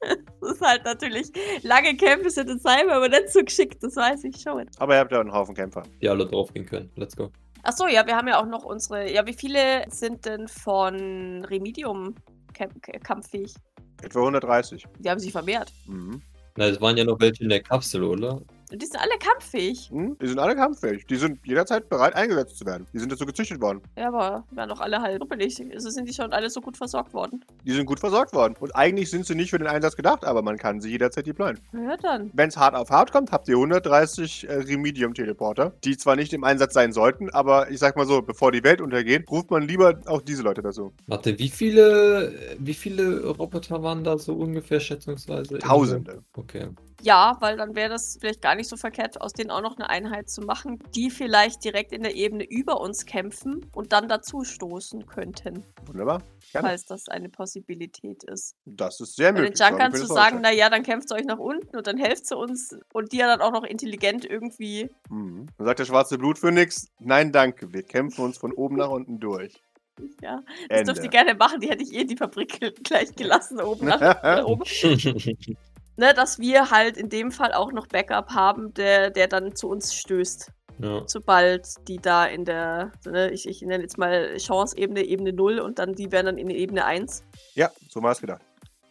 [0.41, 1.32] das ist halt natürlich,
[1.64, 4.70] lange Kämpfe sind in Cyber, aber nicht so geschickt, das weiß ich schon.
[4.78, 5.84] Aber ihr habt ja einen Haufen Kämpfer.
[6.01, 6.91] Die alle draufgehen können.
[6.95, 7.32] Let's go.
[7.64, 9.10] Achso, ja, wir haben ja auch noch unsere.
[9.10, 12.14] Ja, wie viele sind denn von Remedium
[13.04, 13.56] kampffähig?
[14.01, 14.86] Etwa 130.
[14.99, 15.72] Die haben sich vermehrt.
[15.88, 16.22] Mhm.
[16.58, 18.41] Na, es waren ja noch welche in der Kapsel, oder?
[18.74, 19.91] Und die sind alle kampffähig.
[19.91, 20.17] Mhm.
[20.19, 21.05] Die sind alle kampffähig.
[21.05, 22.88] Die sind jederzeit bereit, eingesetzt zu werden.
[22.91, 23.82] Die sind dazu gezüchtet worden.
[23.95, 25.63] Ja, aber waren doch alle halt ruppelig.
[25.71, 27.45] Also sind die schon alle so gut versorgt worden.
[27.63, 28.55] Die sind gut versorgt worden.
[28.59, 31.59] Und eigentlich sind sie nicht für den Einsatz gedacht, aber man kann sie jederzeit deployen.
[31.71, 32.32] Ja, dann.
[32.34, 36.43] Wenn es hart auf hart kommt, habt ihr 130 äh, Remedium-Teleporter, die zwar nicht im
[36.43, 39.99] Einsatz sein sollten, aber ich sag mal so, bevor die Welt untergeht, ruft man lieber
[40.07, 40.93] auch diese Leute dazu.
[41.05, 45.59] Warte, wie viele, wie viele Roboter waren da so ungefähr schätzungsweise?
[45.59, 46.24] Tausende.
[46.34, 46.69] Okay.
[47.03, 49.89] Ja, weil dann wäre das vielleicht gar nicht so verkehrt, aus denen auch noch eine
[49.89, 54.43] Einheit zu machen, die vielleicht direkt in der Ebene über uns kämpfen und dann dazu
[54.43, 56.22] stoßen könnten, Wunderbar.
[56.51, 56.68] Gerne.
[56.68, 58.55] falls das eine Possibilität ist.
[58.66, 59.57] Das ist sehr Bei den möglich.
[59.57, 62.76] Sorry Junkern zu sagen, naja, dann kämpft euch nach unten und dann helft sie uns
[62.93, 64.89] und die ja dann auch noch intelligent irgendwie.
[65.09, 65.47] Mhm.
[65.57, 69.61] Dann sagt der schwarze Blutphönix, nein danke, wir kämpfen uns von oben nach unten durch.
[70.22, 70.93] Ja, das Ende.
[70.93, 73.99] dürft ihr gerne machen, die hätte ich eh in die Fabrik gleich gelassen, oben nach
[74.24, 74.64] nach oben.
[75.96, 79.70] Ne, dass wir halt in dem Fall auch noch Backup haben, der, der dann zu
[79.70, 80.52] uns stößt.
[80.80, 81.04] ja.
[81.06, 85.78] sobald die da in der, ne, ich, ich nenne jetzt mal Chance-Ebene, Ebene 0 und
[85.78, 87.24] dann die wären dann in Ebene 1
[87.54, 88.41] Ja, so war es gedacht.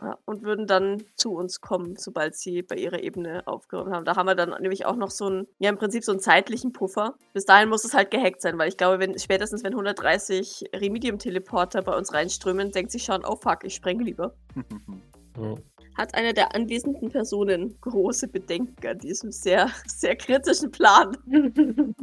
[0.01, 4.05] ja, und würden dann zu uns kommen, sobald sie bei ihrer Ebene aufgeräumt haben.
[4.05, 6.73] Da haben wir dann nämlich auch noch so einen, ja im Prinzip so einen zeitlichen
[6.73, 7.15] Puffer.
[7.33, 11.83] Bis dahin muss es halt gehackt sein, weil ich glaube, wenn spätestens wenn 130 Remedium-Teleporter
[11.83, 14.37] bei uns reinströmen, denkt sich schon, oh fuck, ich sprenge lieber.
[15.37, 15.55] ja.
[15.95, 21.17] Hat eine der anwesenden Personen große Bedenken an diesem sehr, sehr kritischen Plan.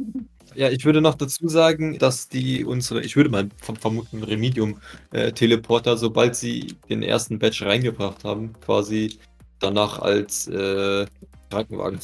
[0.56, 5.96] Ja, ich würde noch dazu sagen, dass die unsere, ich würde mal verm- vermuten, Remedium-Teleporter,
[5.96, 9.20] sobald sie den ersten Batch reingebracht haben, quasi
[9.60, 11.06] danach als äh,
[11.50, 12.00] Krankenwagen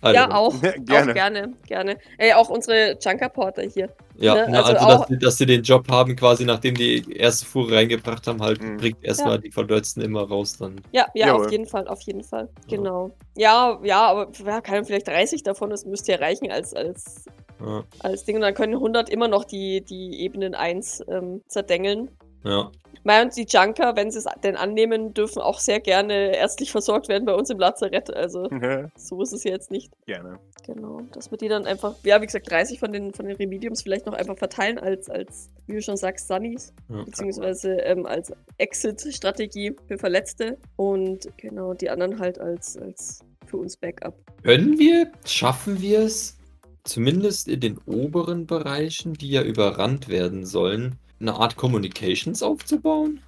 [0.00, 0.30] funktionieren.
[0.30, 0.60] Ja, auch.
[0.60, 1.10] Gerne.
[1.10, 1.98] Auch gerne, gerne.
[2.18, 3.88] Ey, auch unsere Junker-Porter hier.
[4.18, 7.04] Ja, ne, na, also also, dass, sie, dass sie den Job haben, quasi nachdem die
[7.16, 8.76] erste Fuhre reingebracht haben, halt Mhm.
[8.78, 10.76] bringt erstmal die Verletzten immer raus dann.
[10.92, 11.46] Ja, ja, Jawohl.
[11.46, 12.48] auf jeden Fall, auf jeden Fall.
[12.68, 12.76] Ja.
[12.76, 13.10] Genau.
[13.36, 17.26] Ja, ja, aber ja, kann vielleicht 30 davon, das müsste ja reichen als, als,
[17.60, 18.36] Ja, als Ding.
[18.36, 22.10] Und dann können 100 immer noch die, die Ebenen 1 ähm, zerdengeln.
[22.44, 22.70] ja.
[23.06, 27.08] Mei und die Junker, wenn sie es denn annehmen, dürfen auch sehr gerne ärztlich versorgt
[27.08, 28.12] werden bei uns im Lazarett.
[28.12, 28.48] Also
[28.96, 29.92] so ist es jetzt nicht.
[30.06, 30.40] Gerne.
[30.66, 31.02] Genau.
[31.12, 34.06] Dass wir die dann einfach, ja, wie gesagt, 30 von den, von den Remediums vielleicht
[34.06, 36.74] noch einfach verteilen als, als wie du schon sagst, Sunnies.
[36.88, 37.04] Ja.
[37.04, 43.76] beziehungsweise ähm, als Exit-Strategie für Verletzte und genau die anderen halt als, als für uns
[43.76, 44.16] Backup.
[44.42, 46.38] Können wir, schaffen wir es,
[46.82, 53.20] zumindest in den oberen Bereichen, die ja überrannt werden sollen, eine Art Communications aufzubauen?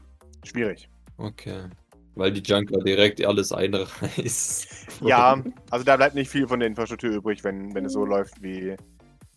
[0.45, 0.89] Schwierig.
[1.17, 1.65] Okay.
[2.15, 5.01] Weil die Junker direkt alles einreißt.
[5.03, 8.43] Ja, also da bleibt nicht viel von der Infrastruktur übrig, wenn, wenn es so läuft,
[8.43, 8.77] wie,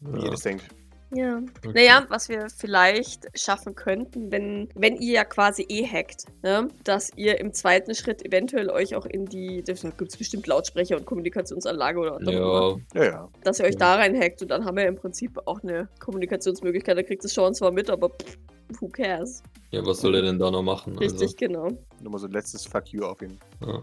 [0.01, 0.65] wie ihr das denkt.
[1.13, 1.37] Ja.
[1.65, 1.71] Okay.
[1.73, 6.69] Naja, was wir vielleicht schaffen könnten, wenn, wenn ihr ja quasi eh hackt, ne?
[6.85, 10.95] dass ihr im zweiten Schritt eventuell euch auch in die, da gibt es bestimmt Lautsprecher
[10.97, 13.29] und Kommunikationsanlage oder immer, Ja, Ja, ja.
[13.43, 13.79] dass ihr euch Ja.
[13.79, 16.97] da rein hackt und dann haben wir im Prinzip auch eine Kommunikationsmöglichkeit.
[16.97, 18.37] Da kriegt es Sean zwar mit, aber pff,
[18.79, 19.43] who cares?
[19.71, 20.97] ja, was soll er denn da noch machen?
[20.97, 21.67] Richtig, genau.
[22.01, 23.37] Nur mal so ein letztes Fuck you auf ihn.
[23.59, 23.81] Also, ja.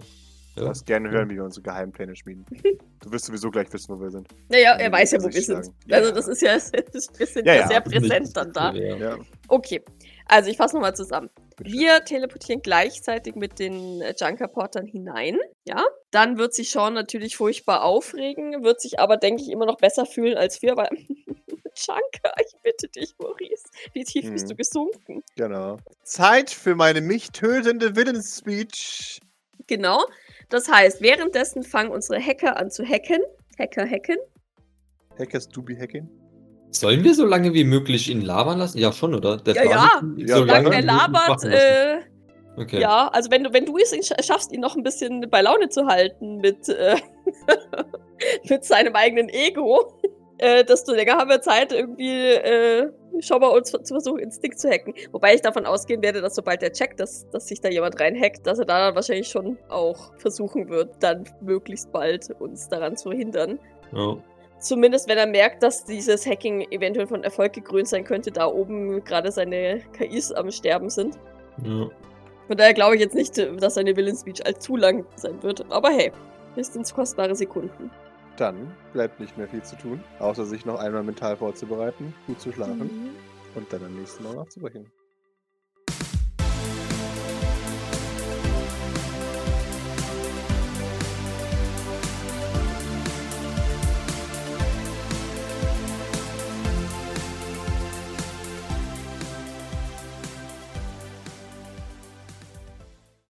[0.59, 0.69] Du Ja.
[0.71, 2.45] darfst gerne hören, wie wir unsere Geheimpläne schmieden.
[3.01, 4.27] du wirst sowieso gleich wissen, wo wir sind.
[4.49, 5.71] Naja, Ja, er weiß ja, wo wir sind.
[5.91, 6.55] Also das ist ja,
[7.19, 8.73] wir sind Ja, ja, sehr präsent dann da.
[8.73, 9.19] Ja.
[9.49, 9.83] Okay,
[10.27, 11.31] also ich fasse nochmal zusammen.
[11.61, 15.83] Wir teleportieren gleichzeitig mit den äh, Junker-Portern hinein, ja.
[16.11, 20.07] Dann wird sich Sean natürlich furchtbar aufregen, wird sich aber, denke ich, immer noch besser
[20.07, 20.89] fühlen als wir, weil
[21.77, 24.51] Junker, ich bitte dich, Maurice, wie tief bist Mhm.
[24.51, 25.23] du gesunken?
[25.37, 25.77] Genau.
[26.03, 29.21] Zeit für meine mich tötende Willensspeech.
[29.67, 30.03] Genau.
[30.49, 33.21] Das heißt, währenddessen fangen unsere Hacker an zu hacken.
[33.59, 34.17] Hacker hacken.
[35.19, 36.09] Hackers do be hacking?
[36.71, 38.79] Sollen wir so lange wie möglich ihn labern lassen?
[38.79, 39.39] Ja, schon, oder?
[39.39, 40.03] Der Ja, ja.
[40.17, 42.01] ist, Ja, so lange er labert, äh,
[42.59, 42.81] Okay.
[42.81, 43.95] Ja, also wenn du, wenn du es
[44.27, 46.97] schaffst, ihn noch ein bisschen bei Laune zu halten mit, äh,
[48.51, 49.93] mit seinem eigenen Ego,
[50.39, 52.91] äh, desto länger haben wir Zeit, irgendwie äh,
[53.21, 54.95] schon mal uns zu versuchen, Instinkt zu hacken.
[55.13, 58.47] Wobei ich davon ausgehen werde, dass sobald er checkt, dass, dass sich da jemand reinhackt,
[58.47, 63.11] dass er da dann wahrscheinlich schon auch versuchen wird, dann möglichst bald uns daran zu
[63.11, 63.59] hindern.
[63.93, 64.17] Ja.
[64.61, 69.05] Zumindest wenn er merkt, dass dieses Hacking eventuell von Erfolg gekrönt sein könnte, da oben
[69.05, 71.17] gerade seine KIs am Sterben sind.
[71.65, 71.89] Ja.
[72.49, 75.71] Von daher glaube ich jetzt nicht, dass seine Willensspeech allzu lang sein wird.
[75.71, 76.13] Aber hey,
[76.57, 77.91] es sind kostbare Sekunden.
[78.39, 82.53] Dann bleibt nicht mehr viel zu tun, außer sich noch einmal mental vorzubereiten, gut zu
[82.53, 83.11] schlafen Mhm.
[83.57, 84.87] und dann am nächsten Mal nachzubrechen.